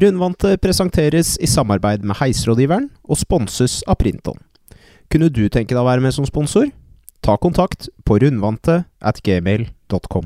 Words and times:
Rundvante 0.00 0.54
presenteres 0.56 1.34
i 1.44 1.48
samarbeid 1.50 2.04
med 2.08 2.16
Heisrådgiveren 2.16 2.86
og 3.04 3.18
sponses 3.20 3.82
av 3.84 3.98
Printon. 4.00 4.38
Kunne 5.12 5.28
du 5.28 5.42
tenke 5.52 5.74
deg 5.74 5.80
å 5.82 5.84
være 5.84 6.00
med 6.00 6.14
som 6.16 6.24
sponsor? 6.24 6.70
Ta 7.20 7.34
kontakt 7.36 7.90
på 8.08 8.16
rundvante 8.22 8.78
at 8.96 9.20
gmail.com. 9.20 10.24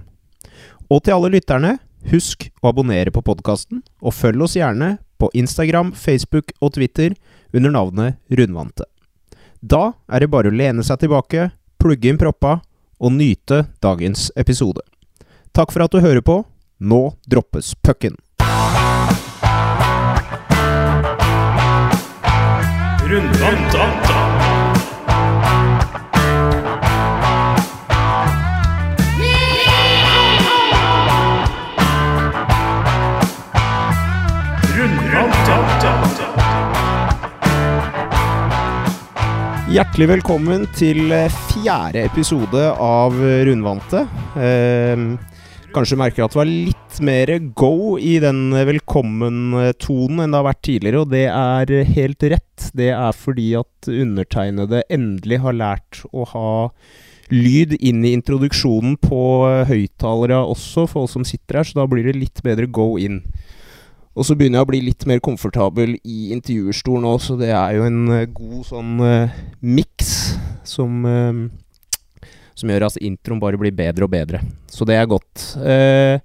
Og 0.86 1.00
til 1.02 1.16
alle 1.16 1.32
lytterne, 1.34 1.72
husk 2.12 2.46
å 2.62 2.70
abonnere 2.70 3.10
på 3.10 3.24
podkasten, 3.26 3.80
og 3.98 4.14
følg 4.14 4.44
oss 4.46 4.54
gjerne 4.54 4.92
på 5.18 5.32
Instagram, 5.34 5.90
Facebook 5.98 6.54
og 6.60 6.76
Twitter 6.76 7.16
under 7.50 7.74
navnet 7.74 8.20
Rundvante. 8.30 8.86
Da 9.58 9.96
er 10.06 10.22
det 10.22 10.30
bare 10.30 10.52
å 10.52 10.54
lene 10.54 10.84
seg 10.86 11.02
tilbake, 11.02 11.48
plugge 11.82 12.12
inn 12.12 12.20
proppa 12.20 12.60
og 13.02 13.16
nyte 13.16 13.64
dagens 13.82 14.28
episode. 14.38 14.86
Takk 15.50 15.74
for 15.74 15.82
at 15.82 15.90
du 15.90 15.98
hører 16.04 16.22
på. 16.22 16.44
Nå 16.78 17.08
droppes 17.26 17.74
pucken. 17.82 18.14
Rundvanta. 23.14 23.84
Hjertelig 39.70 40.08
velkommen 40.08 40.66
til 40.74 41.12
eh, 41.14 41.30
fjerde 41.52 42.02
episode 42.08 42.66
av 42.74 43.14
Rundvante. 43.46 44.02
Kanskje 45.74 45.96
merker 45.98 46.22
at 46.22 46.30
det 46.30 46.38
var 46.38 46.46
litt 46.46 46.98
mer 47.02 47.30
go 47.58 47.96
i 47.98 48.12
den 48.22 48.52
velkommen-tonen 48.54 50.20
enn 50.22 50.34
det 50.34 50.38
har 50.38 50.46
vært 50.46 50.60
tidligere, 50.68 51.00
og 51.02 51.10
det 51.10 51.24
er 51.26 51.72
helt 51.96 52.26
rett. 52.30 52.66
Det 52.78 52.92
er 52.94 53.16
fordi 53.18 53.48
at 53.58 53.88
undertegnede 53.90 54.84
endelig 54.92 55.40
har 55.42 55.58
lært 55.58 56.04
å 56.14 56.28
ha 56.30 56.52
lyd 57.32 57.74
inn 57.80 58.04
i 58.06 58.12
introduksjonen 58.14 58.94
på 59.02 59.24
høyttalere 59.66 60.38
også, 60.44 60.86
for 60.92 61.08
oss 61.08 61.16
som 61.16 61.26
sitter 61.26 61.58
her, 61.58 61.66
så 61.66 61.80
da 61.80 61.88
blir 61.90 62.06
det 62.06 62.20
litt 62.20 62.44
bedre 62.46 62.70
go 62.70 62.92
in. 63.00 63.24
Og 64.14 64.28
så 64.28 64.36
begynner 64.38 64.60
jeg 64.60 64.68
å 64.68 64.70
bli 64.70 64.82
litt 64.92 65.08
mer 65.10 65.18
komfortabel 65.24 65.96
i 65.98 66.30
intervjuerstolen 66.36 67.08
òg, 67.10 67.18
så 67.24 67.34
det 67.40 67.50
er 67.50 67.80
jo 67.80 67.88
en 67.88 68.02
eh, 68.14 68.28
god 68.30 68.60
sånn 68.68 68.94
uh, 69.02 69.38
miks 69.58 70.12
som 70.62 71.02
eh, 71.10 71.40
Som 72.54 72.70
gjør 72.70 72.86
at 72.86 72.98
introen 73.02 73.40
bare 73.42 73.58
blir 73.58 73.74
bedre 73.74 74.06
og 74.06 74.12
bedre. 74.12 74.40
Så 74.70 74.86
det 74.86 74.94
er 74.98 75.08
godt. 75.10 75.42
Eh, 75.58 76.20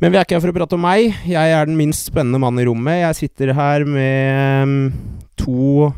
men 0.00 0.12
vi 0.14 0.16
er 0.18 0.24
ikke 0.24 0.36
her 0.38 0.44
for 0.44 0.52
å 0.52 0.56
prate 0.56 0.76
om 0.78 0.84
meg. 0.86 1.10
Jeg 1.28 1.52
er 1.54 1.68
den 1.68 1.76
minst 1.76 2.08
spennende 2.08 2.40
mannen 2.40 2.62
i 2.62 2.66
rommet. 2.68 3.00
Jeg 3.02 3.18
sitter 3.24 3.52
her 3.56 3.84
med 3.84 4.68
mm, 4.70 4.84
to 5.40 5.90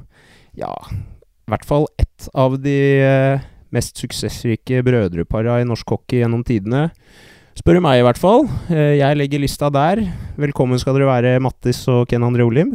Ja, 0.59 0.73
i 0.91 1.53
hvert 1.53 1.67
fall 1.69 1.87
ett 2.01 2.27
av 2.35 2.57
de 2.63 2.77
eh, 3.05 3.45
mest 3.75 4.01
suksessrike 4.03 4.83
brødrepara 4.87 5.61
i 5.63 5.67
norsk 5.69 5.95
hockey 5.95 6.25
gjennom 6.25 6.43
tidene. 6.47 6.89
Spør 7.59 7.77
du 7.77 7.83
meg, 7.85 8.01
i 8.01 8.07
hvert 8.07 8.19
fall. 8.19 8.47
Eh, 8.73 8.97
Jeg 8.99 9.19
legger 9.21 9.43
lista 9.43 9.69
der. 9.75 10.03
Velkommen 10.41 10.81
skal 10.81 10.97
dere 10.97 11.11
være, 11.11 11.37
Mattis 11.45 11.83
og 11.93 12.09
Ken 12.11 12.25
André 12.27 12.47
Olimb. 12.47 12.75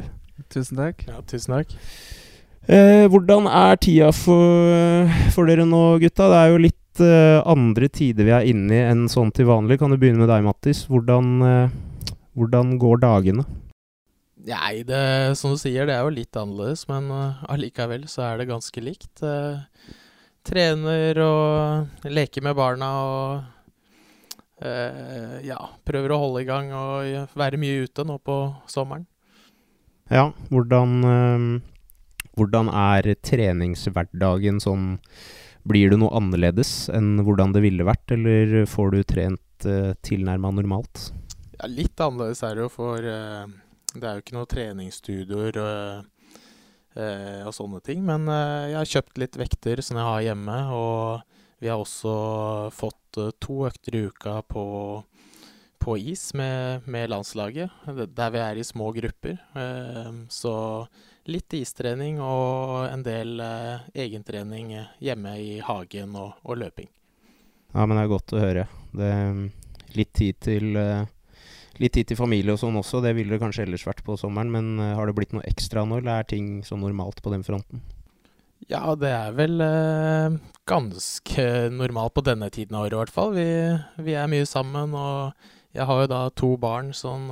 Tusen 0.54 0.78
takk. 0.80 1.04
Ja, 1.10 1.20
tusen 1.28 1.56
takk. 1.58 1.74
Eh, 2.70 3.06
hvordan 3.10 3.46
er 3.50 3.78
tida 3.82 4.12
for, 4.16 5.10
for 5.34 5.50
dere 5.50 5.66
nå, 5.70 5.84
gutta? 6.02 6.30
Det 6.32 6.40
er 6.40 6.54
jo 6.54 6.64
litt 6.70 6.80
eh, 7.04 7.42
andre 7.48 7.90
tider 7.92 8.28
vi 8.28 8.34
er 8.36 8.48
inne 8.52 8.76
i 8.76 8.84
enn 8.92 9.06
sånn 9.12 9.34
til 9.36 9.50
vanlig. 9.50 9.80
Kan 9.82 9.94
du 9.94 10.00
begynne 10.00 10.22
med 10.24 10.32
deg, 10.32 10.46
Mattis? 10.46 10.86
Hvordan, 10.92 11.32
uh, 11.42 12.12
hvordan 12.38 12.76
går 12.82 13.02
dagene? 13.04 13.46
Nei, 14.46 14.84
det, 14.86 15.02
som 15.40 15.56
du 15.56 15.60
sier, 15.62 15.88
det 15.90 15.96
er 15.96 16.06
jo 16.06 16.14
litt 16.14 16.38
annerledes, 16.38 16.86
men 16.92 17.10
uh, 17.10 17.42
allikevel 17.50 18.06
så 18.12 18.28
er 18.30 18.42
det 18.42 18.52
ganske 18.52 18.84
likt. 18.84 19.12
Uh, 19.24 19.66
trener 20.46 21.18
og 21.26 22.06
leker 22.06 22.46
med 22.46 22.56
barna 22.58 22.92
og 23.02 23.44
uh, 24.62 25.38
ja, 25.46 25.60
prøver 25.88 26.14
å 26.14 26.22
holde 26.22 26.46
i 26.46 26.50
gang 26.50 26.72
og 26.78 27.36
være 27.36 27.60
mye 27.62 27.88
ute 27.88 28.06
nå 28.06 28.20
på 28.22 28.40
sommeren. 28.70 29.08
Ja, 30.14 30.28
hvordan, 30.54 30.92
eh, 31.10 31.46
hvordan 32.38 32.68
er 32.70 33.08
treningshverdagen 33.26 34.60
sånn 34.62 35.00
Blir 35.66 35.90
det 35.90 35.98
noe 35.98 36.14
annerledes 36.14 36.92
enn 36.94 37.16
hvordan 37.26 37.56
det 37.56 37.64
ville 37.66 37.86
vært, 37.88 38.12
eller 38.14 38.68
får 38.70 38.92
du 38.94 39.00
trent 39.10 39.66
uh, 39.66 39.96
tilnærma 40.06 40.52
normalt? 40.54 41.08
Ja, 41.58 41.70
litt 41.72 41.98
annerledes 42.04 42.44
er 42.46 42.54
det 42.54 42.68
jo, 42.68 42.74
for 42.74 43.02
uh, 43.02 43.48
det 43.96 44.06
er 44.06 44.18
jo 44.18 44.24
ikke 44.24 44.36
noe 44.38 44.50
treningsstudioer 44.52 45.58
og, 45.64 46.12
uh, 47.00 47.42
og 47.48 47.56
sånne 47.58 47.82
ting. 47.86 48.04
Men 48.06 48.30
uh, 48.30 48.68
jeg 48.70 48.78
har 48.78 48.92
kjøpt 48.94 49.22
litt 49.24 49.40
vekter 49.42 49.82
som 49.86 49.98
jeg 49.98 50.10
har 50.12 50.28
hjemme, 50.28 50.60
og 50.76 51.64
vi 51.64 51.72
har 51.72 51.82
også 51.82 52.14
fått 52.76 53.22
uh, 53.22 53.34
to 53.42 53.64
økter 53.70 53.98
i 53.98 54.06
uka 54.12 54.38
på, 54.52 54.68
på 55.82 55.98
is 56.14 56.28
med, 56.38 56.86
med 56.86 57.10
landslaget, 57.10 57.74
der 57.90 58.38
vi 58.38 58.44
er 58.44 58.62
i 58.62 58.68
små 58.68 58.92
grupper. 58.94 59.40
Uh, 59.58 60.28
så 60.30 60.54
litt 61.32 61.54
istrening 61.58 62.20
og 62.22 62.86
en 62.90 63.04
del 63.06 63.40
eh, 63.42 63.88
egentrening 64.06 64.76
hjemme 65.02 65.38
i 65.42 65.58
hagen 65.66 66.16
og, 66.20 66.38
og 66.46 66.60
løping. 66.62 66.90
Ja, 67.76 67.84
men 67.84 67.98
det 67.98 68.06
er 68.06 68.12
godt 68.14 68.34
å 68.36 68.40
høre. 68.40 68.68
Det, 68.96 69.12
litt, 69.98 70.14
tid 70.16 70.40
til, 70.46 70.78
eh, 70.80 71.04
litt 71.82 71.96
tid 71.98 72.08
til 72.08 72.20
familie 72.20 72.56
og 72.56 72.62
sånn 72.62 72.78
også, 72.80 73.02
det 73.04 73.16
ville 73.18 73.36
det 73.36 73.42
kanskje 73.42 73.66
ellers 73.66 73.84
vært 73.88 74.06
på 74.06 74.16
sommeren. 74.20 74.54
Men 74.54 74.80
eh, 74.80 74.94
har 74.96 75.10
det 75.10 75.16
blitt 75.18 75.36
noe 75.36 75.44
ekstra 75.50 75.84
nå, 75.84 76.00
eller 76.00 76.22
er 76.22 76.30
ting 76.30 76.62
så 76.64 76.80
normalt 76.80 77.20
på 77.26 77.34
den 77.34 77.44
fronten? 77.44 77.84
Ja, 78.72 78.96
det 78.98 79.12
er 79.12 79.36
vel 79.36 79.60
eh, 79.62 80.38
ganske 80.72 81.48
normalt 81.76 82.16
på 82.16 82.24
denne 82.26 82.48
tiden 82.54 82.78
av 82.80 82.88
året 82.88 82.96
i 82.96 83.02
hvert 83.02 83.16
fall. 83.18 83.36
Vi, 83.36 83.50
vi 84.08 84.16
er 84.16 84.32
mye 84.32 84.48
sammen, 84.48 84.96
og 84.96 85.36
jeg 85.76 85.90
har 85.90 86.06
jo 86.06 86.12
da 86.16 86.22
to 86.32 86.56
barn 86.62 86.94
som, 86.96 87.28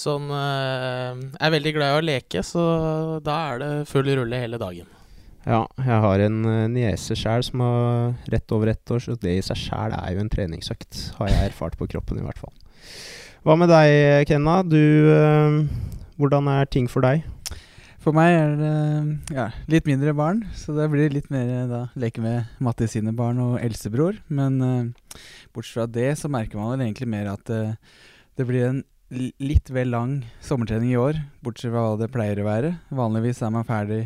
eh, 0.00 0.04
som 0.04 0.30
eh, 0.32 1.20
er 1.40 1.52
veldig 1.52 1.74
glad 1.76 1.92
i 1.92 1.98
å 1.98 2.06
leke, 2.08 2.42
så 2.46 2.64
da 3.24 3.36
er 3.50 3.62
det 3.62 3.70
full 3.90 4.08
rulle 4.08 4.40
hele 4.40 4.60
dagen. 4.60 4.88
Ja, 5.48 5.64
jeg 5.80 6.00
har 6.04 6.20
en 6.20 6.42
uh, 6.44 6.68
niese 6.68 7.16
sjæl 7.16 7.42
som 7.46 7.62
har 7.64 8.10
rett 8.32 8.52
over 8.52 8.68
ett 8.74 8.90
år, 8.92 9.00
så 9.00 9.16
det 9.16 9.38
i 9.38 9.44
seg 9.44 9.56
sjæl 9.56 9.94
er 9.96 10.12
jo 10.12 10.20
en 10.20 10.32
treningsøkt. 10.32 10.98
Har 11.16 11.30
jeg 11.32 11.48
erfart 11.48 11.78
på 11.80 11.88
kroppen, 11.88 12.20
i 12.20 12.26
hvert 12.26 12.40
fall. 12.40 12.52
Hva 13.40 13.56
med 13.56 13.70
deg, 13.72 14.28
Kenna? 14.28 14.58
Du, 14.68 14.76
eh, 15.14 15.62
hvordan 16.20 16.50
er 16.52 16.68
ting 16.68 16.90
for 16.92 17.00
deg? 17.06 17.24
For 18.00 18.16
meg 18.16 18.32
er 18.32 18.52
det 18.56 19.36
ja, 19.36 19.46
litt 19.68 19.88
mindre 19.88 20.12
barn, 20.16 20.42
så 20.56 20.72
det 20.76 20.90
blir 20.92 21.12
litt 21.12 21.28
mer 21.32 21.48
eh, 21.48 21.66
da 21.68 21.80
leke 22.00 22.20
med 22.24 22.48
Mattis 22.60 22.92
sine 22.96 23.12
barn 23.16 23.40
og 23.40 23.58
eldstebror. 23.60 24.20
Men 24.28 24.60
uh, 24.60 25.16
bortsett 25.56 25.78
fra 25.78 25.88
det 25.88 26.10
så 26.20 26.28
merker 26.32 26.60
man 26.60 26.74
vel 26.74 26.86
egentlig 26.86 27.08
mer 27.12 27.32
at 27.32 27.52
uh, 27.52 27.72
det 28.36 28.46
blir 28.48 28.68
en 28.68 28.84
litt 29.10 29.70
vel 29.74 29.90
lang 29.90 30.12
sommertrening 30.44 30.92
i 30.92 31.00
år, 31.00 31.18
bortsett 31.42 31.72
fra 31.72 31.82
hva 31.82 31.98
det 31.98 32.10
pleier 32.14 32.40
å 32.40 32.46
være. 32.46 32.74
Vanligvis 32.94 33.42
er 33.42 33.52
man 33.54 33.66
ferdig 33.66 34.04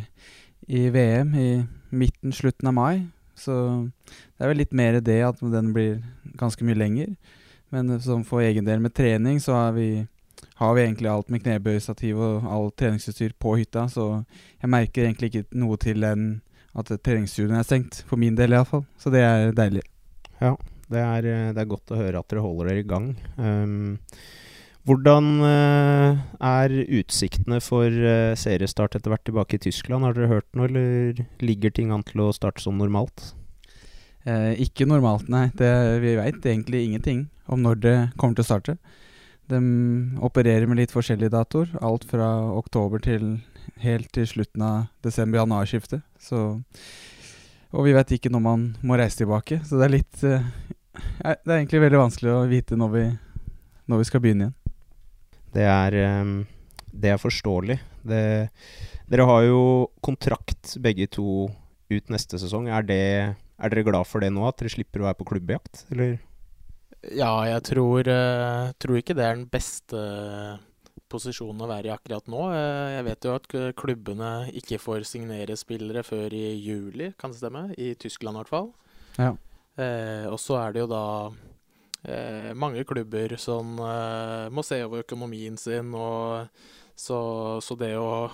i 0.65 0.87
VM 0.89 1.35
i 1.37 1.49
midten, 1.93 2.33
slutten 2.33 2.71
av 2.71 2.75
mai. 2.77 3.05
Så 3.35 3.53
det 3.99 4.45
er 4.45 4.51
vel 4.51 4.61
litt 4.63 4.73
mer 4.73 4.99
det 5.03 5.19
at 5.27 5.41
den 5.43 5.73
blir 5.75 5.99
ganske 6.39 6.65
mye 6.65 6.79
lenger. 6.79 7.15
Men 7.73 7.89
eh, 7.91 8.01
som 8.03 8.23
for 8.27 8.43
egen 8.45 8.65
del 8.65 8.81
med 8.83 8.95
trening, 8.95 9.39
så 9.43 9.57
har 9.59 9.75
vi, 9.77 10.05
har 10.61 10.75
vi 10.75 10.85
egentlig 10.85 11.11
alt 11.11 11.29
med 11.33 11.43
knebøystativ 11.43 12.19
og 12.19 12.47
alt 12.49 12.77
treningsutstyr 12.79 13.35
på 13.39 13.57
hytta. 13.59 13.87
Så 13.91 14.07
jeg 14.61 14.71
merker 14.71 15.05
egentlig 15.05 15.31
ikke 15.31 15.59
noe 15.59 15.77
til 15.81 16.01
den 16.05 16.29
at 16.75 16.89
treningsstudioet 16.91 17.59
er 17.59 17.67
stengt. 17.67 18.01
For 18.09 18.19
min 18.19 18.37
del 18.39 18.55
iallfall. 18.55 18.85
Så 18.99 19.13
det 19.13 19.21
er 19.23 19.53
deilig. 19.55 19.85
Det 20.89 21.01
er, 21.01 21.27
eh, 21.29 21.51
det 21.53 21.61
er 21.61 21.69
godt 21.69 21.93
å 21.93 21.99
høre 21.99 22.21
at 22.21 22.31
dere 22.31 22.45
holder 22.45 22.71
dere 22.71 22.83
i 22.83 22.89
gang. 22.89 23.13
Um, 23.37 23.99
hvordan 24.85 25.29
eh, 25.45 26.19
er 26.45 26.75
utsiktene 26.99 27.57
for 27.63 27.89
eh, 27.89 28.35
seriestart 28.37 28.97
etter 28.97 29.13
hvert 29.13 29.25
tilbake 29.25 29.57
i 29.57 29.63
Tyskland? 29.65 30.05
Har 30.05 30.13
dere 30.13 30.29
hørt 30.29 30.47
noe, 30.53 30.69
eller 30.69 31.25
ligger 31.41 31.73
ting 31.73 31.93
an 31.93 32.05
til 32.05 32.21
å 32.27 32.33
starte 32.35 32.61
som 32.61 32.77
normalt? 32.77 33.31
Eh, 34.25 34.53
ikke 34.65 34.87
normalt, 34.89 35.27
nei. 35.29 35.47
Det, 35.57 35.71
vi 36.03 36.15
veit 36.19 36.45
egentlig 36.45 36.85
ingenting 36.85 37.25
om 37.49 37.65
når 37.65 37.81
det 37.81 37.97
kommer 38.17 38.37
til 38.37 38.45
å 38.45 38.49
starte. 38.51 38.77
De 39.49 39.59
opererer 40.25 40.65
med 40.69 40.79
litt 40.81 40.93
forskjellige 40.93 41.33
datoer. 41.33 41.73
Alt 41.85 42.07
fra 42.09 42.29
oktober 42.53 43.01
til 43.01 43.35
helt 43.81 44.11
til 44.13 44.27
slutten 44.29 44.63
av 44.65 44.77
desember-januarskiftet. 45.05 46.05
Og 47.75 47.85
vi 47.85 47.93
vet 47.95 48.13
ikke 48.15 48.31
når 48.33 48.43
man 48.45 48.67
må 48.85 48.97
reise 48.97 49.21
tilbake, 49.21 49.59
så 49.65 49.79
det 49.79 49.87
er 49.87 49.95
litt 49.97 50.25
eh, 50.25 50.45
Det 50.95 51.49
er 51.51 51.57
egentlig 51.57 51.81
veldig 51.83 52.05
vanskelig 52.05 52.31
å 52.31 52.45
vite 52.49 52.77
når 52.79 52.93
vi, 52.93 53.07
når 53.91 54.01
vi 54.01 54.07
skal 54.07 54.23
begynne 54.23 54.47
igjen. 54.47 54.64
Det 55.55 55.63
er, 55.63 55.95
ehm, 56.03 56.35
det 56.91 57.13
er 57.13 57.21
forståelig. 57.21 57.79
Det, 58.05 58.21
dere 59.11 59.27
har 59.29 59.47
jo 59.47 59.61
kontrakt 60.03 60.75
begge 60.83 61.07
to 61.07 61.47
ut 61.91 62.11
neste 62.11 62.39
sesong. 62.41 62.67
Er, 62.67 62.85
det, 62.85 63.01
er 63.35 63.73
dere 63.73 63.85
glad 63.87 64.09
for 64.09 64.23
det 64.23 64.33
nå, 64.35 64.43
at 64.49 64.59
dere 64.59 64.73
slipper 64.73 65.03
å 65.03 65.09
være 65.09 65.19
på 65.21 65.29
klubbjakt, 65.31 65.85
eller? 65.95 66.17
Ja, 67.13 67.31
jeg 67.45 67.61
tror, 67.69 68.07
eh, 68.09 68.71
tror 68.81 68.97
ikke 68.97 69.15
det 69.17 69.25
er 69.25 69.35
den 69.37 69.49
beste 69.51 69.99
posisjonen 71.11 71.61
å 71.61 71.69
være 71.69 71.91
i 71.91 71.93
akkurat 71.93 72.25
nå. 72.31 72.47
Eh, 72.55 72.95
jeg 72.97 73.07
vet 73.09 73.27
jo 73.27 73.35
at 73.37 73.49
klubbene 73.77 74.31
ikke 74.57 74.81
får 74.81 75.05
signere 75.07 75.57
spillere 75.59 76.01
før 76.03 76.33
i 76.33 76.47
juli, 76.57 77.13
kan 77.19 77.31
det 77.31 77.39
stemme? 77.39 77.67
I 77.77 77.93
Tyskland 78.01 78.35
i 78.35 78.41
hvert 78.41 78.55
fall. 78.55 78.71
Ja. 79.21 79.35
Eh, 79.77 80.25
og 80.31 80.39
så 80.41 80.57
er 80.59 80.73
det 80.73 80.83
jo 80.83 80.89
da 80.91 81.05
eh, 82.07 82.51
mange 82.57 82.83
klubber 82.87 83.35
som 83.41 83.77
eh, 83.79 84.47
må 84.53 84.63
se 84.65 84.81
over 84.85 85.03
økonomien 85.05 85.57
sin, 85.59 85.93
og 85.93 86.47
så, 86.95 87.19
så 87.63 87.77
det 87.79 87.95
å 87.99 88.29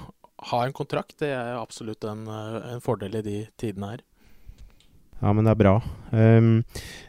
ha 0.51 0.61
en 0.65 0.73
kontrakt, 0.73 1.19
det 1.21 1.33
er 1.35 1.57
absolutt 1.59 2.05
en, 2.07 2.25
eh, 2.27 2.73
en 2.75 2.83
fordel 2.83 3.19
i 3.19 3.25
de 3.25 3.37
tidene 3.61 3.95
her. 3.95 4.05
Ja, 5.21 5.33
men 5.37 5.45
det 5.45 5.53
er 5.53 5.59
bra. 5.59 5.75
Um, 6.09 6.63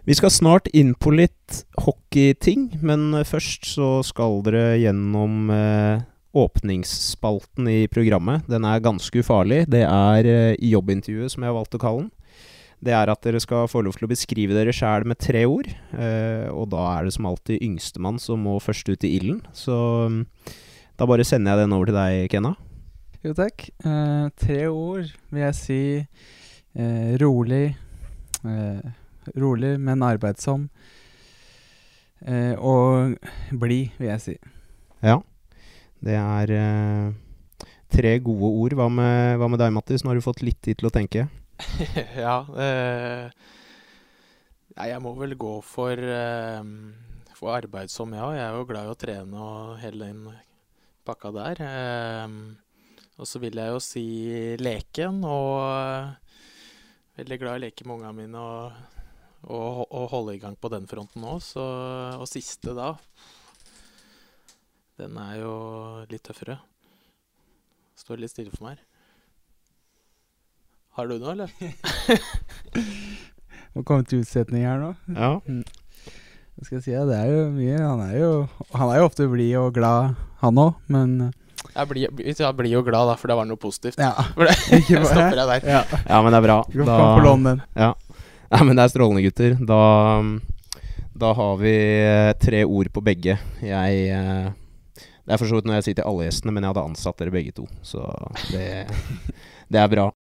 vi 0.04 0.14
skal 0.18 0.32
snart 0.34 0.66
inn 0.76 0.92
på 0.92 1.14
litt 1.16 1.62
hockeyting, 1.80 2.68
men 2.84 3.22
først 3.24 3.64
så 3.70 4.02
skal 4.04 4.42
dere 4.44 4.76
gjennom 4.82 5.48
uh, 5.48 6.02
åpningsspalten 6.36 7.70
i 7.72 7.86
programmet. 7.88 8.44
Den 8.52 8.68
er 8.68 8.84
ganske 8.84 9.24
ufarlig. 9.24 9.62
Det 9.72 9.86
er 9.86 10.28
uh, 10.28 10.60
jobbintervjuet, 10.60 11.32
som 11.32 11.40
jeg 11.40 11.54
har 11.54 11.56
valgt 11.56 11.78
å 11.78 11.80
kalle 11.80 12.04
den. 12.04 12.12
Det 12.82 12.90
er 12.98 13.10
at 13.12 13.22
dere 13.22 13.38
skal 13.42 13.68
få 13.70 13.84
lov 13.86 13.94
til 13.94 14.08
å 14.08 14.10
beskrive 14.10 14.56
dere 14.56 14.74
sjæl 14.74 15.06
med 15.06 15.20
tre 15.22 15.44
ord. 15.46 15.68
eh, 15.94 16.48
og 16.50 16.68
da 16.72 16.82
er 16.96 17.06
det 17.06 17.14
som 17.14 17.28
alltid 17.30 17.62
yngstemann 17.62 18.18
som 18.18 18.42
må 18.42 18.56
først 18.58 18.88
ut 18.90 19.04
i 19.06 19.12
ilden. 19.20 19.38
Så 19.54 19.76
mm, 20.10 20.24
da 20.98 21.06
bare 21.06 21.26
sender 21.26 21.54
jeg 21.54 21.62
den 21.62 21.76
over 21.76 21.92
til 21.92 21.98
deg, 22.00 22.26
Kenna. 22.32 22.56
Jo, 23.22 23.36
takk. 23.38 23.68
Eh, 23.86 24.24
tre 24.34 24.66
ord 24.66 25.06
vil 25.30 25.44
jeg 25.44 25.54
si 25.54 25.82
eh, 26.02 27.12
rolig. 27.22 27.76
Eh, 28.42 28.82
rolig, 29.38 29.76
men 29.78 30.02
arbeidsom. 30.02 30.66
Eh, 32.26 32.54
og 32.58 33.14
blid, 33.54 33.94
vil 34.00 34.10
jeg 34.10 34.24
si. 34.24 34.34
Ja. 35.06 35.20
Det 36.02 36.16
er 36.18 36.50
eh, 36.58 37.68
tre 37.94 38.16
gode 38.26 38.50
ord. 38.50 38.74
Hva 38.74 38.88
med, 38.90 39.38
hva 39.38 39.46
med 39.54 39.62
deg, 39.62 39.70
Mattis? 39.74 40.02
Nå 40.02 40.10
har 40.10 40.18
du 40.18 40.26
fått 40.26 40.42
litt 40.42 40.58
tid 40.66 40.82
til 40.82 40.90
å 40.90 40.94
tenke. 40.94 41.28
ja. 42.24 42.36
Eh, 42.58 43.30
nei, 44.76 44.88
jeg 44.90 45.02
må 45.04 45.12
vel 45.18 45.34
gå 45.38 45.52
for, 45.66 45.98
eh, 45.98 46.62
for 47.38 47.54
arbeidsom, 47.56 48.14
ja. 48.16 48.30
Jeg 48.36 48.44
er 48.46 48.58
jo 48.58 48.68
glad 48.68 48.88
i 48.88 48.92
å 48.92 48.98
trene 48.98 49.44
og 49.46 49.76
hele 49.82 50.08
den 50.10 50.24
pakka 51.06 51.32
der. 51.34 51.62
Eh, 51.66 52.36
og 53.20 53.28
så 53.28 53.42
vil 53.42 53.60
jeg 53.60 53.74
jo 53.74 53.82
si 53.84 54.06
leken, 54.60 55.20
og 55.28 56.16
veldig 57.20 57.38
glad 57.42 57.58
i 57.58 57.60
å 57.60 57.64
leke 57.66 57.86
med 57.86 57.98
ungene 57.98 58.16
mine 58.16 58.42
og, 58.42 58.80
og, 59.46 59.82
og 59.90 60.08
holde 60.14 60.36
i 60.38 60.42
gang 60.42 60.56
på 60.58 60.70
den 60.72 60.88
fronten 60.90 61.26
òg. 61.28 61.44
Og 62.18 62.26
siste, 62.30 62.74
da 62.78 62.94
Den 64.98 65.18
er 65.18 65.36
jo 65.42 65.52
litt 66.10 66.24
tøffere. 66.26 66.58
Står 67.98 68.20
litt 68.22 68.32
stille 68.32 68.52
for 68.54 68.66
meg 68.66 68.78
her. 68.78 68.91
Har 70.92 71.08
du 71.08 71.14
noe, 71.16 71.32
eller? 71.32 71.52
Må 73.72 73.80
komme 73.88 74.04
til 74.04 74.20
utsetning 74.20 74.66
her 74.68 74.76
nå. 74.76 74.90
Ja. 75.16 75.30
Hva 75.40 76.66
skal 76.66 76.76
jeg 76.76 76.84
si? 76.84 76.92
Det 76.92 77.16
er 77.16 77.30
jo 77.30 77.46
mye. 77.54 77.78
Han 77.80 78.02
er 78.04 78.16
jo, 78.18 78.32
han 78.76 78.92
er 78.92 79.00
jo 79.00 79.06
ofte 79.08 79.28
blid 79.32 79.54
og 79.56 79.70
glad, 79.78 80.18
han 80.42 80.60
òg, 80.60 80.76
men 80.92 81.14
eh, 81.30 81.32
Jeg 81.78 81.88
blir, 81.88 82.12
jeg 82.20 82.58
blir 82.58 82.74
jo 82.74 82.84
glad, 82.84 83.08
da, 83.08 83.16
for 83.16 83.32
det 83.32 83.38
var 83.40 83.48
noe 83.48 83.62
positivt. 83.62 83.96
Ja. 84.04 84.12
For 84.36 84.44
det, 84.50 84.58
jeg 84.92 85.08
stopper 85.08 85.40
jeg 85.40 85.48
der. 85.54 85.68
ja. 85.78 85.82
ja, 86.04 86.20
men 86.20 86.28
det 86.36 86.42
er 86.42 86.46
bra. 86.50 86.60
Den. 87.48 87.66
ja. 87.80 87.90
ja, 88.52 88.60
men 88.60 88.76
det 88.76 88.84
er 88.84 88.92
strålende, 88.92 89.24
gutter. 89.24 89.56
Da, 89.72 89.82
da 91.24 91.34
har 91.40 91.60
vi 91.64 91.76
eh, 92.04 92.32
tre 92.36 92.66
ord 92.68 92.92
på 92.92 93.08
begge. 93.08 93.40
Jeg 93.64 94.08
eh, 94.12 94.50
Det 95.24 95.32
er 95.32 95.40
for 95.40 95.48
så 95.48 95.56
vidt 95.56 95.72
når 95.72 95.80
jeg 95.80 95.88
sier 95.88 96.02
til 96.02 96.10
alle 96.12 96.28
gjestene, 96.28 96.52
men 96.52 96.66
jeg 96.66 96.76
hadde 96.76 96.88
ansatt 96.92 97.24
dere 97.24 97.32
begge 97.32 97.56
to. 97.56 97.70
Så 97.80 98.04
det, 98.52 98.66
det 99.72 99.80
er 99.80 99.88
bra. 99.96 100.12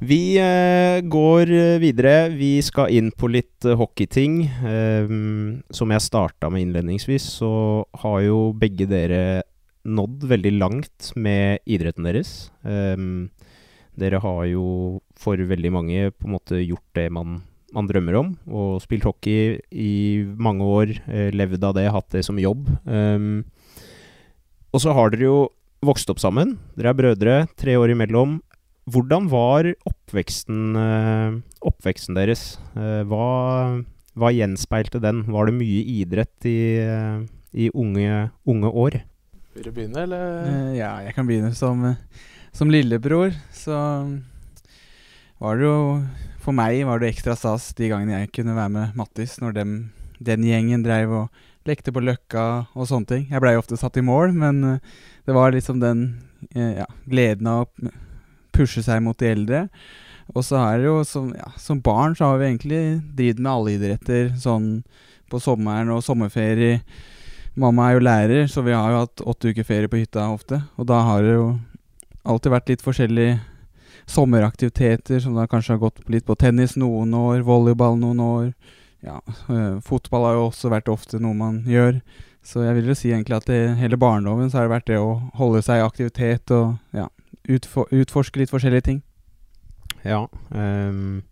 Vi 0.00 0.38
eh, 0.40 1.02
går 1.04 1.50
eh, 1.52 1.78
videre. 1.80 2.30
Vi 2.32 2.54
skal 2.64 2.88
inn 2.96 3.10
på 3.12 3.28
litt 3.28 3.66
eh, 3.68 3.76
hockeyting. 3.76 4.46
Ehm, 4.64 5.60
som 5.68 5.92
jeg 5.92 6.06
starta 6.06 6.48
med 6.48 6.64
innledningsvis, 6.64 7.26
så 7.36 7.84
har 8.00 8.22
jo 8.24 8.38
begge 8.56 8.88
dere 8.88 9.42
nådd 9.84 10.24
veldig 10.30 10.54
langt 10.56 11.12
med 11.20 11.60
idretten 11.68 12.08
deres. 12.08 12.32
Dere 14.00 14.20
har 14.24 14.42
jo 14.48 14.64
for 15.20 15.40
veldig 15.40 15.70
mange 15.72 16.10
på 16.12 16.28
en 16.28 16.34
måte 16.34 16.60
gjort 16.60 16.96
det 16.96 17.06
man, 17.12 17.38
man 17.72 17.88
drømmer 17.88 18.18
om, 18.20 18.34
og 18.48 18.82
spilt 18.84 19.04
hockey 19.08 19.56
i 19.68 20.24
mange 20.40 20.64
år. 20.64 20.96
Eh, 21.12 21.28
levd 21.36 21.64
av 21.64 21.76
det, 21.76 21.88
hatt 21.92 22.08
det 22.16 22.24
som 22.24 22.40
jobb. 22.40 22.72
Og 24.70 24.80
så 24.80 24.96
har 24.96 25.12
dere 25.12 25.28
jo 25.28 25.40
vokst 25.84 26.08
opp 26.12 26.20
sammen. 26.22 26.56
Dere 26.76 26.94
er 26.94 27.02
brødre, 27.04 27.42
tre 27.60 27.76
år 27.80 27.92
imellom. 27.92 28.38
Hvordan 28.90 29.28
var 29.30 29.68
oppveksten, 29.86 30.74
eh, 30.76 31.34
oppveksten 31.62 32.16
deres? 32.16 32.58
Eh, 32.74 33.02
hva, 33.06 33.84
hva 34.18 34.30
gjenspeilte 34.34 34.98
den? 35.02 35.22
Var 35.30 35.46
det 35.46 35.54
mye 35.54 35.84
idrett 36.00 36.48
i, 36.48 36.78
eh, 36.82 37.20
i 37.54 37.70
unge, 37.70 38.30
unge 38.46 38.70
år? 38.72 39.02
Vil 39.54 39.68
du 39.68 39.70
begynne, 39.70 40.02
eller? 40.02 40.74
Ja, 40.74 40.98
jeg 41.04 41.14
kan 41.14 41.28
begynne 41.28 41.54
som, 41.54 41.84
som 42.52 42.70
lillebror. 42.70 43.30
Så 43.52 43.76
var 45.38 45.56
det 45.56 45.64
jo 45.68 45.78
For 46.40 46.56
meg 46.56 46.86
var 46.88 46.98
det 46.98 47.10
ekstra 47.12 47.34
stas 47.36 47.74
de 47.76 47.90
gangene 47.90 48.22
jeg 48.22 48.32
kunne 48.32 48.56
være 48.56 48.72
med 48.72 48.94
Mattis, 48.96 49.36
når 49.42 49.52
dem, 49.58 49.72
den 50.18 50.40
gjengen 50.40 50.82
dreiv 50.82 51.12
og 51.12 51.28
lekte 51.68 51.92
på 51.92 52.00
Løkka 52.00 52.66
og 52.72 52.88
sånne 52.88 53.06
ting. 53.06 53.26
Jeg 53.28 53.42
blei 53.44 53.58
ofte 53.60 53.76
satt 53.76 53.98
i 54.00 54.02
mål, 54.02 54.32
men 54.32 54.80
det 54.80 55.36
var 55.36 55.52
liksom 55.52 55.82
den 55.84 56.06
ja, 56.56 56.88
gleden 57.04 57.50
av 57.52 57.68
pushe 58.60 58.84
seg 58.84 59.02
mot 59.04 59.18
de 59.18 59.32
eldre. 59.32 59.64
Og 60.34 60.44
så 60.46 60.60
er 60.62 60.78
det 60.78 60.86
jo 60.86 60.98
som, 61.06 61.30
ja, 61.34 61.48
som 61.58 61.80
barn 61.82 62.14
så 62.14 62.30
har 62.30 62.40
vi 62.40 62.50
egentlig 62.52 62.82
drevet 63.16 63.40
med 63.42 63.52
alle 63.52 63.74
idretter 63.74 64.30
sånn 64.38 64.68
på 65.30 65.40
sommeren 65.42 65.90
og 65.94 66.04
sommerferie. 66.06 66.80
Mamma 67.58 67.88
er 67.88 67.96
jo 67.96 68.04
lærer, 68.06 68.46
så 68.50 68.62
vi 68.66 68.74
har 68.74 68.92
jo 68.92 69.02
hatt 69.02 69.22
åtte 69.32 69.50
uker 69.50 69.66
ferie 69.66 69.90
på 69.90 69.98
hytta 69.98 70.28
ofte. 70.30 70.60
Og 70.78 70.86
da 70.90 71.00
har 71.06 71.24
det 71.26 71.34
jo 71.34 71.48
alltid 72.22 72.54
vært 72.54 72.70
litt 72.70 72.84
forskjellige 72.84 73.40
sommeraktiviteter, 74.10 75.20
som 75.22 75.36
da 75.38 75.46
kanskje 75.50 75.76
har 75.76 75.82
gått 75.82 76.02
litt 76.10 76.26
på 76.26 76.38
tennis 76.38 76.76
noen 76.78 77.14
år, 77.14 77.42
volleyball 77.46 77.98
noen 77.98 78.22
år. 78.22 78.48
Ja, 79.06 79.20
øh, 79.48 79.78
fotball 79.86 80.26
har 80.28 80.36
jo 80.36 80.48
også 80.48 80.70
vært 80.72 80.90
ofte 80.92 81.20
noe 81.22 81.36
man 81.36 81.62
gjør. 81.68 82.00
Så 82.46 82.64
jeg 82.64 82.78
vil 82.78 82.90
jo 82.90 82.96
si 82.96 83.10
egentlig 83.12 83.36
at 83.36 83.48
det, 83.50 83.60
hele 83.80 83.98
barndommen 84.00 84.50
så 84.50 84.60
har 84.60 84.68
det 84.68 84.74
vært 84.74 84.90
det 84.90 85.00
å 85.00 85.16
holde 85.38 85.62
seg 85.64 85.80
i 85.80 85.86
aktivitet 85.86 86.52
og 86.56 86.78
ja, 86.96 87.06
utfor, 87.56 87.88
utforske 87.90 88.42
litt 88.42 88.52
forskjellige 88.52 88.86
ting. 88.88 89.00
Ja. 90.02 90.28
Um, 90.48 91.22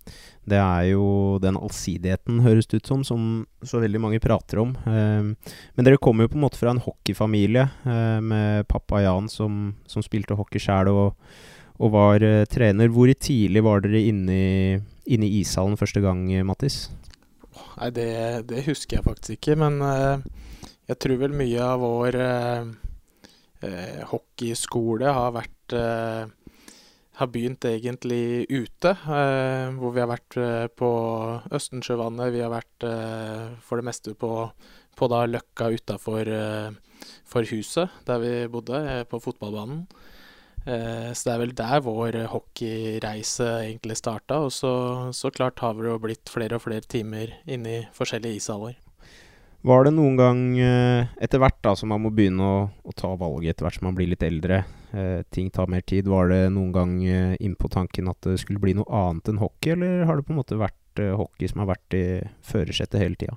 det 0.48 0.58
er 0.60 0.84
jo 0.90 1.38
den 1.42 1.58
allsidigheten, 1.60 2.40
høres 2.44 2.68
det 2.68 2.80
ut 2.80 2.88
som, 2.88 3.04
som 3.04 3.22
så 3.64 3.80
veldig 3.82 4.00
mange 4.00 4.20
prater 4.22 4.62
om. 4.62 4.74
Um, 4.84 5.34
men 5.76 5.86
dere 5.86 6.00
kommer 6.00 6.24
jo 6.24 6.32
på 6.32 6.38
en 6.38 6.44
måte 6.46 6.60
fra 6.60 6.72
en 6.72 6.82
hockeyfamilie 6.82 7.66
uh, 7.84 8.18
med 8.24 8.68
pappa 8.70 9.02
Jan 9.04 9.28
som, 9.32 9.74
som 9.88 10.04
spilte 10.04 10.36
hockey 10.38 10.62
sjæl 10.62 10.92
og, 10.92 11.28
og 11.78 11.92
var 11.94 12.24
uh, 12.24 12.44
trener. 12.50 12.92
Hvor 12.92 13.12
tidlig 13.12 13.64
var 13.64 13.84
dere 13.84 14.04
inne 14.08 14.38
i, 14.38 14.80
inne 15.08 15.28
i 15.28 15.42
ishallen 15.42 15.78
første 15.80 16.02
gang, 16.04 16.26
Mattis? 16.48 16.86
Nei, 17.78 17.90
det, 17.94 18.10
det 18.50 18.66
husker 18.68 18.98
jeg 18.98 19.06
faktisk 19.06 19.38
ikke, 19.38 19.58
men 19.60 19.80
uh, 19.82 20.20
jeg 20.88 21.00
tror 21.02 21.20
vel 21.24 21.36
mye 21.36 21.62
av 21.62 21.82
vår 21.84 22.22
hockeyskole 24.06 25.10
har 25.10 25.32
vært 25.34 25.57
eh, 25.76 26.26
Har 27.18 27.30
begynt 27.34 27.64
egentlig 27.64 28.46
ute. 28.48 28.90
eh, 28.90 29.68
hvor 29.74 29.92
vi 29.94 30.00
har 30.00 30.10
vært 30.10 30.36
eh, 30.38 30.66
på 30.68 30.90
Østensjøvannet. 31.50 32.32
Vi 32.32 32.42
har 32.44 32.52
vært 32.52 32.86
for 33.62 33.76
det 33.76 33.84
meste 33.88 34.14
på, 34.14 34.50
på 34.96 35.08
Løkka 35.08 35.70
utafor 35.74 36.30
for 37.28 37.42
huset 37.46 37.88
der 38.06 38.18
vi 38.18 38.48
bodde, 38.48 39.04
på 39.10 39.20
fotballbanen. 39.20 39.86
Så 40.64 41.22
det 41.24 41.32
er 41.32 41.38
vel 41.40 41.54
der 41.56 41.80
vår 41.80 42.18
hockeyreise 42.28 43.46
egentlig 43.62 43.96
starta. 43.96 44.40
Og 44.44 44.52
så, 44.52 45.10
så 45.12 45.30
klart 45.30 45.58
har 45.60 45.74
det 45.74 45.88
jo 45.88 45.98
blitt 46.02 46.28
flere 46.28 46.58
og 46.58 46.66
flere 46.66 46.84
timer 46.84 47.32
inne 47.46 47.78
i 47.78 47.86
forskjellige 47.94 48.42
ishaller. 48.42 48.76
Var 49.66 49.84
det 49.84 49.92
noen 49.96 50.16
gang 50.18 50.42
eh, 50.62 51.08
etter 51.18 51.40
hvert 51.42 51.58
da 51.66 51.74
som 51.76 51.90
man 51.90 52.04
må 52.04 52.12
begynne 52.14 52.44
å, 52.46 52.58
å 52.70 52.94
ta 52.94 53.10
valget 53.18 53.56
etter 53.56 53.66
hvert 53.66 53.78
som 53.80 53.88
man 53.88 53.96
blir 53.98 54.10
litt 54.12 54.22
eldre, 54.22 54.60
eh, 54.94 55.24
ting 55.34 55.50
tar 55.50 55.66
mer 55.70 55.82
tid, 55.82 56.06
var 56.06 56.30
det 56.30 56.44
noen 56.54 56.70
gang 56.74 56.94
eh, 57.02 57.34
innpå 57.42 57.70
tanken 57.74 58.10
at 58.12 58.22
det 58.22 58.38
skulle 58.44 58.62
bli 58.62 58.76
noe 58.78 58.86
annet 58.86 59.32
enn 59.32 59.42
hockey, 59.42 59.74
eller 59.74 60.06
har 60.06 60.20
det 60.20 60.28
på 60.28 60.34
en 60.34 60.38
måte 60.38 60.60
vært 60.60 61.02
eh, 61.02 61.16
hockey 61.18 61.50
som 61.50 61.64
har 61.64 61.72
vært 61.74 61.98
i 61.98 62.04
førersetet 62.46 63.02
hele 63.02 63.18
tida? 63.18 63.34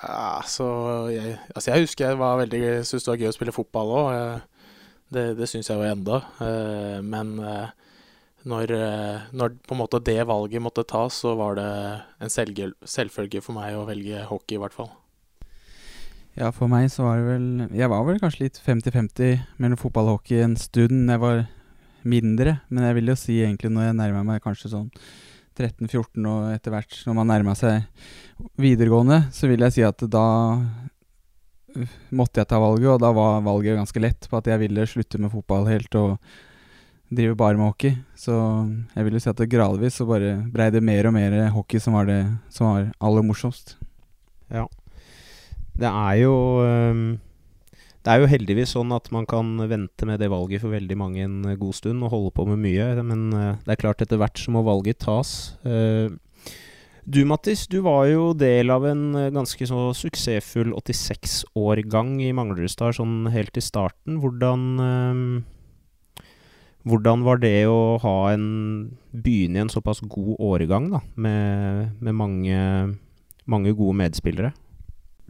Ja, 0.00 0.40
altså 0.40 1.10
jeg 1.12 1.84
husker 1.84 2.08
jeg 2.08 2.20
var 2.20 2.38
veldig 2.40 2.62
syntes 2.88 3.04
det 3.04 3.12
var 3.12 3.20
gøy 3.20 3.28
å 3.28 3.36
spille 3.36 3.52
fotball 3.54 3.92
òg. 3.98 4.14
Det, 5.10 5.24
det 5.36 5.48
syns 5.50 5.68
jeg 5.68 5.76
jo 5.76 5.84
enda. 5.90 6.22
Eh, 6.40 7.00
Men 7.04 7.34
eh, 7.42 7.72
når, 8.48 8.72
eh, 8.72 9.28
når 9.36 9.58
på 9.66 9.76
en 9.76 9.82
måte 9.82 10.00
det 10.06 10.22
valget 10.30 10.62
måtte 10.62 10.86
tas, 10.88 11.20
så 11.20 11.34
var 11.36 11.58
det 11.58 11.68
en 12.22 12.32
selvfølge 12.32 13.42
for 13.44 13.58
meg 13.58 13.76
å 13.76 13.84
velge 13.90 14.24
hockey, 14.30 14.56
i 14.56 14.62
hvert 14.62 14.76
fall. 14.76 14.88
Ja, 16.38 16.52
for 16.54 16.70
meg 16.70 16.86
så 16.92 17.04
var 17.04 17.18
det 17.18 17.26
vel 17.26 17.46
Jeg 17.74 17.90
var 17.90 18.04
vel 18.06 18.20
kanskje 18.22 18.44
litt 18.46 18.60
50-50 18.62 19.40
mellom 19.58 19.80
fotball 19.80 20.12
og 20.12 20.20
hockey 20.20 20.44
en 20.44 20.54
stund. 20.58 21.10
Jeg 21.10 21.22
var 21.22 21.42
mindre, 22.06 22.60
men 22.70 22.86
jeg 22.86 22.96
vil 22.96 23.12
jo 23.12 23.16
si 23.18 23.40
egentlig 23.42 23.72
når 23.74 23.90
jeg 23.90 23.98
nærma 23.98 24.22
meg 24.24 24.44
kanskje 24.44 24.70
sånn 24.72 24.88
13-14 25.58 26.28
og 26.30 26.52
etter 26.54 26.72
hvert 26.72 27.00
når 27.04 27.16
man 27.18 27.28
nærma 27.28 27.56
seg 27.58 27.82
videregående, 28.60 29.26
så 29.34 29.50
vil 29.50 29.66
jeg 29.66 29.76
si 29.76 29.84
at 29.84 30.04
da 30.08 30.28
uh, 30.56 31.96
måtte 32.16 32.40
jeg 32.40 32.48
ta 32.48 32.60
valget, 32.62 32.88
og 32.94 33.02
da 33.02 33.10
var 33.16 33.42
valget 33.44 33.76
ganske 33.76 34.00
lett 34.00 34.30
på 34.30 34.38
at 34.38 34.48
jeg 34.48 34.62
ville 34.62 34.88
slutte 34.88 35.20
med 35.20 35.34
fotball 35.34 35.68
helt 35.68 35.98
og 36.00 36.16
drive 37.10 37.36
bare 37.36 37.58
med 37.58 37.66
hockey. 37.66 37.98
Så 38.16 38.32
jeg 38.94 39.06
vil 39.06 39.18
jo 39.18 39.22
si 39.22 39.32
at 39.32 39.42
det 39.42 39.50
gradvis 39.52 39.98
så 39.98 40.06
bare 40.08 40.38
blei 40.54 40.70
det 40.72 40.82
mer 40.86 41.10
og 41.10 41.16
mer 41.18 41.40
hockey 41.52 41.82
som 41.82 41.98
var 41.98 42.08
det 42.08 42.22
som 42.54 42.70
var 42.70 42.92
aller 43.02 43.26
morsomst. 43.26 43.76
Ja. 44.48 44.64
Det 45.78 45.88
er 45.88 46.14
jo 46.22 46.34
um, 46.64 47.18
Det 48.00 48.12
er 48.12 48.22
jo 48.22 48.30
heldigvis 48.32 48.74
sånn 48.74 48.92
at 48.96 49.10
man 49.12 49.28
kan 49.28 49.52
vente 49.68 50.08
med 50.08 50.20
det 50.22 50.30
valget 50.32 50.64
for 50.64 50.72
veldig 50.72 50.96
mange 50.98 51.22
en 51.26 51.44
god 51.60 51.76
stund 51.76 52.02
og 52.06 52.14
holde 52.14 52.32
på 52.36 52.46
med 52.48 52.62
mye, 52.64 52.88
men 53.04 53.28
uh, 53.36 53.54
det 53.66 53.76
er 53.76 53.82
klart 53.84 54.02
etter 54.02 54.20
hvert 54.20 54.40
så 54.40 54.54
må 54.54 54.64
valget 54.66 55.02
tas. 55.04 55.54
Uh, 55.66 56.08
du 57.10 57.22
Mattis, 57.26 57.66
du 57.66 57.80
var 57.84 58.06
jo 58.08 58.30
del 58.36 58.70
av 58.70 58.84
en 58.86 59.32
ganske 59.34 59.66
så 59.66 59.88
suksessfull 59.96 60.74
86-årgang 60.76 62.18
i 62.22 62.28
Manglerudstad 62.36 62.94
sånn 62.98 63.24
helt 63.32 63.56
i 63.56 63.64
starten. 63.64 64.20
Hvordan 64.22 64.66
um, 64.78 65.24
hvordan 66.88 67.24
var 67.26 67.40
det 67.42 67.68
å 67.68 67.98
ha 68.00 68.32
en 68.32 68.96
begynne 69.12 69.58
i 69.58 69.62
en 69.66 69.72
såpass 69.72 70.00
god 70.00 70.38
årgang, 70.40 70.88
da, 70.94 71.02
med, 71.20 71.90
med 72.00 72.16
mange, 72.16 72.60
mange, 73.44 73.74
gode 73.76 73.98
medspillere? 74.00 74.54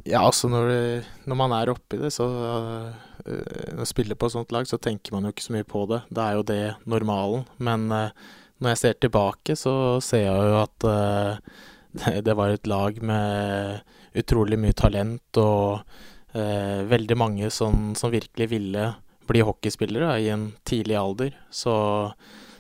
Ja, 0.09 0.23
altså 0.25 0.49
når, 0.49 0.69
det, 0.71 1.07
når 1.29 1.39
man 1.39 1.55
er 1.57 1.73
oppi 1.73 1.99
det, 2.01 2.13
så 2.15 2.27
uh, 2.27 3.83
spiller 3.89 4.17
på 4.17 4.29
et 4.29 4.35
sånt 4.37 4.53
lag, 4.55 4.69
så 4.69 4.79
tenker 4.81 5.15
man 5.15 5.27
jo 5.27 5.35
ikke 5.35 5.45
så 5.45 5.57
mye 5.57 5.69
på 5.69 5.85
det. 5.91 6.03
Da 6.15 6.29
er 6.29 6.39
jo 6.39 6.47
det 6.49 6.63
normalen. 6.89 7.45
Men 7.59 7.89
uh, 7.93 8.15
når 8.61 8.75
jeg 8.75 8.83
ser 8.83 9.01
tilbake, 9.01 9.57
så 9.59 9.75
ser 10.05 10.27
jeg 10.27 10.49
jo 10.53 10.57
at 10.63 10.89
uh, 10.89 11.61
det, 11.93 12.15
det, 12.29 12.37
var 12.39 12.55
et 12.55 12.71
lag 12.71 13.01
med 13.03 14.17
utrolig 14.17 14.59
mye 14.61 14.77
talent 14.77 15.41
og 15.41 15.83
veldig 16.31 17.17
mange 17.19 17.49
som, 17.51 17.89
som 17.99 18.13
virkelig 18.13 18.47
ville 18.53 18.85
bli 19.27 19.41
hockeyspillere 19.43 20.13
i 20.23 20.29
en 20.31 20.45
tidlig 20.63 20.95
alder. 20.95 21.33
Så, 21.51 21.75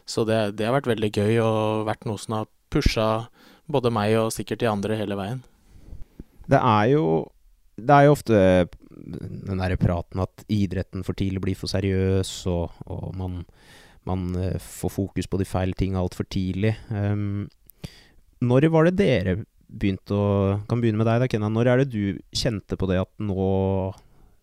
så 0.02 0.25
det, 0.26 0.56
det, 0.59 0.66
har 0.66 0.75
vært 0.75 0.90
veldig 0.90 1.11
gøy 1.14 1.38
og 1.44 1.85
vært 1.87 2.02
noe 2.11 2.18
som 2.18 2.35
har 2.40 2.50
pusha 2.75 3.06
både 3.70 3.92
meg 3.94 4.16
og 4.18 4.32
sikkert 4.35 4.64
de 4.64 4.70
andre 4.70 4.99
hele 4.99 5.18
veien. 5.18 5.44
Det 6.50 6.61
er 6.61 6.87
jo, 6.95 7.04
det 7.78 7.97
er 7.97 8.07
jo 8.07 8.14
ofte 8.16 8.40
den 8.90 9.61
derre 9.61 9.78
praten 9.80 10.23
at 10.25 10.45
idretten 10.50 11.04
for 11.07 11.16
tidlig 11.19 11.42
blir 11.45 11.59
for 11.59 11.71
seriøs, 11.71 12.33
og, 12.50 12.83
og 12.90 13.14
man, 13.16 13.40
man, 14.09 14.26
eh, 14.37 14.59
får 14.61 14.92
fokus 14.97 15.30
på 15.30 15.40
de 15.40 15.49
feile 15.49 15.76
ting 15.78 15.97
altfor 15.99 16.28
tidlig. 16.30 16.75
Um, 16.90 17.49
når 18.45 18.69
var 18.73 18.88
det 18.88 18.99
dere 19.00 19.40
begynte 19.71 20.16
å 20.16 20.28
Kan 20.66 20.80
begynne 20.83 20.99
med 20.99 21.07
deg, 21.07 21.21
da, 21.23 21.26
Kenna. 21.30 21.50
Når 21.52 21.69
er 21.71 21.83
det 21.83 21.92
du 21.92 22.19
kjente 22.35 22.75
på 22.80 22.88
det 22.90 22.99
at 23.04 23.11
nå 23.23 23.92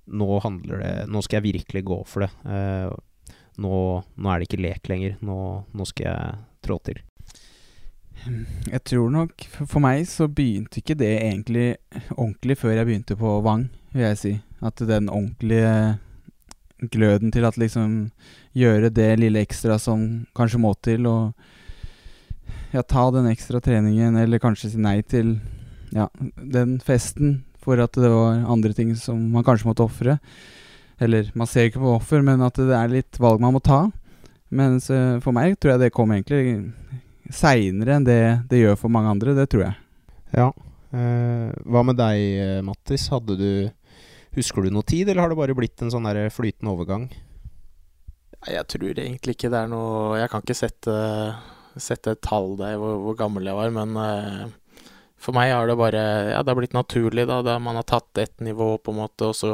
nå 0.07 0.37
handler 0.39 0.79
det 0.79 0.91
Nå 1.11 1.19
skal 1.25 1.41
jeg 1.41 1.57
virkelig 1.57 1.83
gå 1.87 1.97
for 2.07 2.23
det. 2.23 2.29
Uh, 2.47 3.35
nå, 3.59 3.73
nå, 4.15 4.29
er 4.31 4.39
det 4.39 4.47
ikke 4.47 4.63
lek 4.63 4.87
lenger. 4.91 5.17
Nå, 5.25 5.37
nå, 5.73 5.87
skal 5.89 6.07
jeg 6.07 6.37
trå 6.63 6.77
til. 6.85 7.01
Jeg 8.25 8.81
tror 8.83 9.11
nok 9.13 9.45
For 9.59 9.83
meg 9.83 10.07
så 10.09 10.27
begynte 10.27 10.81
ikke 10.81 10.97
det 10.99 11.13
egentlig 11.19 11.77
ordentlig 12.15 12.57
før 12.59 12.75
jeg 12.75 12.89
begynte 12.89 13.17
på 13.19 13.37
Vang, 13.45 13.67
vil 13.93 14.07
jeg 14.07 14.19
si. 14.21 14.33
At 14.61 14.81
den 14.81 15.09
ordentlige 15.09 15.97
gløden 16.91 17.31
til 17.33 17.45
at 17.45 17.57
liksom 17.57 18.11
gjøre 18.57 18.89
det 18.93 19.19
lille 19.19 19.41
ekstra 19.41 19.77
som 19.81 20.27
kanskje 20.37 20.61
må 20.61 20.73
til, 20.83 21.07
og 21.09 21.33
ja, 22.73 22.83
ta 22.83 23.07
den 23.13 23.29
ekstra 23.31 23.61
treningen, 23.63 24.17
eller 24.17 24.41
kanskje 24.41 24.71
si 24.73 24.81
nei 24.81 24.99
til 25.01 25.37
ja, 25.95 26.07
den 26.37 26.77
festen 26.83 27.41
for 27.63 27.81
at 27.83 27.97
det 27.97 28.09
var 28.11 28.45
andre 28.47 28.73
ting 28.75 28.93
som 28.99 29.19
man 29.33 29.45
kanskje 29.45 29.69
måtte 29.69 29.85
ofre. 29.85 30.17
Eller 30.99 31.31
man 31.37 31.49
ser 31.49 31.69
ikke 31.69 31.83
på 31.83 31.97
offer, 31.97 32.23
men 32.25 32.41
at 32.45 32.57
det 32.57 32.73
er 32.73 32.93
litt 32.93 33.19
valg 33.21 33.41
man 33.43 33.55
må 33.57 33.61
ta. 33.63 33.87
Mens 34.49 34.87
uh, 34.93 35.19
for 35.23 35.35
meg 35.35 35.57
tror 35.59 35.75
jeg 35.75 35.85
det 35.85 35.95
kom 35.95 36.13
egentlig 36.15 36.61
seinere 37.33 37.97
enn 37.97 38.07
det 38.07 38.21
det 38.51 38.61
gjør 38.61 38.79
for 38.79 38.93
mange 38.93 39.11
andre. 39.15 39.35
Det 39.37 39.47
tror 39.51 39.67
jeg. 39.67 39.77
Ja. 40.35 40.51
Eh, 40.95 41.51
hva 41.67 41.83
med 41.83 41.99
deg, 41.99 42.21
eh, 42.43 42.61
Mattis? 42.65 43.09
Hadde 43.13 43.37
du 43.39 43.51
Husker 44.37 44.61
du 44.61 44.69
noe 44.69 44.85
tid, 44.85 45.09
eller 45.09 45.23
har 45.23 45.31
det 45.31 45.39
bare 45.39 45.55
blitt 45.57 45.81
en 45.81 45.89
sånn 45.89 46.05
der 46.05 46.27
flytende 46.29 46.69
overgang? 46.69 47.07
Jeg 48.45 48.67
tror 48.69 48.91
egentlig 48.91 49.33
ikke 49.33 49.49
det 49.49 49.63
er 49.63 49.71
noe 49.71 50.19
Jeg 50.19 50.29
kan 50.29 50.43
ikke 50.43 50.55
sette, 50.57 50.97
sette 51.81 52.13
et 52.13 52.21
tall 52.21 52.53
der 52.59 52.75
hvor, 52.77 52.99
hvor 53.01 53.17
gammel 53.17 53.49
jeg 53.49 53.57
var, 53.57 53.73
men 53.73 53.97
eh, 53.97 54.43
for 55.17 55.33
meg 55.33 55.55
har 55.55 55.65
det 55.65 55.77
bare 55.79 56.03
Ja, 56.35 56.43
det 56.43 56.53
har 56.53 56.59
blitt 56.59 56.77
naturlig, 56.77 57.25
da. 57.29 57.41
da 57.41 57.57
man 57.57 57.79
har 57.79 57.87
tatt 57.89 58.21
ett 58.21 58.39
nivå, 58.45 58.75
på 58.77 58.93
en 58.93 59.01
måte, 59.01 59.31
og 59.31 59.35
så 59.35 59.53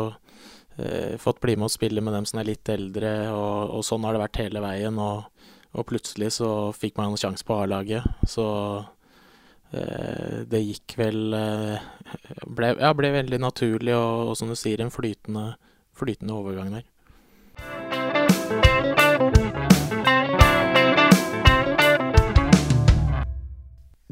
eh, 0.76 1.16
fått 1.22 1.40
bli 1.40 1.56
med 1.56 1.70
og 1.70 1.76
spille 1.78 2.04
med 2.04 2.18
dem 2.18 2.28
som 2.28 2.42
er 2.42 2.52
litt 2.52 2.70
eldre, 2.70 3.14
og, 3.32 3.78
og 3.78 3.88
sånn 3.88 4.04
har 4.04 4.18
det 4.18 4.26
vært 4.26 4.42
hele 4.44 4.64
veien. 4.64 5.00
Og, 5.00 5.24
og 5.74 5.88
plutselig 5.90 6.36
så 6.38 6.50
fikk 6.78 7.00
man 7.00 7.14
en 7.14 7.20
sjanse 7.20 7.46
på 7.46 7.58
A-laget, 7.64 8.06
så 8.30 8.46
eh, 9.74 10.44
det 10.50 10.62
gikk 10.62 10.98
vel 11.02 11.34
eh, 11.38 11.88
ble, 12.46 12.76
Ja, 12.78 12.94
ble 12.98 13.14
veldig 13.16 13.42
naturlig, 13.42 13.96
og, 13.98 14.34
og 14.34 14.38
som 14.38 14.54
du 14.54 14.58
sier, 14.60 14.84
en 14.84 14.94
flytende, 14.94 15.56
flytende 15.98 16.38
overgang 16.38 16.78
der. 16.78 16.90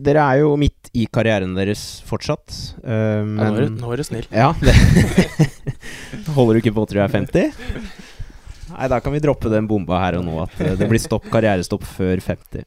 Dere 0.02 0.24
er 0.26 0.42
jo 0.42 0.56
midt 0.58 0.90
i 0.98 1.06
karrieren 1.14 1.54
deres 1.54 2.02
fortsatt. 2.10 2.50
Uh, 2.82 3.22
men 3.28 3.60
ja, 3.60 3.68
Nå 3.70 3.92
er 3.94 4.02
du 4.02 4.08
snill. 4.08 4.26
Ja, 4.34 4.50
det 4.58 4.74
Holder 6.36 6.58
du 6.58 6.62
ikke 6.64 6.74
på 6.74 6.88
til 6.90 6.98
du 6.98 7.04
er 7.04 7.12
50? 7.14 8.10
Nei, 8.72 8.88
da 8.92 9.00
kan 9.04 9.14
vi 9.16 9.22
droppe 9.24 9.52
den 9.52 9.68
bomba 9.70 10.00
her 10.02 10.20
og 10.20 10.26
nå, 10.28 10.36
at 10.44 10.62
eh, 10.64 10.76
det 10.80 10.90
blir 10.90 11.02
stopp, 11.02 11.28
karrierestopp 11.32 11.86
før 11.88 12.22
50. 12.24 12.66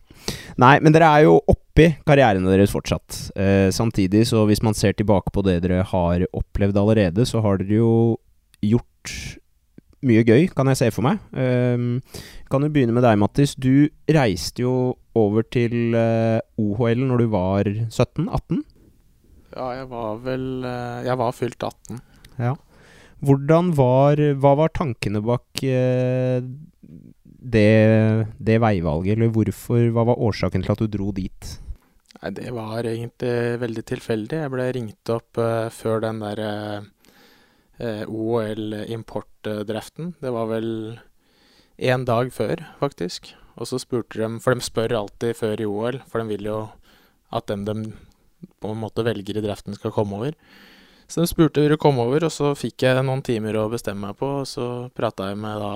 Nei, 0.62 0.74
men 0.84 0.94
dere 0.94 1.10
er 1.10 1.26
jo 1.26 1.38
oppi 1.50 1.90
karrieren 2.06 2.46
deres 2.48 2.74
fortsatt. 2.74 3.20
Eh, 3.36 3.68
samtidig, 3.74 4.26
så 4.30 4.44
hvis 4.48 4.62
man 4.64 4.76
ser 4.78 4.96
tilbake 4.96 5.34
på 5.34 5.44
det 5.46 5.60
dere 5.64 5.84
har 5.90 6.26
opplevd 6.32 6.80
allerede, 6.80 7.26
så 7.28 7.42
har 7.44 7.62
dere 7.62 7.80
jo 7.80 7.94
gjort 8.64 9.14
mye 10.04 10.20
gøy, 10.26 10.50
kan 10.52 10.68
jeg 10.68 10.82
se 10.82 10.90
for 10.92 11.06
meg. 11.06 11.22
Eh, 11.32 12.20
kan 12.52 12.66
jo 12.66 12.72
begynne 12.72 12.94
med 12.96 13.06
deg, 13.06 13.18
Mattis. 13.20 13.56
Du 13.56 13.88
reiste 14.12 14.64
jo 14.64 14.94
over 15.16 15.46
til 15.46 15.96
eh, 15.96 16.40
OHL 16.60 17.04
når 17.08 17.24
du 17.24 17.28
var 17.32 17.70
17-18? 17.88 18.64
Ja, 19.54 19.68
jeg 19.78 19.86
var 19.90 20.16
vel 20.24 20.46
uh, 20.66 21.04
Jeg 21.06 21.18
var 21.20 21.34
fylt 21.36 21.62
18. 21.62 22.00
Ja. 22.42 22.54
Hvordan 23.24 23.72
var 23.76 24.20
Hva 24.40 24.52
var 24.60 24.70
tankene 24.76 25.20
bak 25.24 25.62
eh, 25.64 26.40
det, 27.44 27.68
det, 28.40 28.56
veivalget, 28.62 29.12
eller 29.16 29.34
hvorfor 29.34 29.80
Hva 29.92 30.02
var 30.10 30.22
årsaken 30.28 30.62
til 30.64 30.74
at 30.74 30.82
du 30.82 30.88
dro 30.92 31.08
dit? 31.16 31.40
Nei, 32.20 32.30
Det 32.36 32.50
var 32.56 32.80
egentlig 32.88 33.36
veldig 33.60 33.84
tilfeldig. 33.90 34.36
Jeg 34.44 34.52
ble 34.52 34.64
ringt 34.76 35.06
opp 35.12 35.30
før 35.76 35.96
den 36.06 36.18
der 36.24 36.38
eh, 36.44 38.04
OL-importdreften. 38.08 40.04
Det 40.24 40.30
var 40.32 40.46
vel 40.52 40.68
én 41.76 42.02
dag 42.08 42.26
før, 42.32 42.56
faktisk. 42.80 43.20
Og 43.58 43.64
så 43.70 43.76
spurte 43.82 44.18
de, 44.18 44.26
for 44.42 44.50
de 44.54 44.60
spør 44.64 44.96
alltid 44.98 45.36
før 45.38 45.60
i 45.60 45.68
OL, 45.68 45.96
for 46.10 46.16
de 46.22 46.26
vil 46.32 46.44
jo 46.48 46.58
at 47.34 47.46
dem 47.50 47.64
de 47.66 47.74
på 48.60 48.72
en 48.72 48.80
måte 48.80 49.04
velger 49.06 49.38
i 49.38 49.44
dreften, 49.44 49.76
skal 49.76 49.94
komme 49.94 50.18
over. 50.18 50.32
Så 51.06 51.20
de 51.20 51.28
spurte 51.28 51.62
om 51.62 51.74
å 51.74 51.80
komme 51.80 52.04
over, 52.06 52.26
og 52.26 52.32
så 52.32 52.54
fikk 52.58 52.86
jeg 52.86 53.04
noen 53.04 53.22
timer 53.24 53.58
å 53.60 53.68
bestemme 53.72 54.08
meg 54.08 54.18
på. 54.18 54.30
Og 54.42 54.48
så 54.48 54.68
prata 54.96 55.30
jeg 55.30 55.40
med 55.40 55.60
da 55.62 55.74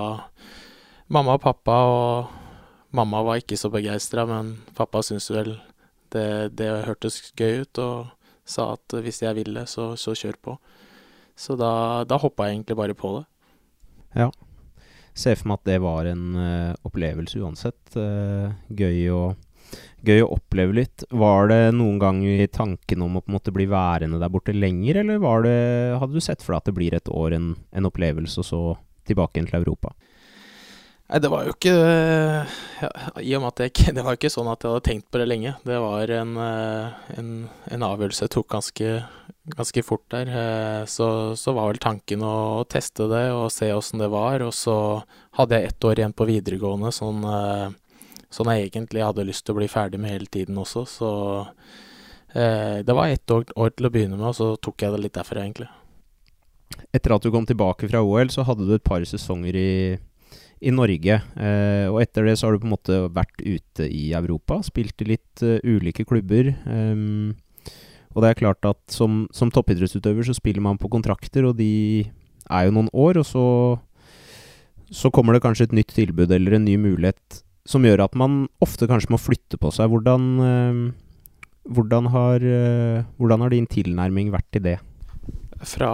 mamma 1.13 1.37
og 1.37 1.43
pappa, 1.43 1.77
og 1.89 2.93
mamma 2.95 3.21
var 3.25 3.41
ikke 3.41 3.57
så 3.59 3.71
begeistra, 3.73 4.25
men 4.29 4.57
pappa 4.77 5.03
syntes 5.05 5.29
vel 5.33 5.55
det, 6.13 6.55
det, 6.57 6.69
hørtes 6.87 7.21
gøy 7.37 7.63
ut, 7.63 7.81
og 7.83 8.09
sa 8.49 8.73
at 8.73 8.97
hvis 9.05 9.21
jeg 9.21 9.37
ville, 9.37 9.65
så, 9.69 9.91
så 9.99 10.15
kjør 10.17 10.39
på. 10.41 10.57
Så 11.39 11.55
da, 11.59 12.03
da 12.09 12.17
hoppa 12.19 12.49
jeg 12.49 12.59
egentlig 12.59 12.79
bare 12.79 12.97
på 12.97 13.19
det. 13.19 13.25
Ja. 14.17 14.31
Ser 15.19 15.37
for 15.37 15.51
meg 15.51 15.61
at 15.61 15.69
det 15.69 15.77
var 15.83 16.07
en 16.09 16.25
uh, 16.35 16.73
opplevelse 16.87 17.39
uansett. 17.43 17.79
Uh, 17.95 18.55
gøy, 18.73 19.05
å, 19.13 19.21
gøy, 20.05 20.21
å, 20.23 20.33
oppleve 20.37 20.77
litt. 20.81 21.05
Var 21.11 21.49
det 21.51 21.61
noen 21.77 21.99
gang 22.01 22.21
i 22.25 22.47
tanken 22.51 23.05
om 23.05 23.17
å 23.19 23.23
på 23.23 23.31
en 23.31 23.37
måte 23.37 23.55
bli 23.55 23.67
værende 23.69 24.21
der 24.21 24.31
borte 24.33 24.55
lenger, 24.55 25.01
eller 25.03 25.23
det, 25.45 25.57
hadde 26.01 26.15
du 26.15 26.23
sett 26.23 26.45
for 26.45 26.55
deg 26.55 26.61
at 26.61 26.69
det 26.69 26.77
blir 26.77 26.95
et 26.97 27.11
år 27.11 27.35
en, 27.37 27.49
en 27.71 27.89
opplevelse, 27.89 28.39
og 28.41 28.47
så 28.47 28.61
tilbake 29.09 29.37
igjen 29.37 29.49
til 29.49 29.61
Europa? 29.63 29.93
Nei, 31.09 31.17
det 31.23 31.29
var 31.33 31.47
jo 31.47 31.55
ikke 31.55 31.73
ja, 31.73 32.89
I 33.17 33.31
og 33.33 33.41
med 33.41 33.49
at 33.49 33.63
jeg 33.65 33.93
Det 33.97 34.03
var 34.05 34.13
jo 34.13 34.19
ikke 34.19 34.29
sånn 34.29 34.51
at 34.51 34.61
jeg 34.61 34.75
hadde 34.75 34.85
tenkt 34.85 35.07
på 35.09 35.21
det 35.21 35.25
lenge. 35.25 35.55
Det 35.65 35.79
var 35.81 36.13
en, 36.13 36.35
eh, 36.43 36.99
en, 37.17 37.31
en 37.73 37.85
avgjørelse 37.87 38.27
jeg 38.27 38.33
tok 38.35 38.49
ganske, 38.53 38.91
ganske 39.55 39.83
fort 39.87 40.05
der. 40.13 40.29
Eh, 40.29 40.83
så, 40.85 41.09
så, 41.39 41.55
var 41.57 41.71
vel 41.71 41.81
tanken 41.81 42.25
å 42.25 42.61
teste 42.69 43.09
det 43.09 43.25
og 43.33 43.49
se 43.53 43.71
åssen 43.73 44.03
det 44.03 44.11
var. 44.13 44.45
Og 44.45 44.53
så 44.53 44.77
hadde 45.39 45.57
jeg 45.57 45.71
ett 45.71 45.89
år 45.89 46.03
igjen 46.03 46.13
på 46.13 46.29
videregående, 46.29 46.93
sånn, 46.93 47.25
sånn 48.33 48.51
jeg 48.53 48.69
egentlig 48.69 49.05
hadde 49.05 49.27
lyst 49.27 49.45
til 49.45 49.55
å 49.55 49.59
bli 49.59 49.69
ferdig 49.71 50.01
med 50.01 50.13
hele 50.13 50.29
tiden 50.31 50.57
også. 50.61 50.85
Så 50.89 51.09
eh, 52.33 52.81
det 52.85 52.95
var 52.95 53.09
ett 53.09 53.33
år, 53.33 53.47
år, 53.55 53.73
til 53.75 53.89
å 53.89 53.93
begynne 53.93 54.19
med, 54.19 54.29
og 54.31 54.37
så 54.37 54.51
tok 54.61 54.85
jeg 54.85 54.95
det 54.95 55.03
litt 55.05 55.17
derfra, 55.17 55.45
egentlig. 55.45 55.69
Etter 56.93 57.15
at 57.15 57.25
du 57.25 57.31
kom 57.33 57.47
tilbake 57.49 57.89
fra 57.89 58.03
OL, 58.05 58.29
så 58.33 58.45
hadde 58.47 58.67
du 58.67 58.75
et 58.75 58.85
par 58.85 59.03
sesonger 59.07 59.57
i 59.57 59.71
i 60.59 60.71
Norge. 60.75 61.19
Eh, 61.39 61.85
og 61.87 62.01
etter 62.03 62.27
det 62.27 62.35
så 62.39 62.47
har 62.47 62.55
du 62.55 62.63
på 62.63 62.67
en 62.67 62.75
måte 62.75 63.01
vært 63.15 63.43
ute 63.43 63.87
i 63.87 64.09
Europa, 64.17 64.59
spilt 64.65 65.03
i 65.03 65.13
litt 65.13 65.43
uh, 65.45 65.59
ulike 65.63 66.03
klubber. 66.07 66.51
Um, 66.67 67.37
og 68.11 68.23
det 68.23 68.31
er 68.31 68.39
klart 68.41 68.65
at 68.67 68.79
som, 68.91 69.23
som, 69.35 69.51
toppidrettsutøver 69.53 70.27
så 70.27 70.35
spiller 70.35 70.63
man 70.65 70.79
på 70.81 70.91
kontrakter, 70.91 71.47
og 71.47 71.59
de 71.59 72.09
er 72.49 72.67
jo 72.67 72.75
noen 72.75 72.89
år, 72.91 73.21
og 73.21 73.27
så, 73.29 73.45
så 74.91 75.11
kommer 75.13 75.35
det 75.37 75.43
kanskje 75.45 75.69
et 75.69 75.77
nytt 75.79 75.93
tilbud 75.95 76.33
eller 76.35 76.57
en 76.57 76.67
ny 76.67 76.75
mulighet 76.81 77.43
som 77.67 77.85
gjør 77.85 78.05
at 78.05 78.15
man 78.19 78.43
ofte 78.63 78.87
kanskje 78.89 79.13
må 79.13 79.19
flytte 79.21 79.59
på 79.61 79.71
seg. 79.75 79.91
Hvordan, 79.91 80.29
uh, 80.39 81.65
hvordan, 81.69 82.11
har, 82.13 82.45
uh, 82.45 83.09
hvordan 83.19 83.45
har 83.45 83.55
din 83.55 83.69
tilnærming 83.69 84.31
vært 84.35 84.49
til 84.55 84.65
det? 84.69 84.77
fra, 85.59 85.91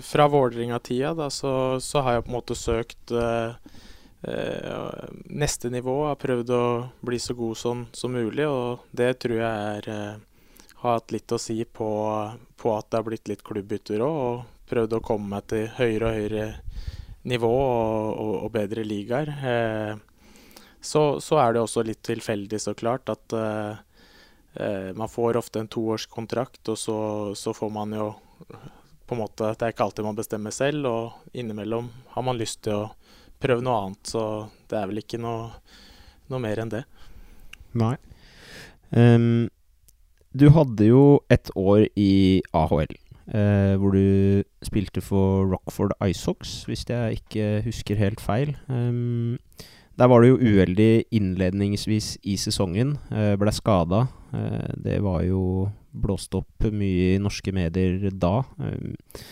fra 0.00 0.24
Vålerenga-tida 0.32 1.26
så, 1.28 1.76
så, 1.84 2.00
har 2.00 2.14
jeg 2.14 2.22
på 2.24 2.30
en 2.30 2.36
måte 2.38 2.56
søkt 2.56 3.12
neste 5.28 5.68
nivå. 5.68 5.98
Jeg 6.00 6.14
Har 6.14 6.22
prøvd 6.22 6.52
å 6.56 6.62
bli 7.04 7.18
så 7.20 7.36
god 7.36 7.60
som, 7.60 7.82
som 7.92 8.16
mulig, 8.16 8.46
og 8.48 8.86
det 8.96 9.18
tror 9.20 9.36
jeg 9.36 9.76
er, 9.76 10.16
har 10.80 10.96
hatt 10.96 11.12
litt 11.12 11.36
å 11.36 11.40
si 11.40 11.58
på, 11.64 11.90
på, 12.56 12.72
at 12.72 12.88
det 12.88 12.98
har 12.98 13.06
blitt 13.10 13.28
litt 13.28 13.44
klubbbytter 13.44 14.00
òg. 14.04 14.18
Og 14.24 14.60
prøvd 14.70 14.96
å 14.96 15.04
komme 15.04 15.34
meg 15.34 15.48
til 15.50 15.68
høyere 15.76 16.08
og 16.08 16.18
høyere 16.18 16.46
nivå 17.28 17.50
og, 17.50 18.12
og, 18.14 18.34
og 18.46 18.52
bedre 18.54 18.84
ligaer. 18.86 19.32
Eh, 19.52 19.92
så, 20.80 21.20
så, 21.20 21.38
er 21.42 21.54
det 21.54 21.62
også 21.62 21.84
litt 21.84 22.02
tilfeldig, 22.06 22.60
så 22.60 22.74
klart, 22.74 23.10
at 23.12 23.34
eh, 23.36 23.80
eh, 24.54 24.90
man 24.96 25.10
får 25.12 25.38
ofte 25.40 25.60
en 25.60 25.68
toårskontrakt, 25.70 26.62
og 26.72 26.78
så, 26.78 26.98
så 27.36 27.54
får 27.56 27.72
man 27.74 27.92
jo 27.96 28.12
på 29.10 29.16
en 29.16 29.24
måte 29.24 29.48
Det 29.58 29.66
er 29.66 29.72
ikke 29.74 29.88
alltid 29.88 30.06
man 30.06 30.18
bestemmer 30.18 30.54
selv, 30.54 30.86
og 30.86 31.36
innimellom 31.36 31.90
har 32.14 32.24
man 32.24 32.38
lyst 32.38 32.62
til 32.66 32.78
å 32.78 32.90
prøve 33.42 33.64
noe 33.66 33.78
annet. 33.82 34.12
Så 34.12 34.22
det 34.70 34.78
er 34.78 34.86
vel 34.86 35.02
ikke 35.02 35.18
noe, 35.18 35.48
noe 36.30 36.38
mer 36.42 36.62
enn 36.62 36.70
det. 36.70 36.84
Nei. 37.74 37.96
Um, 38.94 39.48
du 40.30 40.46
hadde 40.54 40.86
jo 40.86 41.02
et 41.30 41.50
år 41.58 41.88
i 41.98 42.38
AHL, 42.54 42.94
uh, 43.34 43.74
hvor 43.82 43.98
du 43.98 44.46
spilte 44.66 45.02
for 45.02 45.56
Rockford 45.56 45.96
Icehawks, 45.98 46.62
hvis 46.70 46.86
jeg 46.86 47.18
ikke 47.18 47.50
husker 47.66 47.98
helt 47.98 48.22
feil. 48.22 48.54
Um, 48.70 49.38
der 50.00 50.08
var 50.08 50.22
du 50.22 50.30
jo 50.30 50.40
uheldig 50.40 51.12
innledningsvis 51.12 52.14
i 52.24 52.38
sesongen. 52.40 52.94
Uh, 53.12 53.36
ble 53.40 53.52
skada. 53.52 54.06
Uh, 54.32 54.72
det 54.80 54.96
var 55.04 55.26
jo 55.26 55.68
blåst 55.92 56.34
opp 56.38 56.70
mye 56.72 57.16
i 57.16 57.20
norske 57.20 57.52
medier 57.52 58.12
da. 58.14 58.44
Eh, 58.62 59.24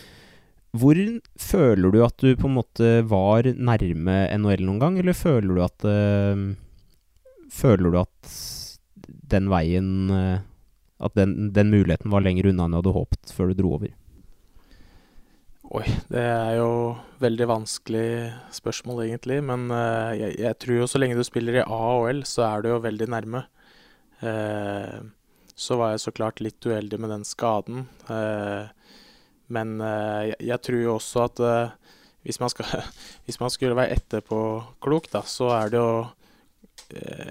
hvor 0.75 0.97
føler 1.39 1.93
du 1.93 2.01
at 2.03 2.17
du 2.19 2.33
på 2.35 2.49
en 2.49 2.57
måte 2.57 2.89
var 3.07 3.47
nærme 3.55 4.17
NHL 4.35 4.65
noen 4.67 4.81
gang, 4.83 4.97
eller 4.99 5.15
føler 5.15 5.55
du 5.55 5.61
at 5.63 5.85
Føler 7.49 7.95
du 7.95 7.97
at 7.97 8.33
den 9.31 9.47
veien 9.49 10.11
At 10.13 11.15
den, 11.15 11.53
den, 11.55 11.71
muligheten 11.71 12.11
var 12.11 12.21
lenger 12.21 12.51
unna 12.51 12.67
enn 12.67 12.75
du 12.75 12.81
hadde 12.81 12.93
håpet 12.99 13.33
før 13.33 13.49
du 13.49 13.61
dro 13.63 13.71
over? 13.79 13.95
Oi, 15.69 15.83
det 16.09 16.21
er 16.25 16.55
jo 16.57 16.69
veldig 17.21 17.45
vanskelig 17.45 18.31
spørsmål, 18.57 19.03
egentlig. 19.03 19.35
Men 19.45 19.67
uh, 19.69 20.17
jeg, 20.17 20.33
jeg, 20.41 20.57
tror 20.57 20.79
jo 20.79 20.87
så 20.89 20.97
lenge 20.97 21.19
du 21.19 21.21
spiller 21.27 21.59
i 21.59 21.61
AHL, 21.61 22.23
så 22.25 22.47
er 22.47 22.63
du 22.65 22.71
jo 22.71 22.79
veldig 22.81 23.07
nærme. 23.13 23.43
Uh, 24.23 25.05
så 25.53 25.77
var 25.77 25.93
jeg 25.93 26.01
så 26.01 26.15
klart 26.17 26.41
litt 26.41 26.65
uheldig 26.65 26.97
med 26.97 27.13
den 27.13 27.27
skaden. 27.27 27.85
Uh, 28.09 28.65
men 29.49 29.77
eh, 29.81 30.35
jeg, 30.45 30.59
tror 30.61 30.77
jo 30.77 30.91
også 30.93 31.23
at 31.25 31.39
hvis 32.21 32.37
man, 32.37 32.51
skal, 32.53 32.83
hvis 33.25 33.39
man 33.41 33.49
skulle 33.49 33.77
være 33.77 33.97
etterpåklok, 33.97 35.09
da, 35.09 35.23
så 35.25 35.49
er 35.55 35.73
det 35.73 35.81
jo 35.81 35.95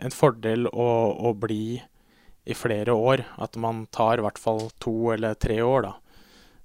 en 0.03 0.14
fordel 0.14 0.66
å, 0.66 0.88
å, 1.14 1.31
bli 1.38 1.79
i 1.79 2.57
flere 2.59 2.94
år. 2.94 3.22
At 3.38 3.55
man 3.59 3.87
tar 3.94 4.18
i 4.18 4.27
hvert 4.27 4.42
fall 4.42 4.66
to 4.83 5.12
eller 5.14 5.38
tre 5.38 5.61
år, 5.62 5.87
da. 5.87 5.94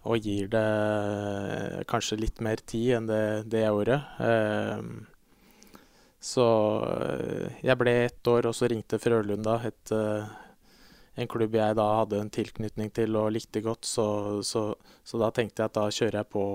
Og 0.03 0.19
gir 0.19 0.49
det 0.51 1.85
kanskje 1.87 2.19
litt 2.19 2.41
mer 2.43 2.59
tid 2.67 2.97
enn 2.97 3.05
det, 3.07 3.25
det 3.47 3.61
jeg 3.63 3.71
gjorde. 3.71 3.99
Så 6.23 6.47
jeg 7.63 7.77
ble 7.79 7.93
ett 8.05 8.27
år, 8.27 8.49
og 8.49 8.57
så 8.57 8.67
ringte 8.71 8.99
Frølunda, 8.99 9.61
et 9.63 9.93
en 11.13 11.29
klubb 11.29 11.55
jeg 11.57 11.77
da 11.77 11.87
hadde 11.99 12.19
en 12.21 12.31
tilknytning 12.33 12.89
til 12.93 13.17
og 13.19 13.33
likte 13.35 13.61
godt. 13.61 13.85
Så, 13.85 14.05
så, 14.45 14.71
så 15.05 15.19
da 15.21 15.29
tenkte 15.33 15.61
jeg 15.61 15.71
at 15.71 15.77
da 15.77 15.87
kjører 15.93 16.19
jeg 16.21 16.29
på, 16.33 16.45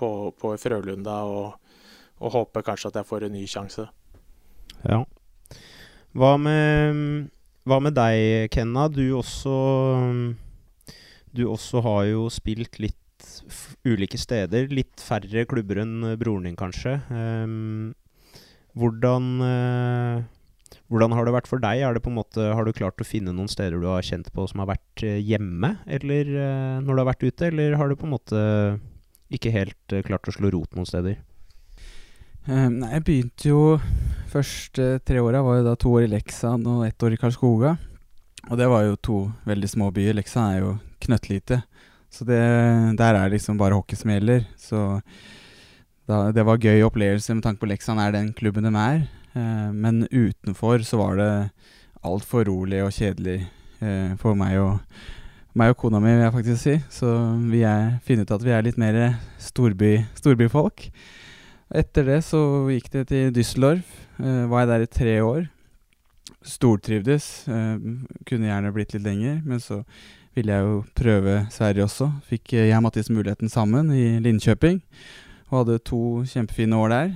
på, 0.00 0.10
på 0.36 0.52
Frølunda 0.60 1.20
og, 1.24 1.70
og, 2.18 2.28
håper 2.34 2.66
kanskje 2.66 2.92
at 2.92 3.00
jeg 3.00 3.08
får 3.08 3.28
en 3.28 3.36
ny 3.36 3.46
sjanse. 3.48 3.86
Ja. 4.84 5.02
Hva 6.16 6.34
med, 6.40 7.30
hva 7.68 7.80
med 7.84 7.96
deg, 7.96 8.50
Kenna? 8.52 8.86
Du 8.92 9.04
også 9.18 9.56
Du 11.36 11.44
også 11.50 11.82
har 11.84 12.06
jo 12.08 12.26
spilt 12.32 12.80
litt 12.82 13.28
ulike 13.86 14.18
steder. 14.20 14.70
Litt 14.72 15.02
færre 15.02 15.44
klubber 15.48 15.82
enn 15.82 16.14
broren 16.20 16.48
din, 16.48 16.56
kanskje. 16.58 16.98
Um, 17.12 17.92
hvordan 18.76 19.28
uh, 19.40 20.24
hvordan 20.86 21.14
har 21.16 21.26
det 21.26 21.34
vært 21.34 21.48
for 21.50 21.62
deg? 21.62 21.82
Er 21.82 21.96
det 21.96 22.02
på 22.04 22.12
en 22.12 22.18
måte, 22.20 22.42
har 22.54 22.66
du 22.66 22.74
klart 22.74 23.00
å 23.02 23.06
finne 23.06 23.34
noen 23.34 23.50
steder 23.50 23.80
du 23.80 23.88
har 23.90 24.04
kjent 24.06 24.28
på 24.34 24.44
som 24.46 24.62
har 24.62 24.70
vært 24.70 25.02
eh, 25.06 25.18
hjemme, 25.18 25.76
eller 25.86 26.30
uh, 26.30 26.76
når 26.82 26.90
du 26.92 27.00
har 27.02 27.08
vært 27.08 27.24
ute, 27.26 27.48
eller 27.48 27.74
har 27.80 27.90
du 27.90 27.96
på 27.98 28.06
en 28.06 28.14
måte 28.14 28.42
ikke 29.34 29.54
helt 29.54 29.94
uh, 29.94 30.04
klart 30.06 30.30
å 30.30 30.34
slå 30.36 30.52
rot 30.54 30.78
noen 30.78 30.86
steder? 30.86 31.18
Um, 32.46 32.78
nei, 32.78 32.92
jeg 32.94 33.06
begynte 33.08 33.48
jo 33.50 33.62
Første 34.30 35.00
tre 35.06 35.18
åra 35.22 35.40
var 35.42 35.58
jo 35.58 35.64
da 35.66 35.72
to 35.80 35.90
år 35.96 36.04
i 36.04 36.10
Leksand 36.10 36.66
og 36.68 36.82
ett 36.84 37.02
år 37.06 37.14
i 37.14 37.18
Karlskoga. 37.18 37.76
Og 38.50 38.58
det 38.58 38.66
var 38.68 38.82
jo 38.84 38.98
to 39.00 39.18
veldig 39.48 39.70
små 39.70 39.86
byer. 39.94 40.18
Leksand 40.18 40.50
er 40.50 40.58
jo 40.60 40.72
knøttlite. 41.04 41.62
Så 42.12 42.24
det, 42.24 42.38
der 42.98 43.18
er 43.18 43.32
liksom 43.32 43.58
bare 43.60 43.76
hockey 43.76 43.98
som 43.98 44.12
gjelder. 44.12 44.46
Så 44.60 45.00
da, 46.06 46.30
det 46.32 46.46
var 46.46 46.62
gøy 46.62 46.84
opplevelse 46.86 47.34
med 47.34 47.44
tanke 47.44 47.62
på 47.62 47.70
Leksand 47.70 48.00
er 48.00 48.14
den 48.14 48.32
klubben 48.36 48.68
de 48.68 48.72
er. 48.80 49.04
Eh, 49.36 49.68
men 49.74 50.06
utenfor 50.12 50.84
så 50.86 51.00
var 51.02 51.20
det 51.20 51.30
altfor 52.06 52.46
rolig 52.48 52.82
og 52.84 52.94
kjedelig 52.94 53.40
eh, 53.82 54.14
for 54.20 54.38
meg 54.38 54.58
og, 54.62 54.78
meg 55.56 55.72
og 55.72 55.78
kona 55.80 56.00
mi, 56.00 56.12
vil 56.14 56.24
jeg 56.24 56.36
faktisk 56.36 56.62
si. 56.62 56.76
Så 56.92 57.12
vi 57.50 57.64
er, 57.66 57.98
finner 58.06 58.26
ut 58.26 58.36
at 58.38 58.46
vi 58.46 58.54
er 58.54 58.66
litt 58.66 58.80
mer 58.80 59.00
storby, 59.42 59.98
storbyfolk. 60.20 60.88
Etter 61.74 62.06
det 62.06 62.20
så 62.22 62.40
gikk 62.70 62.92
det 62.92 63.08
til 63.10 63.34
Düsseldorf. 63.34 63.86
Eh, 64.22 64.44
var 64.50 64.64
jeg 64.64 64.70
der 64.70 64.86
i 64.86 64.92
tre 65.00 65.16
år. 65.24 65.48
Stortrivdes. 66.46 67.48
Eh, 67.50 67.88
kunne 68.28 68.52
gjerne 68.52 68.72
blitt 68.74 68.94
litt 68.94 69.06
lenger, 69.06 69.40
men 69.44 69.62
så 69.62 69.82
ville 70.36 70.52
jeg 70.52 70.66
jo 70.66 70.80
prøve 70.96 71.36
Sverige 71.52 71.86
også. 71.86 72.10
Fikk 72.28 72.52
jeg 72.58 72.74
og 72.76 72.84
Mattis 72.84 73.08
muligheten 73.10 73.48
sammen 73.48 73.88
i 73.96 74.18
Linköping. 74.20 74.82
Og 75.48 75.62
hadde 75.62 75.78
to 75.86 76.00
kjempefine 76.28 76.76
år 76.76 76.92
der. 76.92 77.14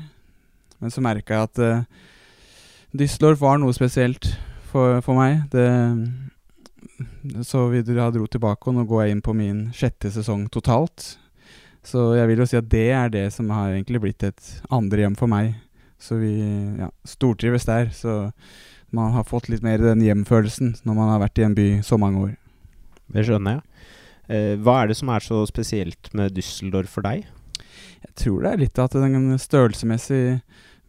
Men 0.80 0.92
så 0.94 1.04
merka 1.04 1.37
jeg 1.37 1.48
at 1.50 1.61
uh, 1.61 1.85
Düsseldorf 2.96 3.42
var 3.42 3.61
noe 3.61 3.76
spesielt 3.76 4.33
for, 4.70 5.02
for 5.04 5.18
meg. 5.18 5.44
Det, 5.52 5.66
så 7.46 7.66
vi 7.68 7.85
dro 7.85 8.26
tilbake, 8.26 8.70
og 8.70 8.78
nå 8.78 8.87
går 8.88 9.04
jeg 9.04 9.16
inn 9.16 9.24
på 9.24 9.37
min 9.37 9.66
sjette 9.76 10.11
sesong 10.14 10.48
totalt. 10.52 11.18
Så 11.87 12.14
jeg 12.16 12.28
vil 12.28 12.42
jo 12.42 12.48
si 12.48 12.59
at 12.59 12.68
det 12.72 12.88
er 12.96 13.12
det 13.12 13.26
som 13.35 13.50
har 13.52 13.72
egentlig 13.72 14.00
blitt 14.02 14.24
et 14.26 14.50
andre 14.72 15.04
hjem 15.04 15.16
for 15.20 15.30
meg. 15.30 15.54
Så 16.00 16.16
vi 16.20 16.33
ja, 16.80 16.88
stortrives 17.04 17.68
der. 17.68 17.92
Så 17.92 18.30
man 18.96 19.12
har 19.14 19.28
fått 19.28 19.48
litt 19.52 19.64
mer 19.64 19.80
den 19.83 20.02
hjemfølelsen 20.04 20.78
når 20.85 20.96
man 20.96 21.12
har 21.12 21.22
vært 21.22 21.40
i 21.40 21.46
en 21.46 21.56
by 21.56 21.68
så 21.87 22.00
mange 22.00 22.24
år. 22.24 22.37
Det 23.14 23.27
skjønner 23.27 23.59
jeg. 23.59 23.87
Eh, 24.31 24.57
hva 24.62 24.81
er 24.81 24.90
det 24.90 24.99
som 25.01 25.11
er 25.11 25.25
så 25.25 25.42
spesielt 25.51 26.12
med 26.14 26.37
Düsseldorf 26.37 26.96
for 26.96 27.07
deg? 27.07 27.27
Jeg 28.01 28.12
tror 28.23 28.44
det 28.44 28.53
er 28.53 28.62
litt 28.62 28.81
at 28.81 28.96
den 28.96 29.38
størrelsesmessig 29.38 30.40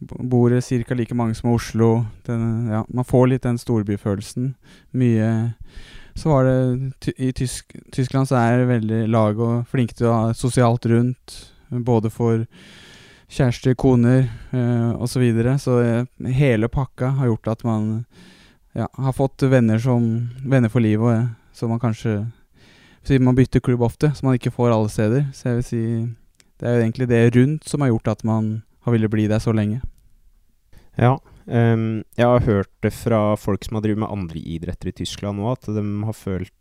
Bor 0.01 0.49
ca. 0.49 0.95
like 0.95 1.13
mange 1.13 1.36
som 1.36 1.51
Oslo. 1.51 2.05
Den, 2.25 2.69
ja, 2.71 2.86
man 2.89 3.05
får 3.05 3.27
litt 3.27 3.43
den 3.43 3.57
storbyfølelsen. 3.62 4.55
Mye 4.97 5.53
Så 6.15 6.29
var 6.29 6.43
det 6.43 7.13
I 7.17 7.31
Tysk, 7.31 7.75
Tyskland 7.93 8.27
så 8.27 8.36
er 8.36 8.57
det 8.57 8.71
veldig 8.71 9.07
lag 9.07 9.39
og 9.39 9.67
flinke 9.69 9.93
til 9.93 10.10
å 10.10 10.15
ha 10.15 10.34
sosialt 10.34 10.86
rundt. 10.89 11.36
Både 11.69 12.10
for 12.10 12.47
kjærester, 13.31 13.75
koner 13.75 14.25
uh, 14.51 14.97
osv. 14.97 15.13
Så, 15.13 15.19
videre. 15.21 15.60
så 15.60 15.77
uh, 15.79 16.31
hele 16.34 16.67
pakka 16.67 17.13
har 17.21 17.29
gjort 17.29 17.47
at 17.47 17.63
man 17.63 18.03
ja, 18.73 18.89
har 18.91 19.13
fått 19.13 19.45
venner 19.47 19.79
som 19.79 20.31
venner 20.43 20.71
for 20.71 20.84
livet, 20.84 21.05
og 21.05 21.40
så 21.53 21.69
man 21.71 21.81
kanskje 21.81 22.23
Siden 23.01 23.25
man 23.25 23.33
bytter 23.33 23.63
klubb 23.65 23.81
ofte, 23.81 24.11
så 24.13 24.27
man 24.27 24.35
ikke 24.37 24.51
får 24.53 24.75
alle 24.75 24.89
steder. 24.93 25.23
Så 25.33 25.47
jeg 25.47 25.55
vil 25.57 25.63
si 25.65 25.79
det 26.61 26.69
er 26.69 26.75
jo 26.75 26.83
egentlig 26.83 27.07
det 27.09 27.21
rundt 27.33 27.65
som 27.65 27.81
har 27.81 27.89
gjort 27.89 28.11
at 28.11 28.23
man 28.29 28.51
har 28.85 28.93
villet 28.93 29.09
bli 29.09 29.25
der 29.25 29.41
så 29.41 29.49
lenge. 29.57 29.79
Ja, 30.99 31.15
um, 31.49 32.03
jeg 32.13 32.27
har 32.27 32.45
hørt 32.45 32.69
det 32.85 32.93
fra 32.93 33.33
folk 33.41 33.65
som 33.65 33.79
har 33.79 33.85
drevet 33.87 34.03
med 34.03 34.13
andre 34.13 34.37
idretter 34.37 34.91
i 34.91 34.95
Tyskland 35.01 35.41
òg, 35.41 35.55
at 35.57 35.71
de 35.73 35.85
har 36.05 36.17
følt 36.17 36.53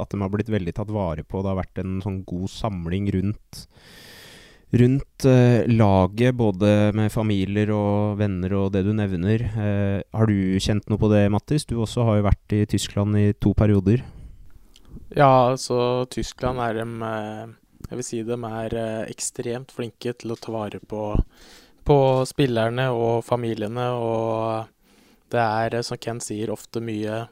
at 0.00 0.14
de 0.14 0.20
har 0.22 0.30
blitt 0.32 0.48
veldig 0.52 0.72
tatt 0.78 0.92
vare 0.94 1.26
på. 1.26 1.42
Det 1.42 1.50
har 1.50 1.58
vært 1.58 1.82
en 1.82 1.98
sånn 2.04 2.22
god 2.28 2.46
samling 2.52 3.10
rundt 3.18 3.64
rundt 4.74 5.26
uh, 5.28 5.62
laget, 5.70 6.34
både 6.34 6.90
med 6.98 7.12
familier 7.14 7.70
og 7.74 8.16
venner 8.18 8.54
og 8.58 8.72
det 8.74 8.82
du 8.86 8.90
nevner. 8.96 9.44
Uh, 9.54 10.00
har 10.14 10.30
du 10.30 10.58
kjent 10.62 10.88
noe 10.90 10.98
på 11.00 11.10
det, 11.12 11.26
Mattis? 11.30 11.66
Du 11.68 11.76
også 11.78 12.06
har 12.08 12.18
jo 12.18 12.26
vært 12.26 12.54
i 12.56 12.64
Tyskland 12.70 13.18
i 13.18 13.28
to 13.38 13.54
perioder. 13.54 14.02
Ja, 15.14 15.50
altså 15.50 16.06
Tyskland 16.10 16.60
er 16.62 16.80
dem 16.80 16.96
uh, 17.02 17.46
Jeg 17.90 18.00
vil 18.00 18.06
si 18.06 18.22
dem 18.26 18.46
er 18.48 18.74
ekstremt 19.04 19.74
flinke 19.74 20.14
til 20.18 20.34
å 20.34 20.38
ta 20.40 20.54
vare 20.54 20.80
på, 20.80 21.06
på 21.84 21.98
spillerne 22.28 22.88
og 22.96 23.22
familiene. 23.26 23.90
Og 23.94 25.30
det 25.34 25.42
er, 25.44 25.80
som 25.86 26.00
Ken 26.00 26.22
sier, 26.24 26.52
ofte 26.54 26.82
mye 26.82 27.24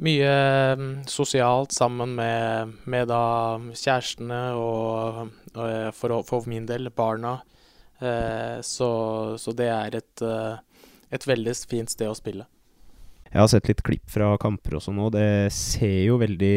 mye 0.00 0.76
mm, 0.76 1.04
sosialt 1.06 1.72
sammen 1.72 2.14
med, 2.14 2.72
med 2.84 3.08
da 3.10 3.58
kjærestene 3.76 4.40
og, 4.56 5.32
og 5.54 5.64
eh, 5.66 5.90
for, 5.96 6.22
for, 6.28 6.48
min 6.48 6.66
del 6.68 6.90
barna. 6.96 7.38
Eh, 8.00 8.60
så, 8.64 8.90
så, 9.38 9.52
det 9.56 9.68
er 9.68 9.98
et, 10.00 10.24
eh, 10.24 10.86
et, 11.10 11.26
veldig 11.28 11.54
fint 11.68 11.92
sted 11.92 12.08
å 12.08 12.16
spille. 12.16 12.48
Jeg 13.32 13.40
har 13.40 13.48
sett 13.48 13.68
litt 13.70 13.80
klipp 13.84 14.10
fra 14.12 14.34
kamper 14.40 14.76
og 14.76 14.82
sånn 14.84 14.98
nå. 15.00 15.08
Det 15.14 15.48
ser 15.56 16.02
jo 16.04 16.18
veldig 16.20 16.56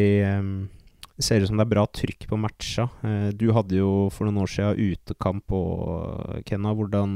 Det 1.16 1.24
ser 1.24 1.40
ut 1.40 1.48
som 1.48 1.56
det 1.56 1.64
er 1.64 1.72
bra 1.72 1.86
trykk 1.88 2.26
på 2.28 2.36
matcha. 2.36 2.90
Du 3.32 3.48
hadde 3.56 3.78
jo 3.78 4.10
for 4.12 4.28
noen 4.28 4.42
år 4.42 4.52
siden 4.52 4.92
utekamp 4.92 5.54
og 5.56 6.42
Kenna. 6.44 6.74
Hvordan 6.76 7.14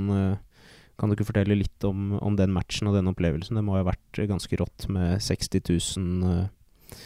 kan 1.00 1.08
du 1.08 1.16
ikke 1.16 1.28
fortelle 1.28 1.56
litt 1.56 1.84
om, 1.88 2.14
om, 2.20 2.36
den 2.36 2.52
matchen 2.52 2.88
og 2.88 2.96
den 2.96 3.08
opplevelsen? 3.12 3.56
Det 3.56 3.64
må 3.64 3.76
ha 3.76 3.84
vært 3.88 4.22
ganske 4.28 4.60
rått 4.60 4.88
med 4.92 5.20
60 5.24 5.62
000 5.96 6.24
uh, 6.24 6.96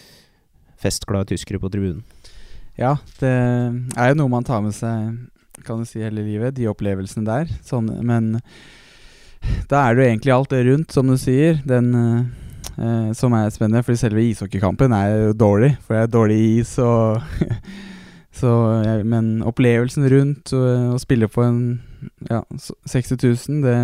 festglade 0.82 1.30
tyskere 1.30 1.58
på 1.62 1.70
tribunen. 1.70 2.02
Ja, 2.78 2.96
det 3.20 3.30
er 3.30 4.10
jo 4.10 4.18
noe 4.18 4.32
man 4.32 4.46
tar 4.46 4.64
med 4.64 4.74
seg 4.74 5.14
kan 5.62 5.78
du 5.78 5.86
si 5.86 6.02
hele 6.02 6.24
livet, 6.26 6.56
de 6.56 6.66
opplevelsene 6.66 7.22
der. 7.28 7.50
Sånn, 7.62 7.86
men 8.02 8.32
da 9.70 9.84
er 9.84 9.94
det 9.94 10.02
jo 10.02 10.08
egentlig 10.08 10.32
alt 10.34 10.50
det 10.50 10.64
rundt, 10.66 10.94
som 10.94 11.06
du 11.06 11.14
sier, 11.20 11.60
den 11.62 11.92
uh, 12.78 13.10
som 13.16 13.34
er 13.36 13.52
spennende. 13.54 13.84
For 13.86 13.98
selve 13.98 14.24
ishockeykampen 14.24 14.94
er 14.96 15.10
jo 15.12 15.34
dårlig, 15.44 15.74
for 15.84 15.96
det 15.96 16.02
er 16.02 16.14
dårlig 16.14 16.40
is 16.60 16.78
og 16.82 17.20
Så, 18.34 18.50
men 19.06 19.44
opplevelsen 19.46 20.08
rundt 20.10 20.50
å, 20.58 20.96
spille 20.98 21.28
på 21.30 21.44
en 21.44 21.58
ja, 22.26 22.40
60 22.90 23.20
000, 23.22 23.60
det 23.62 23.76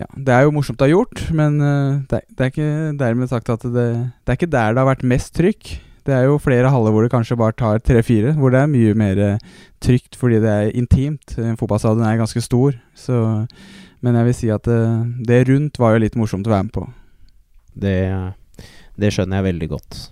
ja, 0.00 0.06
det 0.16 0.32
er 0.32 0.46
jo 0.46 0.54
morsomt 0.56 0.80
å 0.80 0.86
ha 0.86 0.94
gjort, 0.94 1.20
men 1.36 1.58
uh, 1.60 2.00
det, 2.08 2.22
det, 2.32 2.38
er 2.40 2.48
ikke 2.48 2.70
dermed 2.96 3.28
sagt 3.28 3.52
at 3.52 3.66
det, 3.68 3.88
det 4.24 4.32
er 4.32 4.38
ikke 4.38 4.48
der 4.48 4.72
det 4.72 4.80
har 4.80 4.88
vært 4.88 5.04
mest 5.04 5.34
trykk. 5.36 5.74
Det 6.08 6.14
er 6.16 6.24
jo 6.26 6.40
flere 6.42 6.70
haller 6.72 6.94
hvor 6.94 7.04
det 7.04 7.12
kanskje 7.12 7.36
bare 7.38 7.54
tar 7.54 7.82
tre-fire, 7.84 8.32
hvor 8.40 8.50
det 8.50 8.62
er 8.62 8.72
mye 8.72 8.96
mer 8.96 9.20
trygt 9.82 10.16
fordi 10.18 10.40
det 10.42 10.50
er 10.50 10.72
intimt. 10.78 11.36
Fotballstadion 11.60 12.06
er 12.06 12.18
ganske 12.18 12.42
stor, 12.42 12.74
så 12.94 13.46
Men 14.02 14.16
jeg 14.18 14.24
vil 14.26 14.34
si 14.34 14.48
at 14.50 14.64
det, 14.66 14.74
eh, 14.82 15.02
det 15.22 15.36
rundt 15.46 15.78
var 15.78 15.92
jo 15.92 16.00
litt 16.02 16.16
morsomt 16.18 16.48
å 16.48 16.50
være 16.50 16.64
med 16.66 16.72
på. 16.74 16.88
Det, 17.74 17.98
det 19.00 19.12
skjønner 19.14 19.40
jeg 19.40 19.48
veldig 19.52 19.70
godt. 19.72 20.02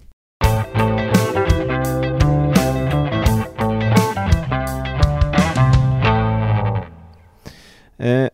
Eh, 8.00 8.28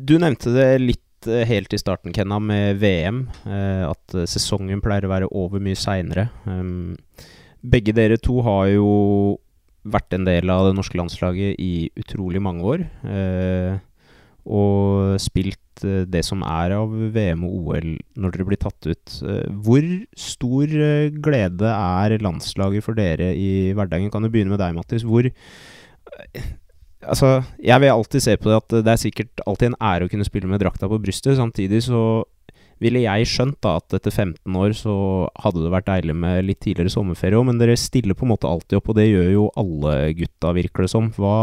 du 0.00 0.16
nevnte 0.16 0.52
det 0.54 0.68
litt 0.80 1.28
eh, 1.28 1.44
helt 1.48 1.74
i 1.76 1.80
starten, 1.80 2.14
Kenna, 2.16 2.40
med 2.40 2.80
VM. 2.80 3.26
Eh, 3.44 3.84
at 3.84 4.16
sesongen 4.30 4.80
pleier 4.84 5.06
å 5.06 5.12
være 5.12 5.30
over 5.36 5.62
mye 5.62 5.78
seinere. 5.78 6.30
Begge 7.60 7.94
dere 7.96 8.16
to 8.20 8.40
har 8.46 8.70
jo 8.72 8.90
vært 9.90 10.16
en 10.16 10.26
del 10.28 10.50
av 10.52 10.68
det 10.68 10.76
norske 10.76 10.96
landslaget 10.96 11.60
i 11.60 11.90
utrolig 12.00 12.40
mange 12.44 12.64
år. 12.68 12.84
Og 14.50 15.20
spilt 15.20 15.69
eh, 15.86 16.06
det 16.08 16.22
som 16.26 16.44
er 16.46 16.74
av 16.76 16.92
VM 17.14 17.44
og 17.48 17.70
OL 17.74 17.90
når 18.20 18.34
dere 18.34 18.48
blir 18.48 18.60
tatt 18.60 18.88
ut. 18.88 19.18
Eh, 19.24 19.46
hvor 19.64 19.86
stor 20.18 20.74
glede 21.24 21.74
er 21.74 22.16
landslaget 22.22 22.86
for 22.86 22.98
dere 22.98 23.32
i 23.36 23.70
hverdagen? 23.76 24.10
Kan 24.12 24.26
du 24.26 24.32
begynne 24.32 24.54
med 24.54 24.62
deg, 24.62 24.76
Mattis. 24.76 25.06
Hvor 25.06 25.30
Altså, 27.00 27.38
jeg 27.64 27.80
vil 27.80 27.88
alltid 27.88 28.20
se 28.20 28.34
på 28.36 28.50
det 28.50 28.56
at 28.58 28.74
det 28.84 28.92
er 28.92 28.98
sikkert 29.00 29.40
alltid 29.48 29.70
en 29.70 29.78
ære 29.80 30.04
å 30.04 30.10
kunne 30.12 30.26
spille 30.26 30.50
med 30.50 30.60
drakta 30.60 30.84
på 30.90 30.98
brystet. 31.00 31.38
Samtidig 31.38 31.80
så 31.86 32.00
ville 32.80 33.02
jeg 33.04 33.28
skjønt 33.28 33.58
da 33.64 33.76
at 33.78 33.96
etter 33.96 34.12
15 34.12 34.56
år 34.56 34.74
så 34.76 34.94
hadde 35.44 35.64
det 35.64 35.72
vært 35.72 35.88
deilig 35.88 36.16
med 36.16 36.44
litt 36.48 36.60
tidligere 36.64 36.92
sommerferie 36.92 37.36
òg, 37.36 37.46
men 37.48 37.60
dere 37.60 37.76
stiller 37.78 38.16
på 38.16 38.26
en 38.26 38.32
måte 38.32 38.48
alltid 38.48 38.78
opp, 38.80 38.92
og 38.92 38.96
det 38.96 39.08
gjør 39.10 39.30
jo 39.34 39.48
alle 39.60 39.96
gutta, 40.16 40.54
virker 40.56 40.86
det 40.86 40.92
som. 40.92 41.10
Hva, 41.16 41.34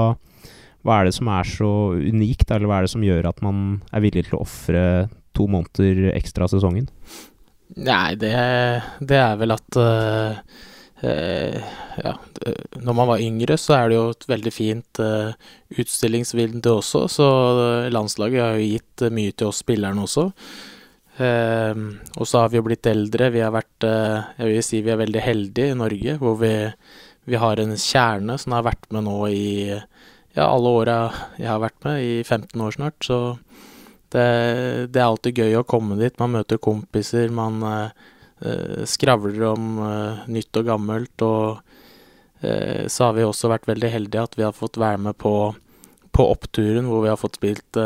hva 0.88 1.02
er 1.02 1.10
det 1.10 1.18
som 1.18 1.30
er 1.36 1.50
så 1.52 1.72
unikt, 2.00 2.48
eller 2.48 2.70
hva 2.70 2.80
er 2.80 2.88
det 2.88 2.94
som 2.94 3.04
gjør 3.04 3.28
at 3.30 3.44
man 3.46 3.82
er 3.92 4.06
villig 4.06 4.28
til 4.30 4.40
å 4.40 4.46
ofre 4.46 4.86
to 5.38 5.50
måneder 5.52 6.14
ekstra 6.16 6.48
av 6.48 6.54
sesongen? 6.56 6.88
Nei, 7.76 8.16
det, 8.16 8.34
det 9.04 9.20
er 9.20 9.38
vel 9.42 9.54
at 9.58 9.80
uh 9.84 10.66
uh, 11.04 11.58
ja, 12.04 12.14
når 12.82 12.94
man 12.94 13.10
var 13.12 13.24
yngre, 13.24 13.58
så 13.60 13.78
er 13.78 13.90
det 13.90 13.98
jo 13.98 14.08
et 14.14 14.30
veldig 14.30 14.54
fint 14.54 15.02
uh, 15.04 15.34
utstillingsvindu 15.78 16.72
også, 16.78 17.06
så 17.12 17.28
landslaget 17.94 18.44
har 18.44 18.58
jo 18.58 18.72
gitt 18.78 19.06
uh, 19.06 19.14
mye 19.14 19.36
til 19.36 19.52
oss 19.52 19.64
spillerne 19.66 20.06
også. 20.06 20.30
Uh, 21.18 21.98
og 22.18 22.30
så 22.30 22.44
har 22.44 22.54
vi 22.54 22.60
jo 22.60 22.66
blitt 22.68 22.90
eldre. 22.90 23.32
Vi 23.34 23.42
har 23.42 23.54
vært 23.56 23.88
Jeg 23.88 24.50
vil 24.52 24.66
si 24.66 24.84
vi 24.86 24.94
er 24.94 25.02
veldig 25.02 25.24
heldige 25.24 25.74
i 25.74 25.78
Norge, 25.78 26.18
hvor 26.22 26.38
vi, 26.42 26.54
vi 27.26 27.42
har 27.42 27.62
en 27.62 27.74
kjerne 27.74 28.38
som 28.42 28.58
har 28.58 28.68
vært 28.68 28.90
med 28.94 29.08
nå 29.08 29.18
i 29.34 29.48
ja, 30.38 30.46
alle 30.46 30.76
åra 30.84 30.98
jeg 31.36 31.50
har 31.50 31.64
vært 31.66 31.82
med, 31.84 32.04
i 32.06 32.22
15 32.24 32.62
år 32.62 32.78
snart. 32.78 33.00
Så 33.04 33.18
det, 34.14 34.28
det, 34.94 35.02
er 35.02 35.08
alltid 35.08 35.42
gøy 35.42 35.58
å 35.60 35.66
komme 35.68 35.98
dit. 36.00 36.16
Man 36.22 36.38
møter 36.38 36.62
kompiser, 36.62 37.34
man 37.34 37.60
Eh, 38.40 38.86
skravler 38.86 39.42
om 39.50 39.80
eh, 39.82 40.28
nytt 40.30 40.60
og 40.60 40.68
gammelt. 40.68 41.26
Og 41.26 42.46
eh, 42.46 42.86
så 42.88 43.08
har 43.08 43.18
vi 43.18 43.26
også 43.26 43.50
vært 43.52 43.68
veldig 43.70 43.90
heldige 43.94 44.28
at 44.30 44.38
vi 44.38 44.46
har 44.46 44.56
fått 44.56 44.78
være 44.82 45.02
med 45.10 45.18
på, 45.18 45.34
på 46.14 46.28
oppturen, 46.36 46.90
hvor 46.90 47.04
vi 47.06 47.12
har 47.12 47.20
fått 47.20 47.40
spilt 47.42 47.82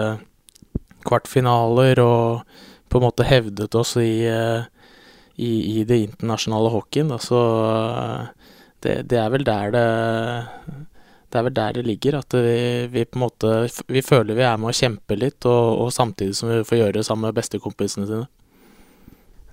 kvartfinaler 1.07 1.99
og 2.03 2.43
på 2.91 2.99
en 2.99 3.05
måte 3.07 3.25
hevdet 3.25 3.73
oss 3.79 3.95
i, 3.97 4.27
i, 4.27 5.51
i 5.79 5.83
det 5.87 5.97
internasjonale 6.03 6.69
hockeyen. 6.75 7.15
Så 7.23 7.39
det, 8.83 9.07
det, 9.09 9.17
er 9.17 9.31
vel 9.33 9.47
der 9.47 9.73
det 9.73 9.85
det 11.31 11.39
er 11.39 11.47
vel 11.47 11.55
der 11.55 11.79
det 11.79 11.85
ligger, 11.87 12.19
at 12.19 12.35
vi, 12.35 12.59
vi, 12.91 13.05
på 13.07 13.17
en 13.17 13.23
måte 13.25 13.51
Vi 13.87 14.03
føler 14.03 14.37
vi 14.37 14.45
er 14.45 14.59
med 14.59 14.73
å 14.73 14.75
kjempe 14.75 15.17
litt, 15.17 15.39
og, 15.47 15.85
og 15.85 15.91
samtidig 15.95 16.35
som 16.37 16.51
vi 16.51 16.61
får 16.67 16.81
gjøre 16.81 16.95
det 16.99 17.07
sammen 17.07 17.29
med 17.29 17.37
bestekompisene 17.39 18.07
sine. 18.09 18.27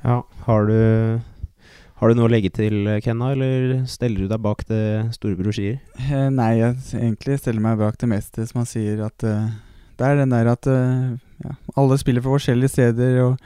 Ja, 0.04 0.22
har 0.46 0.68
du 0.68 0.78
har 1.98 2.10
du 2.10 2.14
noe 2.14 2.28
å 2.28 2.30
legge 2.30 2.50
til, 2.54 2.86
Kenna, 3.02 3.32
eller 3.34 3.80
steller 3.90 4.22
du 4.22 4.30
deg 4.30 4.42
bak 4.42 4.60
det 4.68 4.82
storebror 5.16 5.54
sier? 5.56 5.80
Eh, 5.98 6.28
nei, 6.30 6.52
jeg 6.60 6.76
egentlig 6.94 7.40
steller 7.40 7.64
meg 7.64 7.80
bak 7.80 7.98
det 7.98 8.10
meste 8.12 8.46
som 8.46 8.60
han 8.62 8.68
sier. 8.70 9.00
At 9.02 9.24
uh, 9.26 9.48
det 9.98 10.06
er 10.06 10.20
den 10.20 10.30
der 10.30 10.52
at 10.52 10.68
uh, 10.70 11.16
ja, 11.42 11.56
alle 11.74 11.98
spiller 11.98 12.22
for 12.22 12.38
forskjellige 12.38 12.70
steder, 12.76 13.18
og 13.24 13.42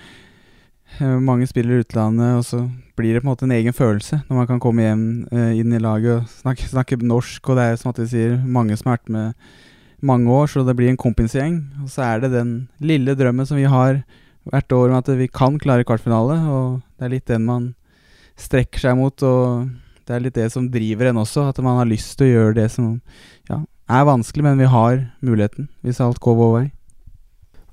mange 1.00 1.46
spiller 1.48 1.80
utlandet, 1.82 2.36
og 2.36 2.44
så 2.44 2.62
blir 2.98 3.14
det 3.14 3.22
på 3.22 3.26
en 3.26 3.32
måte 3.32 3.46
en 3.46 3.54
egen 3.56 3.74
følelse 3.74 4.18
når 4.28 4.36
man 4.36 4.48
kan 4.50 4.60
komme 4.62 4.84
hjem 4.84 5.04
inn 5.56 5.72
i 5.72 5.80
laget 5.80 6.18
og 6.18 6.26
snakke, 6.28 6.68
snakke, 6.68 6.98
norsk, 7.00 7.48
og 7.48 7.56
det 7.58 7.64
er 7.64 7.78
som 7.80 7.90
at 7.90 8.00
de 8.02 8.08
sier, 8.10 8.34
mange 8.44 8.76
som 8.76 8.90
har 8.90 9.00
vært 9.00 9.12
med 9.14 9.46
mange 10.02 10.30
år, 10.30 10.50
så 10.50 10.64
det 10.66 10.74
blir 10.76 10.90
en 10.90 11.00
kompisgjeng. 11.00 11.60
Og 11.82 11.90
så 11.92 12.04
er 12.06 12.24
det 12.24 12.32
den 12.34 12.52
lille 12.82 13.14
drømmen 13.18 13.46
som 13.48 13.58
vi 13.60 13.68
har 13.70 14.02
hvert 14.50 14.74
år 14.74 14.90
om 14.90 14.98
at 14.98 15.10
vi 15.18 15.30
kan 15.30 15.58
klare 15.62 15.86
kvartfinale, 15.86 16.40
og 16.50 16.82
det 16.98 17.06
er 17.06 17.14
litt 17.14 17.30
den 17.30 17.46
man 17.46 17.70
strekker 18.40 18.82
seg 18.82 18.98
mot. 18.98 19.14
Og 19.22 19.70
det 20.08 20.16
er 20.16 20.24
litt 20.24 20.38
det 20.38 20.48
som 20.54 20.68
driver 20.72 21.10
en 21.10 21.22
også, 21.22 21.48
at 21.50 21.62
man 21.62 21.78
har 21.78 21.90
lyst 21.90 22.16
til 22.18 22.28
å 22.28 22.32
gjøre 22.32 22.58
det 22.58 22.68
som 22.74 22.96
ja, 23.50 23.62
er 23.62 24.08
vanskelig, 24.08 24.44
men 24.48 24.58
vi 24.60 24.70
har 24.70 25.04
muligheten, 25.22 25.70
hvis 25.86 26.02
alt 26.02 26.20
går 26.22 26.38
vår 26.40 26.54
vei. 26.58 26.66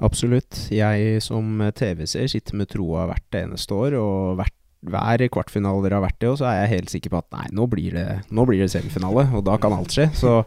Absolutt. 0.05 0.67
Jeg 0.71 1.19
som 1.25 1.59
TV-seer 1.75 2.29
sitter 2.31 2.55
med 2.59 2.71
troa 2.71 3.07
hvert 3.09 3.39
eneste 3.41 3.75
år, 3.75 3.97
og 3.99 4.39
hvert 4.39 4.55
hver 4.79 5.25
kvartfinale 5.27 5.83
dere 5.83 5.97
har 5.97 6.05
vært 6.05 6.23
i, 6.23 6.29
og 6.31 6.37
så 6.39 6.47
er 6.47 6.61
jeg 6.61 6.73
helt 6.77 6.93
sikker 6.93 7.11
på 7.11 7.19
at 7.19 7.27
nei, 7.35 7.45
nå 7.55 7.65
blir 7.67 7.95
det, 7.97 8.05
nå 8.31 8.45
blir 8.47 8.61
det 8.63 8.69
semifinale, 8.71 9.25
og 9.35 9.43
da 9.47 9.57
kan 9.59 9.75
alt 9.75 9.91
skje. 9.91 10.07
Så, 10.15 10.37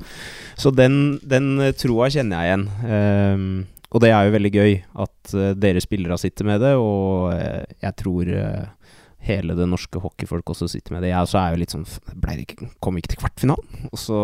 så 0.56 0.72
den, 0.72 1.18
den 1.20 1.58
troa 1.76 2.08
kjenner 2.12 2.40
jeg 2.40 2.52
igjen. 2.52 2.64
Um, 2.86 3.82
og 3.92 4.00
det 4.00 4.12
er 4.14 4.24
jo 4.24 4.36
veldig 4.38 4.52
gøy 4.54 4.78
at 5.04 5.34
uh, 5.36 5.50
dere 5.60 5.82
spillere 5.84 6.16
sitter 6.20 6.48
med 6.48 6.64
det, 6.64 6.72
og 6.80 7.34
uh, 7.36 7.60
jeg 7.84 7.98
tror 8.00 8.32
uh, 8.32 8.96
hele 9.28 9.56
det 9.58 9.68
norske 9.68 10.00
hockeyfolk 10.00 10.54
også 10.54 10.70
sitter 10.72 10.96
med 10.96 11.04
det. 11.04 11.12
Jeg 11.12 11.28
også 11.28 11.42
er 11.42 11.52
jo 11.52 11.60
litt 11.60 11.76
sånn 11.76 11.86
ble 12.24 12.38
ikke, 12.46 12.72
Kom 12.82 12.96
ikke 12.98 13.12
til 13.12 13.20
kvartfinalen. 13.20 13.84
Og 13.92 14.00
så 14.00 14.18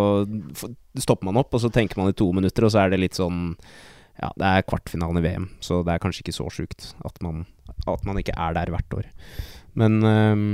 stopper 0.99 1.29
man 1.29 1.39
opp, 1.45 1.53
og 1.53 1.63
så 1.63 1.71
tenker 1.75 2.01
man 2.01 2.11
i 2.11 2.17
to 2.17 2.33
minutter, 2.33 2.65
og 2.65 2.73
så 2.73 2.87
er 2.87 2.97
det 2.97 3.05
litt 3.05 3.21
sånn 3.21 3.53
Ja, 4.19 4.33
det 4.35 4.49
er 4.49 4.65
kvartfinalen 4.67 5.21
i 5.21 5.23
VM, 5.23 5.47
så 5.63 5.85
det 5.87 5.95
er 5.95 6.03
kanskje 6.03 6.25
ikke 6.25 6.35
så 6.35 6.49
sjukt 6.51 6.91
at 7.07 7.21
man, 7.23 7.45
at 7.87 8.03
man 8.07 8.19
ikke 8.19 8.35
er 8.35 8.57
der 8.57 8.73
hvert 8.75 8.97
år. 8.99 9.07
Men 9.79 10.03
um, 10.03 10.51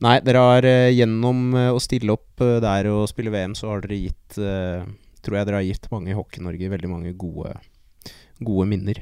Nei, 0.00 0.18
dere 0.24 0.40
har 0.40 0.66
uh, 0.66 0.90
gjennom 0.90 1.50
uh, 1.54 1.70
å 1.76 1.80
stille 1.82 2.14
opp 2.16 2.40
uh, 2.42 2.56
der 2.64 2.88
og 2.90 3.06
spille 3.10 3.30
VM, 3.30 3.54
så 3.54 3.74
har 3.74 3.84
dere 3.84 3.98
gitt 4.00 4.38
Tror 5.26 5.36
jeg 5.40 5.46
dere 5.48 5.58
har 5.58 5.66
gitt 5.66 5.86
mange 5.90 6.12
i 6.12 6.14
Hockey-Norge 6.14 6.68
veldig 6.70 6.88
mange 6.90 7.12
gode, 7.18 7.50
gode 8.38 8.66
minner. 8.70 9.00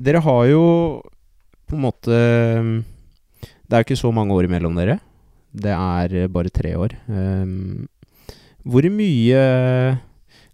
Dere 0.00 0.20
har 0.24 0.42
jo 0.50 0.64
på 1.70 1.78
en 1.78 1.84
måte 1.86 2.18
Det 2.18 3.72
er 3.72 3.80
jo 3.80 3.88
ikke 3.88 4.00
så 4.00 4.12
mange 4.12 4.36
år 4.36 4.50
imellom 4.50 4.76
dere. 4.76 4.98
Det 5.50 5.72
er 5.74 6.30
bare 6.30 6.52
tre 6.54 6.76
år. 6.78 6.94
Um, 7.08 7.88
hvor 8.62 8.84
mye 8.92 9.40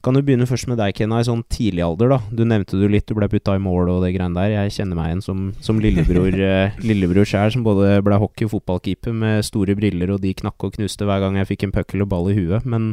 Kan 0.04 0.14
du 0.14 0.20
begynne 0.22 0.46
først 0.46 0.68
med 0.70 0.78
deg, 0.78 0.94
Kenna, 0.94 1.18
i 1.18 1.26
sånn 1.26 1.42
tidlig 1.50 1.82
alder, 1.82 2.12
da. 2.14 2.18
Du 2.30 2.44
nevnte 2.46 2.78
du 2.78 2.85
litt, 2.87 3.09
du 3.09 3.16
ble 3.18 3.26
putta 3.26 3.56
i 3.59 3.62
mål 3.62 3.90
og 3.90 4.04
det 4.04 4.12
greiene 4.14 4.38
der. 4.38 4.52
Jeg 4.54 4.76
kjenner 4.76 4.94
meg 4.94 5.11
igjen 5.11 5.24
som, 5.24 5.40
som 5.59 5.80
lillebror, 5.82 6.30
uh, 6.30 6.76
lillebror 6.88 7.26
sjæl, 7.26 7.50
som 7.56 7.66
både 7.66 7.96
ble 8.06 8.20
hockey- 8.22 8.46
og 8.46 8.54
fotballkeeper 8.54 9.16
med 9.16 9.42
store 9.48 9.74
briller, 9.74 10.14
og 10.14 10.22
de 10.22 10.37
knakk 10.38 10.68
og 10.68 10.78
knuste 10.78 11.09
hver 11.09 11.24
gang 11.24 11.40
jeg 11.40 11.50
fikk 11.50 11.66
en 11.66 11.74
puck 11.74 11.96
eller 11.96 12.09
ball 12.12 12.30
i 12.30 12.38
huet. 12.38 12.68
Men 12.68 12.92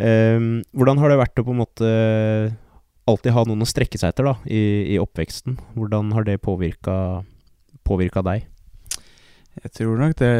um, 0.00 0.50
hvordan 0.72 1.04
har 1.04 1.12
det 1.12 1.20
vært 1.20 1.44
å 1.44 1.46
på 1.46 1.54
en 1.54 1.62
måte 1.66 1.92
alltid 3.10 3.34
ha 3.34 3.44
noen 3.48 3.64
å 3.64 3.68
strekke 3.68 4.00
seg 4.00 4.12
etter 4.12 4.28
da, 4.28 4.36
i, 4.46 4.62
i 4.94 5.00
oppveksten. 5.02 5.58
Hvordan 5.76 6.14
har 6.16 6.26
det 6.28 6.40
påvirka, 6.44 6.96
påvirka 7.86 8.24
deg? 8.26 8.46
Jeg 9.60 9.74
tror 9.76 10.00
nok 10.00 10.16
det, 10.20 10.32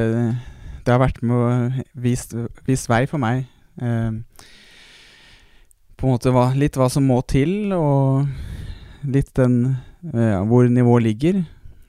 det 0.84 0.94
har 0.94 1.02
vært 1.02 1.20
med 1.22 1.36
å 1.36 1.84
vist, 2.00 2.34
vist 2.66 2.88
vei 2.90 3.04
for 3.10 3.22
meg. 3.22 3.44
Eh, 3.80 4.10
på 6.00 6.08
en 6.08 6.14
måte 6.14 6.32
hva, 6.32 6.50
litt 6.56 6.78
hva 6.80 6.88
som 6.92 7.04
må 7.04 7.20
til, 7.28 7.72
og 7.76 8.26
litt 9.04 9.32
den 9.36 9.76
eh, 10.14 10.38
hvor 10.48 10.68
nivået 10.72 11.06
ligger. 11.10 11.42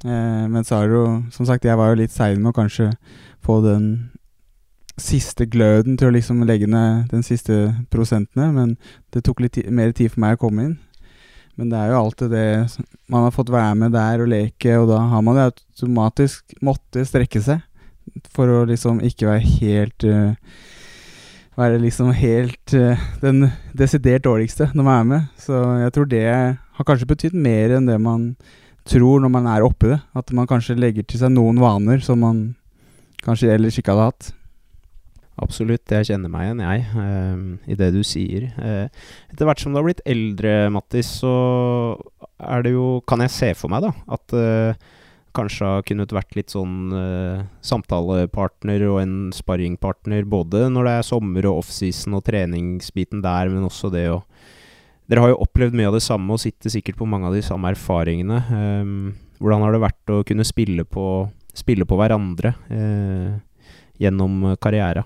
Eh, 0.04 0.46
men 0.52 0.66
så 0.68 0.82
er 0.82 0.90
det 0.90 0.98
jo 0.98 1.06
Som 1.32 1.46
sagt, 1.46 1.66
jeg 1.66 1.78
var 1.78 1.92
jo 1.92 2.02
litt 2.02 2.14
sein 2.14 2.42
med 2.42 2.52
å 2.52 2.58
kanskje 2.58 2.92
få 3.46 3.62
den 3.64 3.86
siste 5.02 5.48
gløden 5.50 5.96
til 5.98 6.10
å 6.10 6.14
liksom 6.14 6.44
legge 6.46 6.68
ned 6.70 7.08
den 7.10 7.24
siste 7.26 7.72
prosentene, 7.90 8.52
men 8.54 8.76
det 9.14 9.24
tok 9.26 9.40
litt 9.42 9.58
mer 9.72 9.94
tid 9.96 10.12
for 10.14 10.22
meg 10.22 10.38
å 10.38 10.42
komme 10.44 10.68
inn. 10.68 10.78
Men 11.58 11.72
det 11.72 11.80
er 11.80 11.92
jo 11.92 12.00
alltid 12.00 12.32
det 12.32 12.46
Man 13.12 13.26
har 13.26 13.34
fått 13.36 13.52
være 13.52 13.76
med 13.76 13.92
der 13.96 14.22
og 14.24 14.30
leke, 14.32 14.78
og 14.80 14.88
da 14.92 15.02
har 15.12 15.24
man 15.26 15.40
automatisk 15.48 16.54
måttet 16.64 17.10
strekke 17.10 17.42
seg 17.44 17.64
for 18.36 18.52
å 18.52 18.64
liksom 18.70 19.02
ikke 19.06 19.30
være 19.30 19.56
helt 19.60 20.08
uh, 20.08 20.34
Være 21.60 21.82
liksom 21.84 22.14
helt 22.16 22.74
uh, 22.74 23.00
den 23.22 23.50
desidert 23.78 24.24
dårligste 24.24 24.70
når 24.72 24.86
man 24.88 24.96
er 24.96 25.08
med. 25.10 25.26
Så 25.38 25.58
jeg 25.82 25.94
tror 25.94 26.08
det 26.10 26.28
har 26.32 26.88
kanskje 26.88 27.10
betydd 27.10 27.36
mer 27.36 27.76
enn 27.76 27.90
det 27.90 27.98
man 28.02 28.30
tror 28.88 29.20
når 29.22 29.34
man 29.34 29.50
er 29.52 29.66
oppi 29.66 29.92
det. 29.92 30.00
At 30.18 30.32
man 30.34 30.48
kanskje 30.50 30.80
legger 30.80 31.04
til 31.04 31.20
seg 31.22 31.34
noen 31.36 31.60
vaner 31.62 32.00
som 32.02 32.24
man 32.24 32.40
kanskje 33.26 33.52
ellers 33.54 33.78
ikke 33.78 33.94
hadde 33.94 34.08
hatt. 34.10 34.32
Absolutt, 35.42 35.90
jeg 35.90 36.10
kjenner 36.12 36.30
meg 36.30 36.48
igjen, 36.48 36.64
jeg, 36.66 36.82
uh, 36.94 37.70
i 37.72 37.78
det 37.80 37.92
du 37.96 38.02
sier. 38.06 38.50
Uh, 38.60 38.88
etter 39.32 39.48
hvert 39.48 39.62
som 39.62 39.74
du 39.74 39.80
har 39.80 39.88
blitt 39.88 40.04
eldre, 40.06 40.56
Mattis, 40.74 41.10
så 41.22 41.36
er 42.42 42.66
det 42.66 42.74
jo 42.76 43.00
Kan 43.10 43.24
jeg 43.26 43.34
se 43.34 43.54
for 43.58 43.72
meg, 43.72 43.86
da, 43.86 43.94
at 44.12 44.36
uh, 44.38 44.92
kanskje 45.36 45.68
har 45.68 45.86
kunnet 45.88 46.14
vært 46.16 46.36
litt 46.38 46.54
sånn 46.54 46.92
samtalepartner 47.66 48.84
og 48.90 49.00
en 49.02 49.16
sparringpartner, 49.36 50.26
både 50.30 50.66
når 50.74 50.88
det 50.88 50.96
er 50.98 51.08
sommer 51.08 51.48
og 51.50 51.62
offseason 51.64 52.18
og 52.20 52.26
treningsbiten 52.28 53.24
der, 53.24 53.52
men 53.54 53.68
også 53.70 53.94
det 53.94 54.10
å 54.12 54.22
Dere 55.12 55.26
har 55.26 55.32
jo 55.34 55.42
opplevd 55.44 55.74
mye 55.76 55.90
av 55.90 55.96
det 55.98 56.06
samme 56.06 56.32
og 56.32 56.40
sitter 56.40 56.72
sikkert 56.72 56.96
på 57.02 57.08
mange 57.10 57.28
av 57.28 57.34
de 57.36 57.42
samme 57.44 57.68
erfaringene. 57.74 58.38
hvordan 59.44 59.66
har 59.66 59.74
det 59.76 59.82
vært 59.84 60.14
å 60.14 60.22
kunne 60.24 60.46
spille 60.48 60.86
på, 60.88 61.08
spille 61.52 61.84
på 61.84 61.98
hverandre 62.00 62.54
gjennom 64.00 64.54
karriera? 64.62 65.04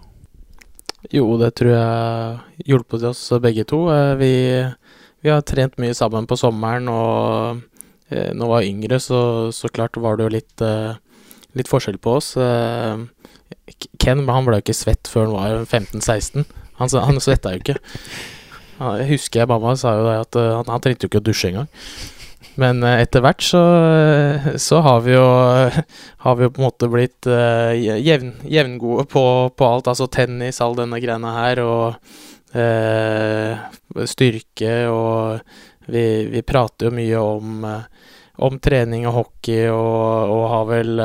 Jo, 1.14 1.26
det 1.38 1.52
tror 1.60 1.72
jeg 1.72 2.70
hjulpet 2.72 3.04
oss 3.12 3.22
begge 3.42 3.66
to. 3.68 3.86
Uh, 3.92 4.16
vi, 4.18 4.32
vi, 5.22 5.30
har 5.30 5.44
trent 5.46 5.78
mye 5.82 5.94
sammen 5.98 6.26
på 6.30 6.38
sommeren, 6.40 6.90
og 6.90 7.62
eh, 8.10 8.32
når 8.34 8.46
jeg 8.46 8.54
var 8.54 8.70
yngre, 8.70 9.00
så, 9.02 9.20
så 9.56 9.72
klart 9.74 10.00
var 10.02 10.18
det 10.18 10.28
jo 10.28 10.34
litt, 10.36 10.64
eh, 10.66 10.98
litt 11.58 11.72
forskjell 11.72 12.00
på 12.02 12.18
oss. 12.20 12.34
Ken 14.02 14.26
han 14.28 14.48
ble 14.48 14.60
jo 14.60 14.66
ikke 14.66 14.78
svett 14.78 15.10
før 15.12 15.30
han 15.30 15.38
var 15.38 15.70
15-16. 15.70 16.46
Han, 16.82 16.92
han 17.08 17.22
svetta 17.24 17.56
jo 17.56 17.64
ikke. 17.64 17.78
Jeg 18.76 19.08
husker 19.14 19.42
jeg 19.42 19.50
mamma 19.50 19.78
sa 19.80 19.94
jo 19.96 20.04
det 20.10 20.20
at 20.26 20.38
han, 20.42 20.68
han 20.68 20.84
trengte 20.84 21.08
jo 21.08 21.14
ikke 21.14 21.24
å 21.24 21.28
dusje 21.30 21.54
engang. 21.54 21.72
Men 22.60 22.84
uh, 22.84 22.98
etter 23.02 23.24
hvert 23.24 23.44
så, 23.44 23.62
så, 24.62 24.80
har 24.84 25.02
vi 25.04 25.16
jo 25.16 25.24
Har 26.26 26.38
vi 26.38 26.46
jo 26.46 26.52
på 26.56 26.62
en 26.62 26.68
måte 26.68 26.90
blitt 26.92 27.28
jevn, 27.28 28.36
jevngode 28.48 29.08
på, 29.12 29.26
på, 29.56 29.68
alt. 29.68 29.90
Altså 29.92 30.08
tennis, 30.12 30.62
all 30.64 30.76
denne 30.78 31.00
greiene 31.04 31.34
her, 31.36 31.64
og 31.64 31.98
uh, 32.56 34.06
styrke 34.08 34.76
og 34.92 35.40
vi, 35.88 36.06
vi, 36.32 36.44
prater 36.46 36.90
jo 36.90 36.96
mye 36.96 37.24
om, 37.24 37.66
om 38.48 38.60
trening 38.60 39.08
og 39.10 39.18
hockey, 39.20 39.66
og, 39.72 40.36
og 40.36 40.46
har 40.52 40.70
vel 40.72 41.04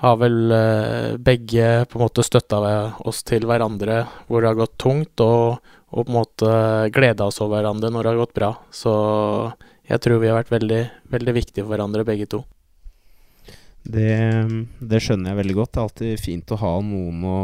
har 0.00 0.16
vel 0.16 0.52
begge 1.20 1.64
på 1.90 1.98
en 1.98 2.02
måte 2.06 2.24
støtta 2.24 2.60
oss 3.04 3.18
til 3.28 3.44
hverandre 3.44 3.98
hvor 4.30 4.40
det 4.40 4.48
har 4.48 4.56
gått 4.62 4.78
tungt, 4.80 5.20
og, 5.20 5.58
og 5.90 6.06
på 6.06 6.08
en 6.08 6.16
måte 6.16 6.54
gleda 6.94 7.26
oss 7.28 7.42
over 7.44 7.58
hverandre 7.58 7.90
når 7.92 8.06
det 8.06 8.14
har 8.14 8.22
gått 8.22 8.38
bra. 8.38 8.54
Så 8.72 8.94
jeg 9.90 10.00
tror 10.00 10.22
vi 10.22 10.30
har 10.30 10.38
vært 10.38 10.52
veldig, 10.54 10.80
veldig 11.10 11.34
viktige 11.34 11.64
for 11.64 11.74
hverandre, 11.74 12.06
begge 12.06 12.28
to. 12.30 12.44
Det, 13.82 14.12
det, 14.78 15.00
skjønner 15.02 15.32
jeg 15.32 15.40
veldig 15.40 15.56
godt. 15.56 15.72
Det 15.72 15.80
er 15.80 15.88
alltid 15.88 16.22
fint 16.22 16.54
å 16.54 16.60
ha 16.60 16.76
noen 16.84 17.24
å, 17.26 17.38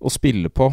å 0.00 0.14
spille 0.14 0.48
på. 0.48 0.70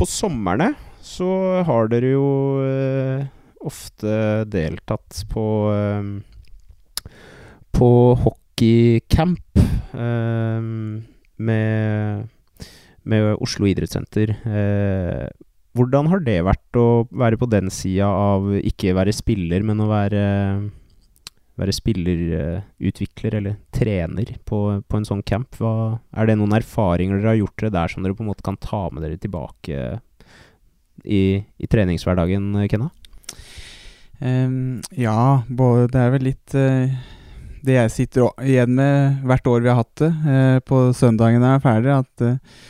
På 0.00 0.06
somrene 0.08 0.72
så 1.04 1.28
har 1.68 1.90
dere 1.92 2.14
jo 2.14 2.28
eh, 2.64 3.26
ofte 3.68 4.14
deltatt 4.48 5.18
på 5.28 5.44
eh, 5.74 6.08
på 7.76 7.90
hockeycamp 8.22 9.60
eh, 9.60 10.70
med 11.36 12.28
med 13.10 13.36
Oslo 13.40 13.68
idrettssenter. 13.68 14.32
Eh, 14.44 15.28
hvordan 15.76 16.08
har 16.10 16.24
det 16.24 16.40
vært 16.46 16.78
å 16.80 17.06
være 17.12 17.38
på 17.40 17.48
den 17.50 17.70
sida 17.72 18.08
av 18.08 18.48
ikke 18.58 18.96
være 18.96 19.14
spiller, 19.14 19.64
men 19.66 19.80
å 19.84 19.88
være, 19.90 20.24
være 21.60 21.74
spillerutvikler 21.76 23.36
eller 23.38 23.58
trener 23.74 24.32
på, 24.48 24.60
på, 24.82 24.98
en 24.98 25.06
sånn 25.06 25.22
camp? 25.26 25.58
Hva, 25.60 26.00
er 26.16 26.30
det 26.30 26.38
noen 26.40 26.56
erfaringer 26.56 27.20
dere 27.20 27.34
har 27.34 27.40
gjort 27.42 27.58
dere 27.60 27.74
der 27.76 27.92
som 27.92 28.04
dere 28.04 28.16
på 28.16 28.24
en 28.24 28.30
måte 28.32 28.46
kan 28.46 28.58
ta 28.60 28.86
med 28.90 29.04
dere 29.04 29.20
tilbake 29.20 29.84
i, 31.04 31.22
i 31.40 31.70
treningshverdagen, 31.70 32.50
Kenna? 32.72 32.90
Um, 34.20 34.80
ja, 34.92 35.42
både, 35.48 35.88
det 35.94 36.00
er 36.00 36.12
vel 36.12 36.26
litt 36.28 36.56
uh, 36.58 36.98
det 37.64 37.76
jeg 37.76 37.94
sitter 37.94 38.44
igjen 38.44 38.74
med 38.76 39.22
hvert 39.28 39.48
år 39.48 39.64
vi 39.64 39.72
har 39.72 39.80
hatt 39.80 40.02
det, 40.02 40.10
uh, 40.26 40.58
på 40.64 40.82
søndagen 40.96 41.44
er 41.46 41.62
ferdig, 41.64 41.94
at 42.02 42.26
uh, 42.26 42.60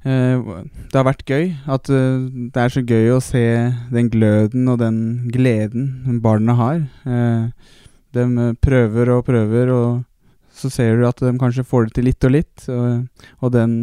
Eh, 0.00 0.40
det 0.88 0.96
har 0.96 1.04
vært 1.04 1.26
gøy. 1.28 1.50
At 1.68 1.90
eh, 1.92 2.22
det 2.52 2.62
er 2.62 2.72
så 2.72 2.82
gøy 2.84 3.12
å 3.12 3.20
se 3.24 3.44
den 3.92 4.08
gløden 4.12 4.68
og 4.72 4.80
den 4.80 5.00
gleden 5.32 6.20
barna 6.24 6.56
har. 6.56 6.80
Eh, 7.04 7.76
de 8.16 8.48
prøver 8.62 9.12
og 9.14 9.24
prøver, 9.26 9.72
og 9.74 10.56
så 10.56 10.70
ser 10.72 10.98
du 10.98 11.06
at 11.08 11.20
de 11.22 11.32
kanskje 11.40 11.66
får 11.66 11.88
det 11.88 11.96
til 11.98 12.08
litt 12.10 12.26
og 12.26 12.34
litt. 12.34 12.66
Og, 12.72 13.28
og 13.40 13.54
den 13.54 13.74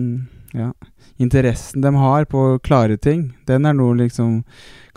ja, 0.55 0.71
interessen 1.21 1.83
de 1.83 1.93
har 1.95 2.27
på 2.29 2.43
å 2.53 2.59
klare 2.63 2.99
ting, 3.01 3.31
den 3.49 3.67
er 3.67 3.77
noe 3.77 3.97
liksom 4.03 4.43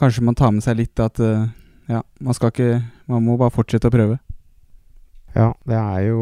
Kanskje 0.01 0.23
man 0.25 0.37
tar 0.39 0.53
med 0.55 0.65
seg 0.65 0.79
litt 0.79 1.01
at 1.03 1.19
ja, 1.21 1.99
man 2.25 2.37
skal 2.37 2.53
ikke 2.55 2.79
Man 3.11 3.27
må 3.27 3.35
bare 3.37 3.53
fortsette 3.53 3.91
å 3.91 3.93
prøve. 3.93 4.17
Ja, 5.35 5.51
det 5.69 5.77
er 5.77 6.07
jo 6.09 6.21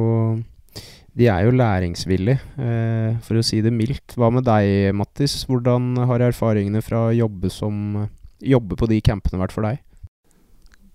de 1.18 1.26
er 1.26 1.48
jo 1.48 1.54
læringsvillige, 1.56 2.38
eh, 2.62 3.16
for 3.26 3.40
å 3.40 3.42
si 3.42 3.58
det 3.64 3.72
mildt. 3.74 4.14
Hva 4.14 4.28
med 4.30 4.44
deg, 4.46 4.94
Mattis? 4.94 5.40
Hvordan 5.48 5.96
har 6.06 6.22
erfaringene 6.22 6.82
fra 6.84 7.08
å 7.08 7.16
jobbe, 7.16 7.50
som, 7.50 8.06
jobbe 8.38 8.78
på 8.78 8.86
de 8.86 9.00
campene 9.02 9.40
vært 9.40 9.54
for 9.56 9.66
deg? 9.66 9.80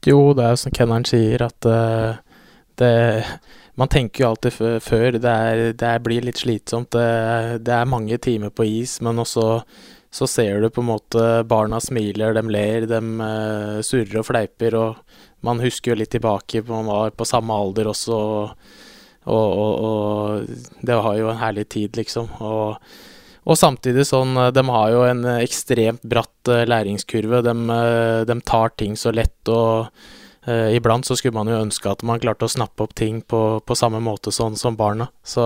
Jo, 0.04 0.34
det 0.36 0.44
er 0.44 0.54
jo 0.54 0.62
som 0.66 0.76
kenneren 0.76 1.06
sier, 1.08 1.46
at 1.46 1.68
uh, 1.70 2.20
det 2.82 2.94
Man 3.80 3.90
tenker 3.90 4.22
jo 4.22 4.30
alltid 4.30 4.54
før. 4.86 5.16
Det, 5.18 5.32
er, 5.34 5.74
det 5.74 5.92
blir 6.06 6.22
litt 6.22 6.38
slitsomt. 6.38 6.92
Det, 6.94 7.64
det, 7.66 7.74
er 7.74 7.90
mange 7.90 8.20
timer 8.22 8.52
på 8.54 8.68
is, 8.70 9.00
men 9.02 9.18
også 9.18 9.64
så 10.14 10.28
ser 10.30 10.62
du 10.62 10.68
på 10.70 10.84
en 10.84 10.92
måte 10.92 11.24
barna 11.50 11.80
smiler, 11.82 12.36
de 12.38 12.44
ler, 12.54 12.86
de 12.86 13.00
uh, 13.18 13.80
surrer 13.82 14.20
og 14.22 14.28
fleiper. 14.28 14.78
Og 14.78 15.42
man 15.42 15.64
husker 15.64 15.94
jo 15.94 15.98
litt 16.04 16.14
tilbake, 16.14 16.62
man 16.68 16.86
var 16.86 17.16
på 17.18 17.26
samme 17.26 17.58
alder 17.58 17.90
også. 17.96 18.20
og 18.20 18.82
og, 19.24 19.58
og, 19.58 19.74
og, 19.80 20.48
det 20.84 20.96
var 21.00 21.16
jo 21.16 21.30
en 21.32 21.40
herlig 21.40 21.68
tid, 21.72 21.96
liksom. 21.96 22.28
Og, 22.44 22.76
og, 23.44 23.58
samtidig 23.60 24.06
sånn 24.08 24.36
De 24.56 24.64
har 24.68 24.92
jo 24.94 25.04
en 25.08 25.24
ekstremt 25.36 26.04
bratt 26.04 26.52
uh, 26.52 26.64
læringskurve. 26.70 27.42
De, 27.46 27.56
de, 28.30 28.38
tar 28.48 28.74
ting 28.80 28.98
så 29.00 29.12
lett, 29.12 29.50
og 29.52 29.90
eh, 30.48 30.76
iblant 30.78 31.06
så 31.08 31.16
skulle 31.20 31.36
man 31.36 31.52
jo 31.52 31.62
ønske 31.62 31.92
at 31.92 32.04
man 32.08 32.22
klarte 32.24 32.48
å 32.48 32.52
snappe 32.52 32.84
opp 32.86 32.96
ting 32.96 33.22
på, 33.22 33.42
på 33.64 33.78
samme 33.78 34.02
måte 34.04 34.32
sånn 34.32 34.56
som 34.60 34.78
barna. 34.80 35.10
Så 35.24 35.44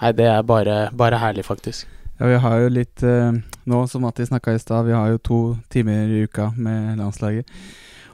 nei, 0.00 0.12
det 0.18 0.28
er 0.30 0.46
bare, 0.46 0.76
bare 0.94 1.20
herlig, 1.22 1.46
faktisk. 1.46 1.86
Ja, 2.18 2.28
vi 2.30 2.42
har 2.42 2.58
jo 2.62 2.68
litt 2.70 3.02
Nå 3.02 3.78
som 3.90 4.04
Matti 4.04 4.26
snakka 4.26 4.54
i 4.54 4.60
stad, 4.62 4.86
vi 4.86 4.94
har 4.94 5.10
jo 5.10 5.22
to 5.22 5.40
timer 5.70 6.10
i 6.10 6.24
uka 6.26 6.50
med 6.58 6.98
landslaget. 6.98 7.46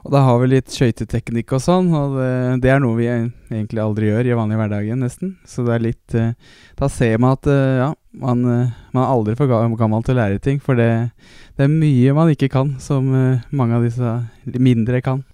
Og 0.09 0.13
da 0.15 0.23
har 0.25 0.39
vi 0.41 0.51
litt 0.53 0.73
skøyteteknikk 0.73 1.53
og 1.57 1.63
sånn, 1.63 1.89
og 1.93 2.15
det, 2.17 2.31
det, 2.65 2.71
er 2.73 2.83
noe 2.83 2.97
vi 2.97 3.09
egentlig 3.11 3.83
aldri 3.83 4.09
gjør 4.09 4.31
i 4.31 4.37
vanlig 4.39 4.61
hverdagen, 4.61 5.03
nesten. 5.05 5.35
Så 5.49 5.67
det 5.67 5.75
er 5.75 5.85
litt 5.85 6.17
eh, 6.17 6.31
Da 6.79 6.89
ser 6.93 7.19
man 7.21 7.37
at 7.37 7.49
eh, 7.51 7.81
ja, 7.83 7.91
man, 8.13 8.45
uh, 8.45 8.77
man, 8.93 9.03
er 9.03 9.09
aldri 9.09 9.37
for 9.39 9.51
gammel 9.51 10.05
til 10.05 10.17
å 10.17 10.21
lære 10.21 10.43
ting. 10.45 10.61
For 10.65 10.79
det, 10.79 10.91
det 11.59 11.67
er 11.67 11.73
mye 11.73 12.15
man 12.17 12.31
ikke 12.33 12.51
kan, 12.53 12.77
som 12.83 13.11
mange 13.51 13.77
av 13.77 13.85
disse 13.87 14.15
mindre 14.59 15.03
kan. 15.05 15.25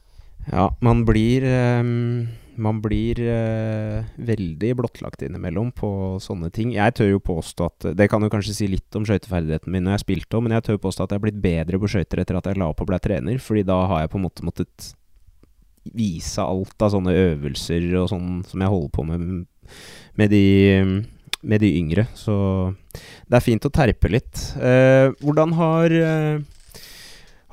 Ja, 0.50 0.70
man 0.84 1.06
blir 1.08 1.46
um 1.80 2.26
man 2.56 2.80
blir 2.82 3.18
eh, 3.20 4.04
veldig 4.16 4.72
blottlagt 4.78 5.22
innimellom 5.26 5.72
på 5.74 5.90
sånne 6.22 6.50
ting. 6.54 6.74
Jeg 6.74 6.96
tør 6.96 7.14
jo 7.14 7.22
påstå 7.24 7.68
at 7.70 7.86
Det 7.98 8.08
kan 8.10 8.22
jo 8.22 8.30
kanskje 8.32 8.56
si 8.56 8.68
litt 8.70 8.98
om 8.98 9.06
skøyteferdigheten 9.06 9.72
min 9.72 9.86
når 9.86 9.96
jeg 9.96 10.04
spilte 10.04 10.38
òg, 10.38 10.46
men 10.46 10.56
jeg 10.56 10.66
tør 10.68 10.82
påstå 10.84 11.06
at 11.06 11.14
jeg 11.14 11.20
er 11.20 11.24
blitt 11.26 11.40
bedre 11.42 11.80
på 11.80 11.90
skøyter 11.90 12.22
etter 12.22 12.38
at 12.38 12.50
jeg 12.50 12.60
la 12.60 12.70
opp 12.70 12.84
og 12.84 12.90
ble 12.90 13.00
trener, 13.02 13.40
fordi 13.42 13.64
da 13.66 13.80
har 13.90 14.04
jeg 14.04 14.12
på 14.12 14.20
en 14.20 14.26
måte 14.26 14.46
måttet 14.46 14.92
vise 15.94 16.40
alt 16.40 16.80
av 16.80 16.94
sånne 16.94 17.12
øvelser 17.12 17.90
og 18.00 18.08
sånn 18.12 18.28
som 18.48 18.62
jeg 18.62 18.72
holder 18.72 18.94
på 18.94 19.08
med 19.08 19.26
med 20.14 20.30
de, 20.30 20.44
med 21.44 21.62
de 21.64 21.70
yngre. 21.78 22.08
Så 22.16 22.34
det 23.28 23.38
er 23.38 23.44
fint 23.44 23.68
å 23.68 23.72
terpe 23.72 24.10
litt. 24.12 24.42
Eh, 24.58 25.12
hvordan 25.22 25.54
har 25.58 25.94
eh, 26.00 26.42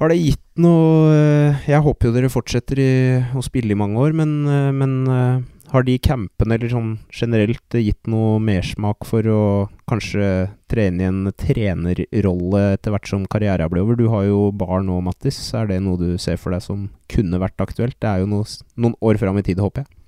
har 0.01 0.10
det 0.10 0.17
gitt 0.17 0.62
noe 0.62 1.13
eh, 1.13 1.65
Jeg 1.69 1.86
håper 1.86 2.10
jo 2.10 2.13
dere 2.15 2.30
fortsetter 2.34 2.80
i, 2.82 2.93
å 3.38 3.43
spille 3.45 3.75
i 3.75 3.77
mange 3.77 4.01
år, 4.01 4.15
men, 4.17 4.32
eh, 4.49 4.71
men 4.73 4.95
eh, 5.06 5.43
har 5.71 5.86
de 5.86 5.97
campene 6.01 6.58
eller 6.58 6.71
sånn 6.73 6.95
generelt 7.13 7.77
gitt 7.77 8.10
noe 8.10 8.39
mersmak 8.41 9.06
for 9.06 9.30
å 9.30 9.43
kanskje 9.88 10.49
trene 10.71 11.06
i 11.06 11.08
en 11.08 11.21
trenerrolle 11.38 12.63
etter 12.73 12.95
hvert 12.95 13.13
som 13.13 13.30
karrieren 13.30 13.69
blir 13.69 13.86
over? 13.86 13.99
Du 13.99 14.08
har 14.10 14.25
jo 14.25 14.49
barn 14.58 14.89
nå, 14.89 14.97
Mattis. 15.06 15.38
Er 15.54 15.69
det 15.69 15.77
noe 15.86 16.01
du 16.01 16.17
ser 16.17 16.41
for 16.41 16.58
deg 16.58 16.65
som 16.65 16.89
kunne 17.12 17.39
vært 17.43 17.62
aktuelt? 17.62 17.99
Det 18.01 18.10
er 18.10 18.25
jo 18.25 18.32
noe, 18.34 18.49
noen 18.82 18.97
år 19.06 19.21
fram 19.21 19.38
i 19.38 19.45
tid, 19.45 19.62
håper 19.62 19.86
jeg. 19.86 20.00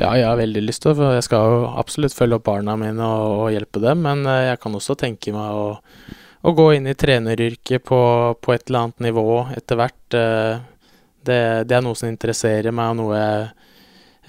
Ja, 0.00 0.14
jeg 0.16 0.26
har 0.26 0.40
veldig 0.40 0.64
lyst 0.64 0.82
til 0.82 0.92
det. 0.92 0.98
For 0.98 1.16
jeg 1.18 1.26
skal 1.28 1.52
jo 1.52 1.62
absolutt 1.82 2.16
følge 2.16 2.38
opp 2.40 2.48
barna 2.48 2.78
mine 2.80 3.06
og, 3.06 3.46
og 3.46 3.54
hjelpe 3.54 3.82
dem. 3.84 4.02
Men 4.06 4.24
jeg 4.26 4.60
kan 4.62 4.78
også 4.78 4.98
tenke 4.98 5.34
meg 5.36 5.56
å 5.56 5.66
å 6.42 6.52
gå 6.58 6.68
inn 6.76 6.88
i 6.90 6.96
treneryrket 6.98 7.84
på, 7.86 8.00
på, 8.42 8.54
et 8.54 8.66
eller 8.66 8.86
annet 8.86 9.04
nivå 9.06 9.26
etter 9.54 9.78
hvert, 9.78 10.16
eh, 10.18 10.62
det, 11.22 11.38
det, 11.70 11.76
er 11.76 11.84
noe 11.86 11.98
som 11.98 12.10
interesserer 12.10 12.74
meg, 12.74 12.90
og 12.90 12.98
noe 12.98 13.20
jeg 13.20 13.44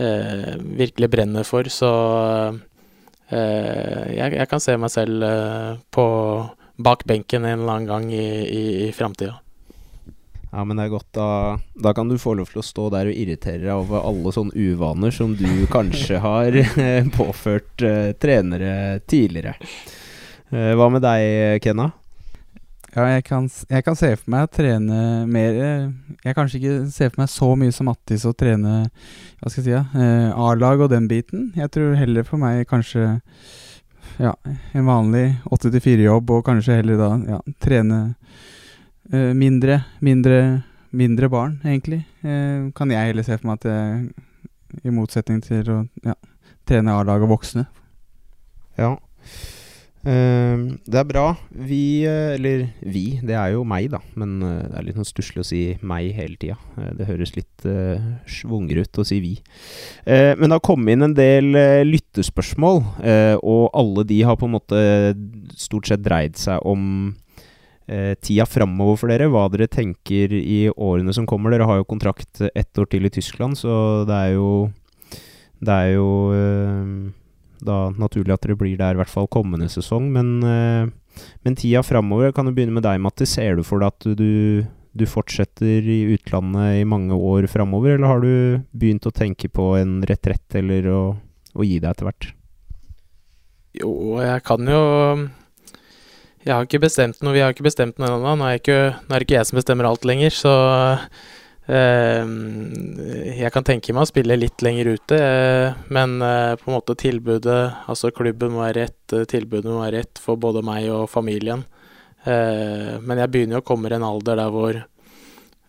eh, 0.05 0.51
virkelig 0.83 1.09
brenner 1.15 1.47
for. 1.47 1.69
Så 1.73 1.89
eh, 3.33 4.03
jeg, 4.13 4.35
jeg, 4.37 4.49
kan 4.51 4.61
se 4.61 4.77
meg 4.77 4.93
selv 4.93 5.25
eh, 5.25 5.71
på 5.93 6.05
bak 6.85 7.05
benken 7.09 7.47
en 7.47 7.63
eller 7.63 7.79
annen 7.79 7.89
gang 7.89 8.11
i, 8.13 8.27
i, 8.45 8.63
i 8.89 8.91
framtida. 8.93 9.39
Ja, 10.53 10.63
men 10.63 10.77
det 10.77 10.85
er 10.85 10.93
godt. 10.93 11.07
Da, 11.17 11.57
da, 11.73 11.93
kan 11.97 12.09
du 12.09 12.19
få 12.21 12.35
lov 12.37 12.51
til 12.51 12.61
å 12.61 12.65
stå 12.65 12.85
der 12.93 13.09
og 13.09 13.17
irritere 13.17 13.63
deg 13.63 13.73
over 13.73 14.05
alle 14.05 14.33
sånne 14.35 14.53
uvaner 14.53 15.15
som 15.15 15.33
du 15.37 15.49
kanskje 15.73 16.21
har 16.21 16.53
eh, 16.61 17.09
påført 17.15 17.81
uh, 17.81 18.13
trenere 18.21 19.01
tidligere. 19.09 19.55
Uh, 20.53 20.75
hva 20.77 20.91
med 20.93 21.01
deg, 21.01 21.57
Kenna? 21.65 21.89
Ja, 22.93 23.07
jeg 23.15 23.23
kan, 23.25 23.47
jeg 23.73 23.81
kan, 23.87 23.97
se 23.97 24.11
for 24.13 24.29
meg 24.29 24.45
å 24.45 24.51
trene 24.53 24.97
mer 25.25 25.55
Jeg 26.21 26.35
kanskje 26.37 26.59
ikke 26.59 26.73
ser 26.93 27.09
for 27.09 27.23
meg 27.23 27.31
så 27.33 27.47
mye 27.57 27.73
som 27.73 27.89
Attis 27.89 28.21
å 28.29 28.35
trene 28.37 28.83
Hva 28.83 29.49
skal 29.49 29.63
jeg 29.63 29.65
si, 29.65 29.73
ja, 29.73 29.81
eh, 29.97 30.29
A-lag 30.37 30.83
og 30.85 30.91
den 30.93 31.07
biten. 31.09 31.47
Jeg 31.57 31.73
tror 31.73 31.97
heller 31.97 32.27
for 32.27 32.37
meg 32.37 32.67
kanskje 32.69 33.15
ja, 34.21 34.35
en 34.77 34.85
vanlig 34.85 35.31
8-4-jobb, 35.49 36.35
og 36.35 36.45
kanskje 36.45 36.83
heller 36.83 36.99
da 37.01 37.09
ja, 37.31 37.39
trene 37.65 38.03
uh, 38.13 38.51
mindre, 39.13 39.83
mindre, 40.01 40.37
mindre 40.89 41.29
barn, 41.29 41.59
egentlig. 41.65 42.03
Uh, 42.25 42.71
kan 42.73 42.91
jeg 42.91 43.11
heller 43.11 43.25
se 43.25 43.37
for 43.37 43.49
meg 43.49 43.61
at 43.61 43.69
jeg, 43.69 44.13
i 44.83 44.93
motsetning 44.93 45.41
til 45.45 45.69
å 45.69 45.79
ja, 46.05 46.15
trene 46.69 46.95
A-lag 46.97 47.25
og 47.25 47.35
voksne. 47.35 47.67
Ja. 48.79 48.95
Uh, 50.03 50.75
det 50.83 50.99
er 50.99 51.05
bra. 51.07 51.29
Vi, 51.55 52.03
uh, 52.03 52.33
eller 52.35 52.65
vi, 52.83 53.21
det 53.23 53.37
er 53.39 53.53
jo 53.53 53.63
meg, 53.67 53.87
da. 53.93 54.01
Men 54.19 54.35
uh, 54.43 54.65
det 54.67 54.75
er 54.75 54.87
litt 54.89 54.99
sånn 54.99 55.07
stusslig 55.07 55.43
å 55.45 55.47
si 55.47 55.61
meg 55.79 56.09
hele 56.17 56.35
tida. 56.41 56.57
det 56.97 57.07
høres 57.07 57.31
litt 57.37 57.63
svungere 58.27 58.83
ut 58.83 58.99
å 58.99 59.05
si 59.07 59.21
vi. 59.23 59.33
men 60.05 60.49
det 60.49 60.57
har 60.57 60.63
kommet 60.65 60.95
inn 60.95 61.05
en 61.05 61.15
del 61.15 61.55
lyttespørsmål, 61.87 62.81
og 63.39 63.63
alle 63.71 64.03
de 64.09 64.19
har 64.27 64.35
på 64.39 64.49
en 64.49 64.55
måte 64.57 64.81
stort 65.55 65.87
sett 65.87 66.03
dreid 66.03 66.35
seg 66.39 66.59
om 66.67 67.13
tida 68.23 68.45
framover 68.47 68.95
for 69.01 69.11
dere. 69.11 69.27
Hva 69.31 69.47
dere 69.51 69.67
tenker 69.67 70.31
i 70.37 70.69
årene 70.71 71.13
som 71.15 71.25
kommer. 71.27 71.51
Dere 71.51 71.67
har 71.67 71.81
jo 71.81 71.89
kontrakt 71.89 72.39
ett 72.53 72.79
år 72.79 72.87
til 72.87 73.09
i 73.09 73.11
Tyskland, 73.11 73.59
så 73.59 74.05
det 74.07 74.15
er 74.15 74.37
jo 74.37 74.71
Det 75.63 75.71
er 75.71 75.89
jo 75.95 76.07
da 77.63 77.77
naturlig 77.95 78.35
at 78.35 78.45
dere 78.45 78.59
blir 78.59 78.77
der 78.79 78.95
i 78.95 78.99
hvert 78.99 79.11
fall 79.11 79.29
kommende 79.31 79.69
sesong. 79.71 80.09
Men, 80.13 80.35
uh, 80.43 81.23
men 81.45 81.57
tida 81.59 81.83
framover, 81.85 82.33
kan 82.35 82.47
du 82.47 82.53
begynne 82.55 82.75
med 82.75 82.85
deg, 82.85 83.01
Matti. 83.03 83.27
Ser 83.29 83.57
du 83.57 83.65
for 83.67 83.83
deg 83.83 83.93
at 83.93 84.07
du, 84.19 84.65
du, 84.91 85.05
fortsetter 85.09 85.87
i 85.87 85.99
utlandet 86.15 86.81
i 86.81 86.87
mange 86.87 87.17
år 87.17 87.47
framover, 87.51 87.97
eller 87.97 88.11
har 88.11 88.23
du 88.23 88.63
begynt 88.71 89.07
å 89.09 89.15
tenke 89.15 89.51
på 89.51 89.73
en 89.79 90.01
retrett 90.09 90.59
eller 90.59 90.89
å, 90.91 91.03
å 91.53 91.67
gi 91.67 91.79
deg 91.79 91.91
etter 91.91 92.09
hvert? 92.09 92.33
Jo, 93.73 93.93
jeg 94.21 94.43
kan 94.45 94.69
jo 94.69 94.83
Jeg 96.43 96.51
har 96.53 96.65
ikke 96.67 96.83
bestemt 96.83 97.21
noe, 97.23 97.33
vi 97.35 97.39
har 97.43 97.53
ikke 97.53 97.65
bestemt 97.65 98.01
noe 98.01 98.11
ennå. 98.11 98.35
Nå, 98.35 98.49
er 98.49 98.59
det 98.59 99.23
ikke 99.23 99.37
jeg 99.37 99.47
som 99.47 99.59
bestemmer 99.59 99.87
alt 99.87 100.03
lenger, 100.07 100.33
så 100.35 100.53
Ehm, 101.71 102.73
jeg 103.39 103.51
kan 103.55 103.63
tenke 103.63 103.93
meg 103.95 104.03
å 104.03 104.09
spille 104.09 104.35
litt 104.35 104.63
lenger 104.65 104.89
ute, 104.97 105.15
eh, 105.15 105.75
men 105.95 106.17
eh, 106.19 106.55
på 106.59 106.67
en 106.67 106.75
måte 106.75 106.95
tilbudet, 106.99 107.87
altså 107.87 108.11
klubben 108.11 108.51
må 108.51 108.65
være 108.65 108.81
rett, 108.81 109.15
eh, 109.15 109.23
tilbudet 109.29 109.71
må 109.71 109.79
være 109.85 110.01
rett 110.01 110.19
for 110.19 110.35
både 110.35 110.63
meg 110.65 110.89
og 110.91 111.07
familien. 111.11 111.65
Men 112.23 113.19
jeg 113.19 113.31
begynner 113.33 113.59
å 113.59 113.65
komme 113.67 113.89
i 113.89 113.95
en 113.97 114.05
alder 114.07 114.37
der 114.39 114.47
hvor 114.47 114.77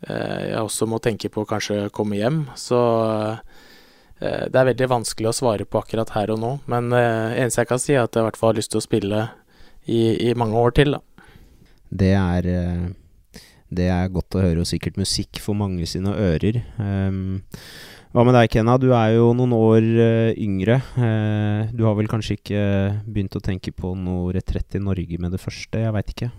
jeg 0.07 0.59
også 0.61 0.87
må 0.87 1.01
tenke 1.03 1.27
på 1.27 1.43
kanskje 1.51 1.89
komme 1.91 2.15
hjem. 2.15 2.37
Så 2.55 2.79
det 4.21 4.55
er 4.55 4.69
veldig 4.69 4.87
vanskelig 4.93 5.33
å 5.33 5.35
svare 5.35 5.67
på 5.67 5.81
akkurat 5.83 6.13
her 6.15 6.31
og 6.31 6.39
nå. 6.39 6.53
Men 6.71 6.93
det 6.95 7.03
eneste 7.43 7.65
jeg 7.65 7.71
kan 7.73 7.83
si, 7.83 7.97
er 7.97 8.05
at 8.05 8.15
jeg 8.15 8.23
i 8.23 8.29
hvert 8.29 8.39
fall 8.39 8.53
har 8.53 8.61
lyst 8.61 8.71
til 8.71 8.79
å 8.79 8.87
spille 8.87 9.25
i, 9.87 10.31
i 10.31 10.35
mange 10.39 10.61
år 10.61 10.77
til. 10.77 10.97
Da. 10.97 11.31
Det 11.95 12.13
er 12.19 12.51
det 13.75 13.89
er 13.91 14.13
godt 14.13 14.37
å 14.37 14.45
høre, 14.45 14.63
og 14.63 14.69
sikkert 14.69 15.01
musikk 15.01 15.41
for 15.43 15.57
mange 15.59 15.87
sine 15.89 16.13
ører. 16.13 16.61
Um, 16.79 17.43
hva 18.15 18.23
med 18.27 18.37
deg, 18.37 18.51
Kenna? 18.53 18.77
Du 18.79 18.91
er 18.95 19.17
jo 19.17 19.33
noen 19.37 19.55
år 19.57 19.83
uh, 19.83 20.31
yngre. 20.39 20.79
Uh, 20.95 21.73
du 21.75 21.85
har 21.89 21.97
vel 21.99 22.11
kanskje 22.11 22.39
ikke 22.39 22.65
begynt 23.09 23.35
å 23.35 23.43
tenke 23.43 23.75
på 23.75 23.95
noe 23.99 24.35
retrett 24.37 24.79
i 24.79 24.83
Norge 24.83 25.19
med 25.19 25.35
det 25.35 25.43
første? 25.43 25.83
Jeg 25.83 25.95
veit 25.97 26.15
ikke. 26.15 26.31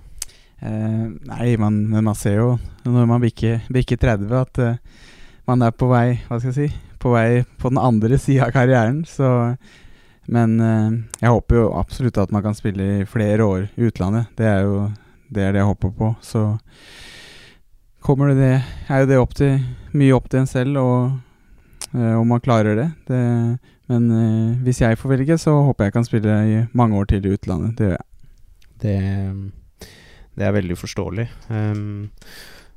Uh, 0.61 1.11
nei, 1.28 1.49
man, 1.59 1.82
men 1.91 2.05
man 2.07 2.15
ser 2.15 2.39
jo 2.39 2.49
når 2.88 3.09
man 3.09 3.24
bikker, 3.26 3.65
bikker 3.76 3.99
30 3.99 4.38
at 4.39 4.61
man 5.49 5.65
er 5.65 5.74
på 5.76 5.89
vei 5.89 6.22
Hva 6.30 6.38
skal 6.39 6.53
jeg 6.53 6.55
si 6.55 6.93
På 7.03 7.11
vei 7.11 7.43
på 7.59 7.69
den 7.74 7.82
andre 7.82 8.17
sida 8.22 8.47
av 8.47 8.55
karrieren. 8.55 9.03
Så 9.09 9.28
Men 10.26 10.55
jeg 11.21 11.30
håper 11.30 11.59
jo 11.59 11.65
absolutt 11.78 12.17
at 12.17 12.32
man 12.34 12.41
kan 12.41 12.55
spille 12.57 12.86
i 13.01 13.05
flere 13.05 13.45
år 13.45 13.67
i 13.76 13.89
utlandet. 13.89 14.32
Det 14.38 14.47
er 14.49 14.63
jo 14.65 14.80
det, 15.30 15.43
er 15.43 15.53
det 15.53 15.61
jeg 15.61 15.69
håper 15.69 15.91
på. 15.97 16.09
Så 16.26 16.41
kommer 18.05 18.32
det, 18.32 18.38
det 18.39 18.55
er 18.89 19.03
jo 19.03 19.09
det 19.09 19.21
opp 19.21 19.38
til, 19.38 19.61
mye 19.97 20.15
opp 20.15 20.30
til 20.30 20.43
en 20.43 20.49
selv, 20.49 20.78
og 20.82 21.95
uh, 21.95 22.15
om 22.19 22.28
man 22.30 22.43
klarer 22.43 22.78
det. 22.78 22.89
det. 23.09 23.21
Men 23.91 24.09
eh, 24.09 24.61
hvis 24.65 24.82
jeg 24.82 24.97
får 24.97 25.11
velge, 25.11 25.38
så 25.38 25.51
håper 25.67 25.86
jeg 25.86 25.93
kan 25.93 26.05
spille 26.07 26.36
i 26.49 26.55
mange 26.73 26.97
år 26.97 27.05
til 27.09 27.26
i 27.26 27.36
utlandet. 27.36 27.76
Det 27.78 27.86
gjør 27.86 27.99
jeg. 27.99 28.07
Det, 28.82 28.95
det 30.36 30.47
er 30.47 30.55
veldig 30.55 30.78
forståelig. 30.80 31.26
Ehm, 31.53 32.07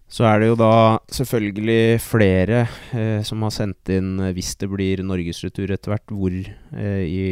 så 0.09 0.25
er 0.25 0.41
det 0.41 0.51
jo 0.51 0.57
da 0.57 0.73
selvfølgelig 1.13 2.01
flere 2.01 2.63
eh, 2.97 3.21
som 3.27 3.45
har 3.45 3.53
sendt 3.55 3.93
inn 3.93 4.17
eh, 4.25 4.33
hvis 4.37 4.55
det 4.61 4.71
blir 4.73 5.05
norgesretur 5.05 5.69
etter 5.75 5.95
hvert, 5.95 6.13
hvor 6.13 6.35
eh, 6.35 7.05
i 7.05 7.25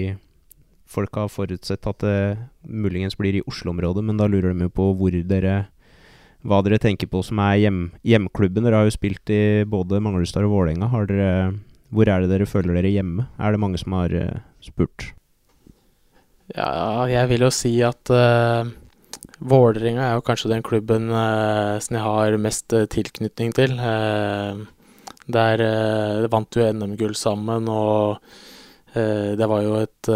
Folk 0.86 1.16
har 1.18 1.26
forutsett 1.26 1.82
at 1.90 1.98
det 1.98 2.36
muligens 2.62 3.16
blir 3.18 3.34
i 3.34 3.40
Oslo-området, 3.50 4.04
men 4.06 4.20
da 4.20 4.28
lurer 4.30 4.52
de 4.54 4.68
jo 4.68 4.70
på 4.70 4.84
hvor 4.94 5.16
dere 5.26 5.56
hva 6.46 6.60
dere 6.62 6.78
tenker 6.78 7.10
på 7.10 7.22
som 7.26 7.40
er 7.42 7.58
hjem, 7.64 7.80
hjemklubben. 8.06 8.66
Dere 8.66 8.80
har 8.80 8.88
jo 8.88 8.94
spilt 8.94 9.34
i 9.34 9.64
både 9.68 10.00
Manglerudstad 10.02 10.46
og 10.46 10.54
Vålerenga. 10.54 10.88
Hvor 10.92 12.10
er 12.10 12.22
det 12.22 12.30
dere 12.30 12.48
føler 12.48 12.78
dere 12.78 12.92
hjemme? 12.92 13.26
Er 13.38 13.54
det 13.54 13.62
mange 13.62 13.80
som 13.82 13.96
har 13.98 14.14
eh, 14.14 14.42
spurt? 14.64 15.10
Ja, 16.54 17.06
jeg 17.10 17.26
vil 17.32 17.42
jo 17.42 17.50
si 17.50 17.72
at 17.82 18.12
uh, 18.14 18.68
Vålerenga 19.40 20.04
er 20.04 20.14
jo 20.16 20.24
kanskje 20.24 20.52
den 20.54 20.64
klubben 20.64 21.10
eh, 21.12 21.76
som 21.84 21.98
jeg 21.98 22.04
har 22.06 22.38
mest 22.40 22.72
uh, 22.72 22.86
tilknytning 22.88 23.52
til. 23.56 23.76
Eh, 23.76 24.62
der 25.26 25.60
vant 26.30 26.54
jo 26.54 26.68
NM-gull 26.70 27.16
sammen, 27.18 27.66
og 27.66 28.20
det 28.94 29.48
var 29.50 29.64
jo 29.64 29.72
et 29.82 30.08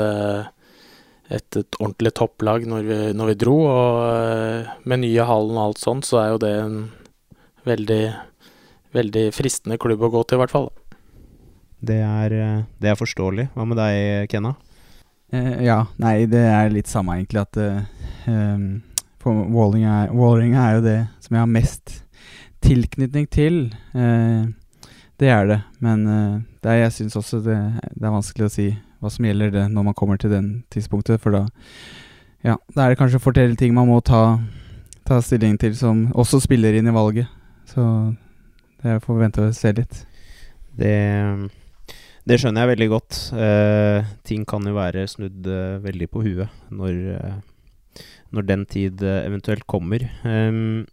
et, 1.31 1.57
et 1.57 1.79
ordentlig 1.79 2.13
topplag 2.19 2.67
når 2.69 2.87
vi, 2.87 2.99
når 3.17 3.33
vi 3.33 3.39
dro. 3.45 3.57
Og 3.71 4.01
eh, 4.11 4.73
med 4.91 5.05
nye 5.05 5.27
hallen 5.29 5.57
og 5.57 5.69
alt 5.69 5.83
sånt, 5.83 6.09
så 6.09 6.21
er 6.23 6.33
jo 6.33 6.43
det 6.43 6.53
en 6.59 6.79
veldig, 7.69 8.03
veldig 8.97 9.27
fristende 9.37 9.79
klubb 9.81 10.07
å 10.07 10.13
gå 10.13 10.25
til, 10.27 10.39
i 10.39 10.43
hvert 10.43 10.55
fall. 10.55 10.71
Det 11.81 12.01
er, 12.05 12.37
eh, 12.37 12.59
det 12.83 12.93
er 12.93 12.99
forståelig. 12.99 13.51
Hva 13.55 13.69
med 13.69 13.81
deg, 13.81 14.31
Kenna? 14.33 14.57
Eh, 15.31 15.63
ja, 15.69 15.85
nei, 16.03 16.25
det 16.31 16.45
er 16.51 16.75
litt 16.75 16.91
samme, 16.91 17.21
egentlig, 17.21 17.47
at 17.47 17.61
uh, 19.27 19.33
um, 19.33 19.53
Vålerenga 19.55 20.63
er 20.65 20.79
jo 20.79 20.87
det 20.87 21.01
som 21.21 21.37
jeg 21.37 21.43
har 21.43 21.51
mest 21.51 22.01
tilknytning 22.65 23.29
til. 23.33 23.75
Eh, 23.95 24.49
det 25.21 25.29
er 25.29 25.49
det, 25.49 25.59
men 25.85 26.07
eh, 26.09 26.41
det 26.63 26.71
er, 26.71 26.79
jeg 26.85 26.97
syns 26.97 27.17
også 27.17 27.43
det, 27.45 27.59
det, 27.93 28.05
er 28.05 28.15
vanskelig 28.15 28.47
å 28.47 28.53
si 28.53 28.69
hva 29.01 29.13
som 29.13 29.27
gjelder 29.27 29.53
det 29.55 29.67
når 29.73 29.91
man 29.91 29.97
kommer 29.97 30.21
til 30.21 30.33
den 30.33 30.53
tidspunktet, 30.73 31.21
for 31.21 31.37
da 31.37 31.47
Ja, 32.41 32.57
da 32.73 32.85
er 32.85 32.93
det 32.93 33.01
kanskje 33.01 33.21
fortelle 33.21 33.57
ting 33.57 33.75
man 33.77 33.89
må 33.91 33.99
ta, 34.01 34.41
ta, 35.05 35.21
stilling 35.21 35.59
til 35.61 35.75
som 35.77 36.07
også 36.17 36.41
spiller 36.41 36.73
inn 36.77 36.89
i 36.89 36.95
valget. 36.95 37.29
Så 37.69 37.83
det 38.81 39.03
får 39.05 39.15
vi 39.15 39.21
vente 39.21 39.45
og 39.45 39.57
se 39.57 39.73
litt. 39.77 39.99
Det, 40.73 40.95
det 42.25 42.39
skjønner 42.41 42.65
jeg 42.65 42.73
veldig 42.73 42.89
godt. 42.95 43.19
Eh, 43.37 44.09
ting 44.25 44.47
kan 44.49 44.65
jo 44.65 44.73
være 44.73 45.05
snudd 45.13 45.45
eh, 45.53 45.77
veldig 45.85 46.09
på 46.09 46.25
huet 46.25 46.73
når, 46.73 46.97
uh, 47.21 47.37
når 48.35 48.47
den 48.49 48.65
tid 48.71 49.03
eventuelt 49.03 49.67
kommer. 49.71 50.07
Um, 50.25 50.87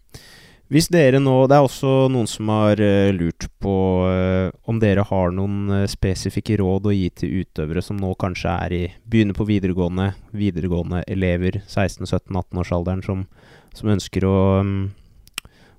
hvis 0.68 0.90
dere 0.92 1.20
nå 1.24 1.36
Det 1.48 1.56
er 1.56 1.64
også 1.64 1.92
noen 2.12 2.28
som 2.28 2.50
har 2.52 2.82
uh, 2.84 3.14
lurt 3.16 3.48
på 3.64 3.74
uh, 4.04 4.52
om 4.68 4.82
dere 4.82 5.06
har 5.08 5.32
noen 5.32 5.72
uh, 5.72 5.84
spesifikke 5.88 6.58
råd 6.60 6.90
å 6.90 6.96
gi 6.96 7.08
til 7.16 7.44
utøvere 7.44 7.84
som 7.84 8.00
nå 8.02 8.12
kanskje 8.20 8.56
er 8.66 8.76
i 8.76 8.82
begynner 9.08 9.38
på 9.38 9.48
videregående, 9.48 10.10
videregående 10.36 11.06
elever, 11.08 11.62
16-17-18-årsalderen, 11.64 13.06
som, 13.06 13.24
som, 13.72 13.94
ønsker 13.96 14.28
å, 14.28 14.36
um, 14.60 14.90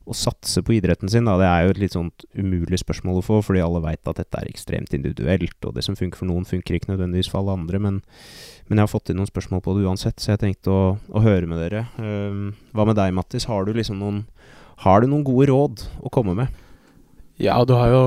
å 0.09 0.17
satse 0.17 0.63
på 0.65 0.75
idretten 0.79 1.11
sin. 1.13 1.29
Da. 1.29 1.37
Det 1.41 1.49
er 1.49 1.65
jo 1.65 1.75
et 1.75 1.81
litt 1.83 1.97
sånt 1.97 2.25
umulig 2.37 2.81
spørsmål 2.81 3.21
å 3.21 3.25
få, 3.27 3.41
fordi 3.45 3.63
alle 3.65 3.83
veit 3.85 4.09
at 4.09 4.21
dette 4.23 4.41
er 4.41 4.51
ekstremt 4.51 4.95
individuelt, 4.97 5.59
og 5.69 5.77
det 5.77 5.85
som 5.87 5.99
funker 5.99 6.23
for 6.23 6.31
noen, 6.31 6.49
funker 6.49 6.79
ikke 6.79 6.93
nødvendigvis 6.93 7.31
for 7.33 7.43
alle 7.43 7.59
andre. 7.61 7.83
Men, 7.83 8.01
men 8.69 8.81
jeg 8.81 8.89
har 8.89 8.95
fått 8.95 9.13
inn 9.13 9.21
noen 9.21 9.31
spørsmål 9.31 9.65
på 9.65 9.77
det 9.77 9.89
uansett, 9.89 10.21
så 10.23 10.33
jeg 10.35 10.45
tenkte 10.45 10.73
å, 10.73 10.81
å 10.97 11.25
høre 11.25 11.51
med 11.51 11.61
dere. 11.65 11.87
Um, 12.01 12.55
hva 12.73 12.89
med 12.89 12.99
deg, 12.99 13.15
Mattis? 13.17 13.49
Har 13.51 13.69
du 13.69 13.77
liksom 13.77 14.01
noen 14.03 14.25
har 14.85 15.03
du 15.03 15.11
noen 15.11 15.27
gode 15.27 15.49
råd 15.51 15.85
å 16.07 16.11
komme 16.15 16.37
med? 16.39 16.65
Ja, 17.39 17.57
du 17.67 17.73
har 17.79 17.91
jo 17.91 18.03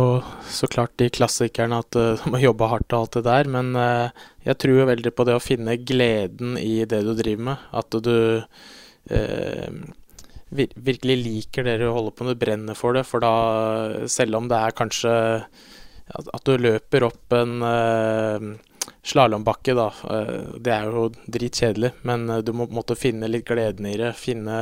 så 0.52 0.68
klart 0.72 0.93
de 0.99 1.08
klassikerne 1.12 1.80
at 1.84 1.95
uh, 1.95 2.20
du 2.20 2.32
må 2.32 2.39
jobbe 2.39 2.68
hardt 2.72 2.91
og 2.91 3.06
alt 3.06 3.18
det 3.18 3.24
der, 3.28 3.49
men 3.52 3.76
uh, 3.80 4.12
jeg 4.43 4.60
tror 4.60 4.82
jo 4.82 4.88
veldig 4.89 5.14
på 5.16 5.26
det 5.28 5.36
å 5.38 5.43
finne 5.43 5.80
gleden 5.80 6.58
i 6.60 6.84
det 6.84 7.02
du 7.08 7.14
driver 7.16 7.45
med. 7.52 7.66
At 7.76 7.95
du 8.04 8.16
uh, 8.39 9.70
vir 10.52 10.74
virkelig 10.76 11.18
liker 11.24 11.68
det 11.68 11.78
du 11.82 11.88
holder 11.89 12.16
på 12.16 12.28
med, 12.28 12.36
du 12.36 12.43
brenner 12.45 12.78
for 12.78 12.97
det. 12.97 13.06
For 13.10 13.24
da, 13.24 13.36
selv 14.12 14.39
om 14.39 14.49
det 14.52 14.60
er 14.60 14.76
kanskje 14.78 15.14
at, 16.12 16.43
du 16.45 16.58
løper 16.60 17.08
opp 17.08 17.34
en 17.38 17.64
slalåmbakke, 19.08 19.76
da. 19.78 19.88
Det 20.60 20.74
er 20.76 20.89
jo 20.91 21.08
dritkjedelig, 21.24 21.93
men 22.08 22.28
du 22.43 22.52
må 22.58 22.68
måtte 22.74 22.99
finne 22.99 23.30
litt 23.32 23.47
gleden 23.47 23.88
i 23.88 23.95
det. 24.02 24.12
Finne 24.20 24.60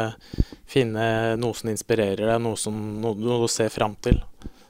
finne 0.69 1.35
noe 1.39 1.57
som 1.57 1.71
inspirerer 1.71 2.27
deg, 2.27 2.37
noe, 2.43 2.57
som, 2.59 2.75
noe, 3.01 3.17
noe 3.17 3.41
du 3.43 3.51
ser 3.51 3.71
fram 3.73 3.95
til. 4.05 4.21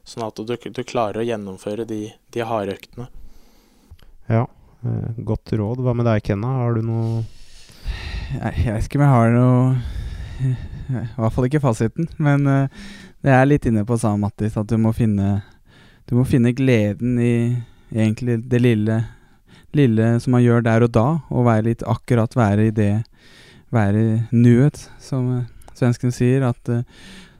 Sånn 0.07 0.25
at 0.25 0.39
du, 0.39 0.55
du, 0.55 0.83
klarer 0.87 1.21
å 1.21 1.27
gjennomføre 1.27 1.85
de, 1.89 2.01
de 2.33 2.45
harde 2.47 2.77
øktene. 2.77 3.09
Ja, 4.29 4.45
eh, 4.87 5.19
godt 5.27 5.53
råd. 5.53 5.83
Hva 5.83 5.95
med 5.97 6.07
deg, 6.09 6.23
Kenna? 6.25 6.55
Har 6.63 6.77
du 6.77 6.85
noe 6.85 7.25
Jeg, 8.29 8.53
jeg 8.63 8.75
vet 8.75 8.87
ikke 8.87 8.99
om 8.99 9.07
jeg 9.07 9.15
har 9.17 9.35
noe 9.35 9.98
I 10.89 11.19
hvert 11.19 11.35
fall 11.35 11.47
ikke 11.47 11.61
fasiten. 11.63 12.09
Men 12.21 12.47
uh, 12.47 12.89
det 13.23 13.33
er 13.35 13.47
litt 13.47 13.67
inne 13.69 13.85
på 13.87 13.97
samme, 13.99 14.27
Mattis, 14.27 14.57
at 14.57 14.69
du 14.69 14.77
må 14.81 14.93
finne 14.95 15.39
Du 16.09 16.15
må 16.17 16.25
finne 16.25 16.55
gleden 16.57 17.19
i 17.21 17.33
egentlig 17.93 18.39
det 18.49 18.61
lille, 18.63 18.95
lille 19.77 20.07
som 20.21 20.33
man 20.33 20.41
gjør 20.41 20.63
der 20.65 20.85
og 20.85 20.91
da, 20.95 21.05
og 21.29 21.45
være 21.45 21.67
litt 21.67 21.83
akkurat 21.85 22.33
være 22.37 22.69
i 22.69 22.73
det 22.73 22.93
Være 23.69 24.25
nuet, 24.33 24.79
som 24.97 25.43
svensken 25.77 26.09
sier, 26.09 26.41
at, 26.47 26.71
uh, 26.73 26.81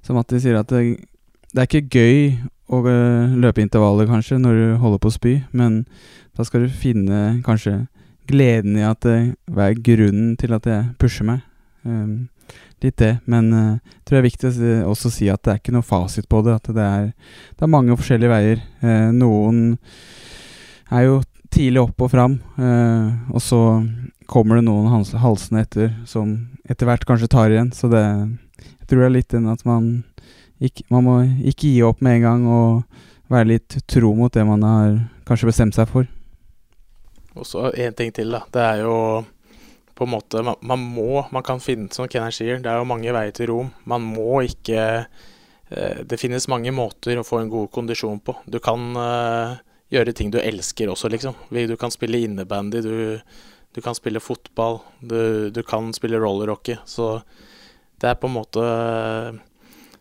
som 0.06 0.20
Mattis 0.20 0.44
sier, 0.46 0.60
at 0.60 0.70
det, 0.70 1.00
det, 1.50 1.58
er 1.58 1.66
ikke 1.66 1.90
gøy 1.90 2.20
å 2.70 2.84
løpe 3.34 3.64
intervaller, 3.64 4.06
kanskje, 4.06 4.38
når 4.38 4.60
du 4.60 4.66
holder 4.84 5.02
på 5.02 5.10
å 5.10 5.16
spy, 5.16 5.34
men 5.58 5.80
da 6.38 6.46
skal 6.46 6.68
du 6.68 6.70
finne 6.70 7.40
kanskje 7.42 7.88
gleden 8.30 8.78
i 8.78 8.86
at 8.86 9.02
det 9.02 9.18
er 9.50 9.82
grunnen 9.82 10.36
til 10.38 10.54
at 10.54 10.70
jeg 10.70 10.92
pusher 11.02 11.26
meg. 11.26 11.42
Um, 11.82 12.30
litt 12.86 12.98
det, 13.02 13.12
men 13.30 13.50
uh, 13.54 13.78
jeg 13.78 14.04
tror 14.06 14.16
det 14.16 14.22
er 14.22 14.28
viktig 14.28 14.52
å 14.52 14.92
også 14.92 15.12
si 15.14 15.30
at 15.32 15.44
det 15.46 15.54
er 15.54 15.62
ikke 15.62 15.76
noe 15.76 15.86
fasit 15.86 16.30
på 16.30 16.42
det. 16.46 16.60
At 16.60 16.72
det 16.76 16.86
er, 16.86 17.10
det 17.58 17.66
er 17.66 17.74
mange 17.74 17.98
forskjellige 18.00 18.32
veier. 18.32 18.64
Uh, 18.84 19.10
noen 19.16 19.78
er 20.90 21.06
jo 21.08 21.20
tidlig 21.54 21.82
opp 21.82 22.06
og 22.06 22.12
fram, 22.14 22.38
uh, 22.62 23.34
og 23.34 23.42
så 23.44 23.62
kommer 24.30 24.60
det 24.60 24.68
noen 24.68 24.90
hals 24.92 25.48
etter 25.58 25.96
som 26.06 26.36
etter 26.70 26.86
hvert 26.86 27.08
kanskje 27.10 27.32
tar 27.32 27.50
igjen. 27.54 27.74
Så 27.74 27.90
det 27.90 28.04
Jeg 28.04 28.90
tror 28.90 29.04
det 29.04 29.08
er 29.08 29.18
litt 29.18 29.34
den 29.34 29.50
at 29.50 29.66
man 29.70 29.90
ikke, 30.60 30.84
man 30.90 31.04
må 31.06 31.16
ikke 31.46 31.70
gi 31.70 31.84
opp 31.86 32.02
med 32.02 32.20
en 32.20 32.26
gang 32.26 32.48
og 32.50 32.84
være 33.30 33.52
litt 33.54 33.78
tro 33.88 34.16
mot 34.18 34.34
det 34.34 34.46
man 34.48 34.64
har 34.66 34.96
kanskje 35.30 35.50
bestemt 35.52 35.78
seg 35.78 35.90
for. 35.92 36.08
Og 37.38 37.46
så 37.46 37.70
én 37.72 37.94
ting 37.96 38.12
til, 38.16 38.34
da. 38.34 38.42
Det 38.52 38.64
er 38.66 38.82
jo 38.84 38.96
på 40.00 40.08
en 40.08 40.14
måte 40.14 40.42
Man, 40.46 40.56
man 40.64 40.80
må 40.96 41.26
Man 41.36 41.44
kan 41.46 41.60
finne, 41.64 41.90
som 41.94 42.08
Kenner 42.08 42.34
sier, 42.36 42.62
det 42.64 42.72
er 42.72 42.80
jo 42.80 42.88
mange 42.88 43.12
veier 43.14 43.36
til 43.36 43.52
Rom. 43.52 43.74
Man 43.90 44.06
må 44.08 44.42
ikke 44.48 44.82
eh, 45.04 46.00
Det 46.08 46.20
finnes 46.22 46.50
mange 46.52 46.74
måter 46.76 47.20
å 47.20 47.28
få 47.28 47.44
en 47.44 47.52
god 47.52 47.70
kondisjon 47.76 48.22
på. 48.24 48.38
Du 48.48 48.60
kan 48.64 48.90
uh, 48.98 49.60
gjøre 49.94 50.16
ting 50.16 50.32
du 50.34 50.40
elsker 50.42 50.90
også, 50.90 51.12
liksom. 51.12 51.38
Du 51.52 51.76
kan 51.80 51.94
spille 51.94 52.24
innebandy, 52.26 52.82
du 52.86 52.96
du 53.70 53.82
kan 53.86 53.94
spille 53.94 54.20
fotball, 54.20 54.80
du, 55.00 55.50
du 55.54 55.62
kan 55.64 55.92
spille 55.94 56.18
rollerhockey. 56.18 56.80
Så 56.90 57.20
det 58.02 58.10
er 58.10 58.18
på 58.18 58.30
en 58.30 58.38
måte 58.40 58.66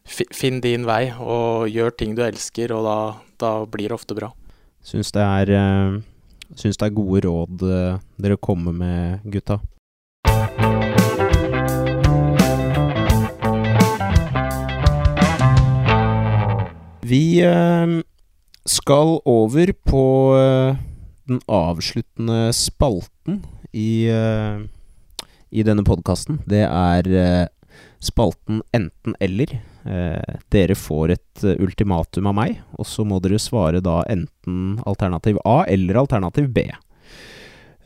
Finn 0.09 0.63
din 0.65 0.87
vei 0.89 1.11
og 1.21 1.69
gjør 1.69 1.93
ting 1.93 2.15
du 2.17 2.23
elsker, 2.25 2.73
og 2.73 2.87
da, 2.87 2.99
da 3.37 3.51
blir 3.69 3.91
det 3.91 3.99
ofte 3.99 4.17
bra. 4.17 4.31
Syns 4.81 5.13
det 5.13 5.21
er, 5.21 5.99
syns 6.57 6.81
det 6.81 6.87
er 6.87 6.95
gode 6.97 7.21
råd 7.27 7.67
dere 8.17 8.39
kommer 8.41 8.73
med, 8.73 9.27
gutta. 9.29 9.59
Vi 17.09 17.41
uh, 17.47 18.01
skal 18.69 19.15
over 19.29 19.73
på 19.87 20.05
den 21.29 21.41
avsluttende 21.47 22.51
spalten 22.57 23.43
i, 23.73 24.09
uh, 24.13 24.61
i 25.49 25.65
denne 25.65 25.85
podkasten, 25.87 26.43
det 26.49 26.65
er 26.67 27.49
spalten 28.03 28.63
enten-eller. 28.77 29.57
Dere 30.53 30.75
får 30.77 31.13
et 31.15 31.45
ultimatum 31.57 32.27
av 32.29 32.35
meg, 32.37 32.59
og 32.77 32.87
så 32.87 33.07
må 33.09 33.19
dere 33.25 33.39
svare 33.41 33.81
da 33.83 34.03
enten 34.11 34.77
alternativ 34.87 35.39
A 35.49 35.63
eller 35.71 35.99
alternativ 36.03 36.51
B. 36.53 36.67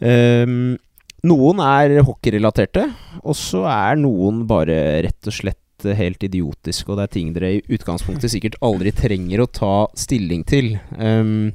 Um, 0.02 0.74
noen 1.22 1.60
er 1.62 2.00
hockeyrelaterte, 2.02 2.88
og 3.22 3.36
så 3.38 3.62
er 3.70 4.00
noen 4.00 4.42
bare 4.50 4.76
rett 5.06 5.30
og 5.30 5.36
slett 5.36 5.60
eh, 5.88 5.96
helt 5.98 6.22
idiotisk, 6.24 6.88
og 6.88 6.98
det 6.98 7.04
er 7.04 7.12
ting 7.14 7.32
dere 7.34 7.50
i 7.56 7.62
utgangspunktet 7.72 8.32
sikkert 8.32 8.58
aldri 8.64 8.92
trenger 8.94 9.42
å 9.42 9.48
ta 9.50 9.74
stilling 9.98 10.44
til. 10.48 10.74
Um, 10.96 11.52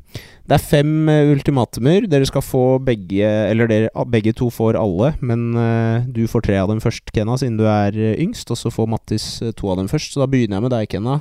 det 0.48 0.58
er 0.58 0.64
fem 0.64 0.92
uh, 1.10 1.32
ultimatumer. 1.34 2.08
Dere 2.08 2.28
skal 2.30 2.44
få 2.46 2.64
begge 2.84 3.28
Eller 3.28 3.68
dere, 3.68 3.90
ah, 3.96 4.08
begge 4.08 4.32
to 4.38 4.50
får 4.54 4.80
alle, 4.80 5.12
men 5.20 5.50
uh, 5.58 6.06
du 6.08 6.24
får 6.30 6.48
tre 6.48 6.58
av 6.62 6.72
dem 6.72 6.82
først, 6.84 7.12
Kenna, 7.16 7.36
siden 7.40 7.60
du 7.60 7.66
er 7.68 7.96
uh, 7.96 8.16
yngst. 8.16 8.52
Og 8.54 8.60
så 8.60 8.72
får 8.74 8.90
Mattis 8.94 9.28
to 9.60 9.74
av 9.74 9.82
dem 9.82 9.92
først. 9.92 10.14
Så 10.14 10.24
da 10.24 10.30
begynner 10.32 10.58
jeg 10.58 10.68
med 10.68 10.76
deg, 10.76 10.90
Kenna. 10.96 11.20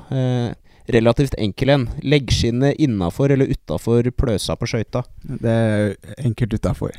relativt 0.86 1.34
enkel 1.42 1.72
en. 1.74 1.88
Leggskinnet 2.07 2.78
innafor 2.78 3.34
eller 3.34 3.50
utafor 3.50 4.07
pløsa 4.14 4.54
på 4.54 4.68
skøyta? 4.70 5.02
Det 5.22 5.50
er 5.50 5.94
enkelt 6.22 6.54
utafor. 6.54 6.94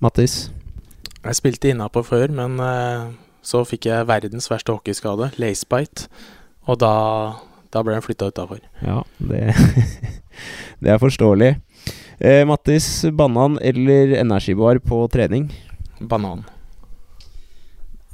Mattis? 0.00 0.48
Jeg 1.18 1.36
spilte 1.36 1.68
innapå 1.68 2.00
før, 2.06 2.32
men 2.32 2.56
så 3.48 3.62
fikk 3.64 3.88
jeg 3.88 4.08
verdens 4.08 4.50
verste 4.50 4.74
hockeyskade, 4.74 5.30
lacebite. 5.40 6.08
Og 6.68 6.76
da, 6.82 6.92
da 7.72 7.84
ble 7.84 7.96
den 7.96 8.04
flytta 8.04 8.28
utafor. 8.32 8.60
Ja, 8.84 9.00
det 9.18 9.54
Det 10.82 10.92
er 10.92 11.00
forståelig. 11.02 11.56
Eh, 12.22 12.44
Mattis, 12.46 13.06
banan 13.14 13.56
eller 13.62 14.12
energibar 14.20 14.78
på 14.78 15.00
trening? 15.10 15.48
Banan. 15.98 16.44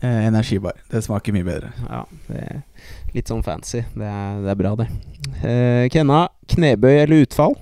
Eh, 0.01 0.27
energibar. 0.29 0.79
Det 0.89 1.03
smaker 1.05 1.35
mye 1.37 1.45
bedre. 1.45 1.73
Ja, 1.89 2.05
det 2.29 2.41
er 2.47 2.63
litt 3.13 3.29
sånn 3.29 3.45
fancy. 3.45 3.83
Det 3.93 4.09
er, 4.09 4.41
det 4.45 4.53
er 4.55 4.59
bra, 4.61 4.75
det. 4.81 4.89
Eh, 5.43 5.85
Kenna, 5.93 6.27
knebøy 6.55 6.93
eller 7.03 7.25
utfall? 7.27 7.59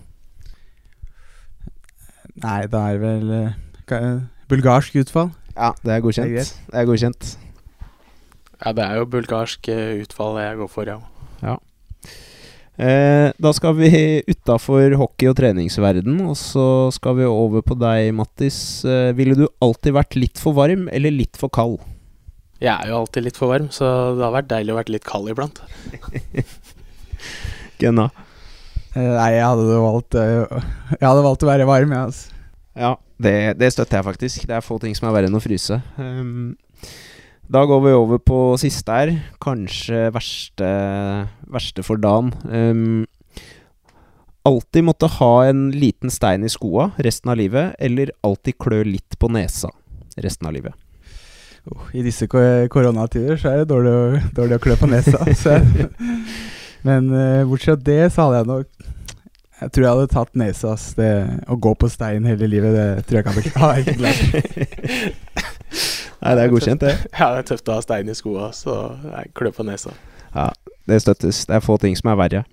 Nei, 2.42 2.62
det 2.70 2.80
er 2.80 3.02
vel 3.02 3.36
eh, 3.40 4.18
bulgarsk 4.50 5.02
utfall. 5.02 5.32
Ja, 5.56 5.72
det 5.82 5.96
er 5.96 6.04
godkjent. 6.04 6.30
Det 6.30 6.44
er, 6.46 6.52
det 6.70 6.82
er 6.82 6.90
godkjent. 6.90 7.32
Ja, 8.62 8.72
det 8.76 8.84
er 8.86 9.00
jo 9.00 9.08
bulgarsk 9.10 9.68
eh, 9.72 10.02
utfall 10.04 10.38
jeg 10.38 10.58
går 10.60 10.70
for, 10.70 10.86
ja. 10.86 10.98
ja. 11.42 11.56
Eh, 12.82 13.28
da 13.42 13.50
skal 13.52 13.74
vi 13.76 13.90
utafor 14.30 14.94
hockey- 15.00 15.28
og 15.28 15.36
treningsverden, 15.38 16.20
og 16.24 16.36
så 16.38 16.66
skal 16.94 17.18
vi 17.18 17.28
over 17.28 17.64
på 17.66 17.76
deg, 17.78 18.12
Mattis. 18.16 18.84
Eh, 18.86 19.10
ville 19.18 19.36
du 19.38 19.48
alltid 19.62 19.98
vært 19.98 20.16
litt 20.18 20.40
for 20.40 20.56
varm 20.56 20.86
eller 20.94 21.14
litt 21.14 21.38
for 21.40 21.52
kald? 21.52 21.80
Jeg 22.62 22.72
er 22.72 22.92
jo 22.92 23.00
alltid 23.02 23.26
litt 23.26 23.38
for 23.38 23.50
varm, 23.50 23.68
så 23.74 23.86
det 24.14 24.22
har 24.22 24.36
vært 24.36 24.52
deilig 24.52 24.72
å 24.72 24.78
være 24.78 24.94
litt 24.94 25.06
kald 25.08 25.32
iblant. 25.32 25.58
Gunna? 27.82 28.12
Eh, 28.94 29.02
nei, 29.02 29.30
jeg 29.34 29.46
hadde 29.48 29.78
valgt 29.82 30.16
eh, 30.20 30.60
Jeg 30.98 31.06
hadde 31.06 31.24
valgt 31.24 31.42
å 31.42 31.48
være 31.50 31.66
varm, 31.68 31.94
jeg, 31.96 32.10
altså. 32.12 32.28
Ja, 32.72 32.94
det, 33.20 33.34
det, 33.60 33.72
støtter 33.74 33.98
jeg 33.98 34.06
faktisk. 34.06 34.46
Det 34.48 34.56
er 34.56 34.64
få 34.64 34.78
ting 34.80 34.94
som 34.96 35.08
er 35.08 35.16
verre 35.18 35.28
enn 35.28 35.36
å 35.36 35.42
fryse. 35.44 35.76
Um, 35.98 36.54
da 37.52 37.66
går 37.68 37.82
vi 37.84 37.92
over 37.92 38.16
på 38.22 38.36
siste 38.60 38.94
her. 38.96 39.10
Kanskje 39.42 40.06
verste, 40.14 40.68
verste 41.52 41.82
for 41.84 42.00
dagen. 42.00 42.32
Um, 42.48 43.04
alltid 44.48 44.84
måtte 44.86 45.10
ha 45.18 45.44
en 45.46 45.70
liten 45.70 46.10
stein 46.10 46.44
i 46.44 46.52
skoa 46.52 46.90
resten 47.04 47.30
av 47.32 47.36
livet, 47.40 47.74
eller 47.78 48.12
alltid 48.24 48.58
klø 48.58 48.82
litt 48.88 49.18
på 49.20 49.28
nesa 49.32 49.70
resten 50.16 50.46
av 50.48 50.52
livet? 50.56 50.74
Oh, 51.70 51.82
I 51.94 52.02
disse 52.02 52.26
koronatider 52.26 53.36
så 53.38 53.48
er 53.52 53.56
det 53.60 53.70
dårlig 53.70 53.92
å, 53.92 54.18
dårlig 54.34 54.56
å 54.58 54.64
klø 54.64 54.74
på 54.80 54.90
nesa. 54.90 55.18
Men 56.88 57.02
uh, 57.12 57.46
bortsett 57.46 57.76
fra 57.76 57.86
det, 57.86 58.10
så 58.10 58.26
hadde 58.26 58.38
jeg 58.40 58.50
nok 58.50 58.68
Jeg 59.60 59.68
tror 59.70 59.84
jeg 59.84 59.92
hadde 59.92 60.14
tatt 60.16 60.32
nesa. 60.40 60.70
Det, 60.98 61.12
å 61.46 61.54
gå 61.68 61.72
på 61.78 61.86
stein 61.92 62.26
hele 62.26 62.46
livet, 62.50 62.72
det 62.74 63.04
tror 63.06 63.16
jeg 63.20 63.26
kan 63.28 63.38
klart. 63.52 63.86
Nei, 66.22 66.34
det 66.38 66.44
er 66.44 66.52
godkjent, 66.52 66.84
det. 66.84 66.96
Ja, 67.18 67.32
det 67.34 67.44
er 67.44 67.48
tøft 67.52 67.70
å 67.70 67.78
ha 67.78 67.84
stein 67.84 68.10
i 68.10 68.16
skoa, 68.16 68.50
så 68.56 68.76
jeg 69.10 69.32
klør 69.38 69.56
på 69.56 69.66
nesa. 69.66 69.94
Ja, 70.32 70.50
det 70.88 71.02
støttes. 71.04 71.44
Det 71.48 71.58
er 71.58 71.64
få 71.64 71.78
ting 71.82 71.96
som 71.98 72.12
er 72.12 72.20
verre. 72.20 72.44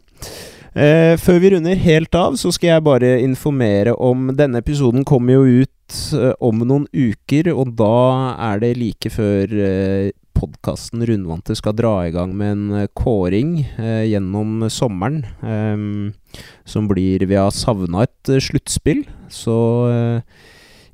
Eh, 0.78 1.15
før 1.17 1.39
vi 1.41 1.53
runder 1.55 1.80
helt 1.82 2.15
av, 2.17 2.38
så 2.38 2.51
skal 2.53 2.76
jeg 2.76 2.86
bare 2.86 3.15
informere 3.24 3.95
om 3.97 4.30
Denne 4.38 4.61
episoden 4.61 5.01
kommer 5.07 5.39
jo 5.39 5.63
ut 5.63 5.99
eh, 6.13 6.34
om 6.45 6.61
noen 6.61 6.86
uker, 6.93 7.49
og 7.55 7.74
da 7.80 8.36
er 8.51 8.61
det 8.61 8.76
like 8.78 9.09
før 9.13 9.55
eh, 9.65 10.11
podkasten 10.39 11.03
Rundvante 11.07 11.55
skal 11.57 11.76
dra 11.78 11.93
i 12.07 12.13
gang 12.15 12.34
med 12.38 12.53
en 12.53 12.78
eh, 12.84 12.89
kåring 12.95 13.57
eh, 13.65 14.05
gjennom 14.09 14.67
sommeren. 14.72 15.24
Eh, 15.43 16.45
som 16.70 16.88
blir 16.89 17.26
Vi 17.28 17.38
har 17.38 17.51
savna 17.55 18.05
et 18.05 18.34
sluttspill, 18.45 19.03
så 19.34 19.57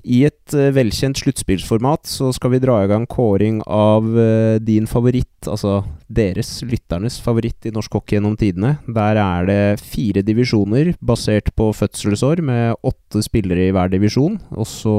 i 0.05 0.21
et 0.27 0.34
uh, 0.53 0.69
velkjent 0.75 1.17
sluttspillsformat 1.17 2.05
så 2.09 2.29
skal 2.35 2.53
vi 2.53 2.61
dra 2.61 2.77
i 2.83 2.89
gang 2.91 3.07
kåring 3.09 3.61
av 3.65 4.05
uh, 4.05 4.55
din 4.61 4.85
favoritt, 4.89 5.47
altså 5.49 5.79
deres, 6.05 6.59
lytternes 6.67 7.17
favoritt 7.23 7.65
i 7.65 7.73
norsk 7.73 7.97
hockey 7.97 8.19
gjennom 8.19 8.35
tidene. 8.37 8.75
Der 8.85 9.17
er 9.21 9.49
det 9.49 9.61
fire 9.81 10.21
divisjoner 10.25 10.93
basert 11.01 11.49
på 11.57 11.71
fødselsår, 11.73 12.43
med 12.45 12.75
åtte 12.85 13.23
spillere 13.25 13.69
i 13.69 13.73
hver 13.75 13.89
divisjon. 13.93 14.37
Og 14.53 14.69
så 14.69 14.97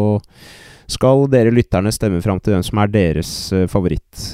skal 0.91 1.27
dere 1.31 1.55
lytterne 1.55 1.95
stemme 1.95 2.23
fram 2.25 2.43
til 2.43 2.57
hvem 2.57 2.67
som 2.67 2.83
er 2.83 2.97
deres 2.97 3.37
uh, 3.55 3.67
favoritt. 3.71 4.27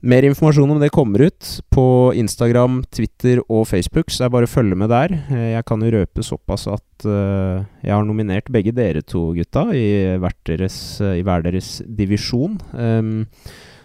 Uh, 0.00 0.08
mer 0.08 0.24
informasjon 0.24 0.70
om 0.70 0.80
det 0.80 0.90
kommer 0.90 1.20
ut 1.28 1.60
på 1.70 2.12
Instagram, 2.16 2.84
Twitter 2.90 3.42
og 3.48 3.66
Facebook, 3.68 4.10
så 4.10 4.22
det 4.22 4.28
er 4.28 4.34
bare 4.34 4.48
å 4.48 4.50
følge 4.50 4.78
med 4.78 4.90
der. 4.90 5.12
Eh, 5.30 5.50
jeg 5.54 5.66
kan 5.68 5.82
jo 5.84 5.92
røpe 5.92 6.24
såpass 6.24 6.66
at 6.70 7.06
uh, 7.06 7.60
jeg 7.84 7.92
har 7.92 8.06
nominert 8.06 8.48
begge 8.52 8.72
dere 8.72 9.02
to 9.02 9.30
gutta 9.36 9.68
i, 9.76 10.16
deres, 10.48 10.78
uh, 11.02 11.12
i 11.18 11.24
hver 11.26 11.44
deres 11.44 11.82
divisjon. 11.84 12.58
Um, 12.72 13.28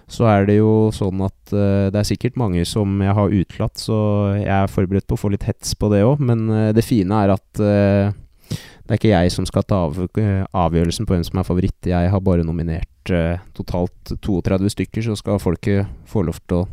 så 0.07 0.27
er 0.29 0.45
det 0.45 0.59
jo 0.59 0.91
sånn 0.93 1.23
at 1.25 1.51
uh, 1.51 1.91
det 1.91 1.99
er 1.99 2.07
sikkert 2.07 2.39
mange 2.39 2.63
som 2.69 2.99
jeg 3.03 3.15
har 3.17 3.35
utelatt, 3.35 3.79
så 3.81 3.99
jeg 4.37 4.51
er 4.55 4.71
forberedt 4.71 5.07
på 5.09 5.17
å 5.17 5.23
få 5.25 5.33
litt 5.33 5.47
hets 5.49 5.75
på 5.75 5.91
det 5.91 6.03
òg. 6.05 6.23
Men 6.23 6.47
det 6.75 6.85
fine 6.85 7.25
er 7.25 7.35
at 7.35 7.47
det 7.55 8.93
er 8.93 8.99
ikke 8.99 9.15
jeg 9.15 9.31
som 9.33 9.47
skal 9.49 9.65
ta 9.65 9.87
av, 9.87 9.97
avgjørelsen 9.97 11.07
på 11.07 11.15
hvem 11.15 11.25
som 11.25 11.41
er 11.41 11.47
favoritt. 11.47 11.89
Jeg 11.89 12.11
har 12.13 12.21
bare 12.23 12.45
nominert 12.45 12.87
uh, 13.13 13.41
totalt 13.57 14.15
32 14.23 14.71
stykker, 14.73 15.05
så 15.05 15.17
skal 15.19 15.41
folket 15.41 15.89
få 16.09 16.25
lov 16.25 16.39
til 16.45 16.63
å 16.63 16.67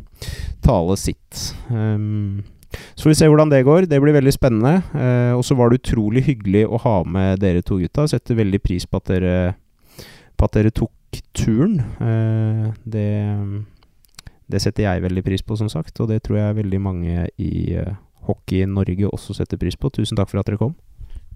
tale 0.63 0.97
sitt. 0.99 1.53
Um, 1.69 2.43
så 2.95 3.05
får 3.05 3.11
vi 3.11 3.17
se 3.19 3.29
hvordan 3.29 3.51
det 3.51 3.63
går. 3.67 3.85
Det 3.89 3.99
blir 4.01 4.15
veldig 4.15 4.33
spennende. 4.33 4.81
Uh, 4.93 5.37
og 5.37 5.45
så 5.45 5.55
var 5.57 5.69
det 5.69 5.81
utrolig 5.81 6.23
hyggelig 6.27 6.65
å 6.67 6.79
ha 6.83 6.95
med 7.05 7.41
dere 7.43 7.63
to 7.65 7.79
gutta. 7.81 8.07
Setter 8.09 8.39
veldig 8.39 8.61
pris 8.63 8.87
på 8.89 9.01
at 9.01 9.11
dere, 9.11 9.35
på 10.37 10.47
at 10.47 10.57
dere 10.57 10.73
tok 10.73 11.21
turen. 11.37 11.79
Uh, 12.01 12.73
det, 12.85 13.09
det, 14.47 14.63
setter 14.63 14.87
jeg 14.87 15.05
veldig 15.05 15.25
pris 15.25 15.45
på, 15.45 15.57
som 15.59 15.69
sagt. 15.71 15.99
Og 16.01 16.09
det 16.11 16.23
tror 16.25 16.41
jeg 16.41 16.59
veldig 16.63 16.81
mange 16.81 17.29
i 17.37 17.53
uh, 17.77 17.95
Hockey-Norge 18.27 19.11
også 19.11 19.37
setter 19.37 19.61
pris 19.61 19.77
på. 19.77 19.93
Tusen 19.93 20.19
takk 20.19 20.31
for 20.31 20.41
at 20.41 20.49
dere 20.49 20.61
kom. 20.61 20.75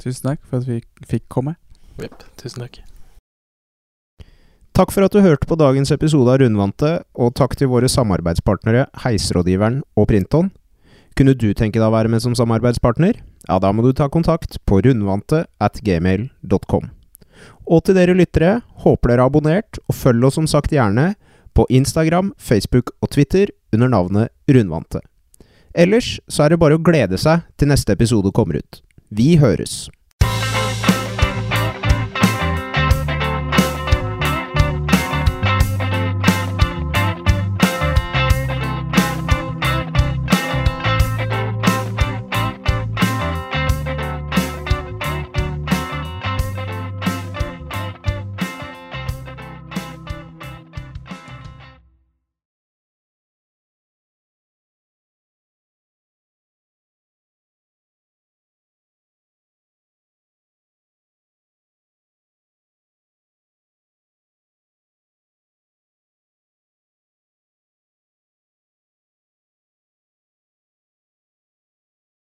Tusen 0.01 0.31
takk 0.31 0.45
for 0.45 0.61
at 0.61 0.69
vi 0.69 0.81
fikk 1.09 1.25
komme. 1.33 1.57
Yep, 1.97 2.29
tusen 2.37 2.65
takk. 2.65 2.83
Takk 4.77 4.91
for 4.93 5.01
at 5.07 5.09
du 5.15 5.23
hørte 5.25 5.47
på 5.49 5.55
dagens 5.57 5.89
episode 5.89 6.29
av 6.29 6.37
Rundvante, 6.37 6.99
og 7.17 7.31
takk 7.33 7.55
til 7.57 7.71
våre 7.71 7.87
samarbeidspartnere 7.89 8.83
Heisrådgiveren 9.01 9.79
og 9.97 10.05
Printon. 10.11 10.51
Kunne 11.17 11.33
du 11.33 11.47
tenke 11.57 11.79
deg 11.79 11.87
å 11.87 11.95
være 11.95 12.11
med 12.13 12.21
som 12.21 12.35
samarbeidspartner? 12.37 13.17
Ja, 13.47 13.57
da 13.57 13.71
må 13.73 13.81
du 13.81 13.89
ta 13.97 14.05
kontakt 14.13 14.59
på 14.69 14.83
rundvante 14.85 15.47
at 15.57 15.81
gmail.com. 15.81 16.91
Og 17.65 17.83
til 17.89 17.97
dere 17.97 18.13
lyttere, 18.21 18.59
håper 18.85 19.15
dere 19.15 19.25
har 19.25 19.33
abonnert, 19.33 19.81
og 19.89 19.97
følg 19.97 20.29
oss 20.29 20.37
som 20.37 20.45
sagt 20.45 20.77
gjerne 20.77 21.15
på 21.57 21.65
Instagram, 21.73 22.35
Facebook 22.37 22.93
og 23.01 23.15
Twitter 23.17 23.49
under 23.73 23.89
navnet 23.97 24.29
Rundvante. 24.45 25.01
Ellers 25.73 26.19
så 26.29 26.45
er 26.45 26.53
det 26.53 26.61
bare 26.61 26.77
å 26.77 26.85
glede 26.85 27.17
seg 27.17 27.49
til 27.57 27.73
neste 27.73 27.97
episode 27.97 28.29
kommer 28.29 28.61
ut. 28.61 28.83
Vi 29.09 29.39
høres! 29.41 29.87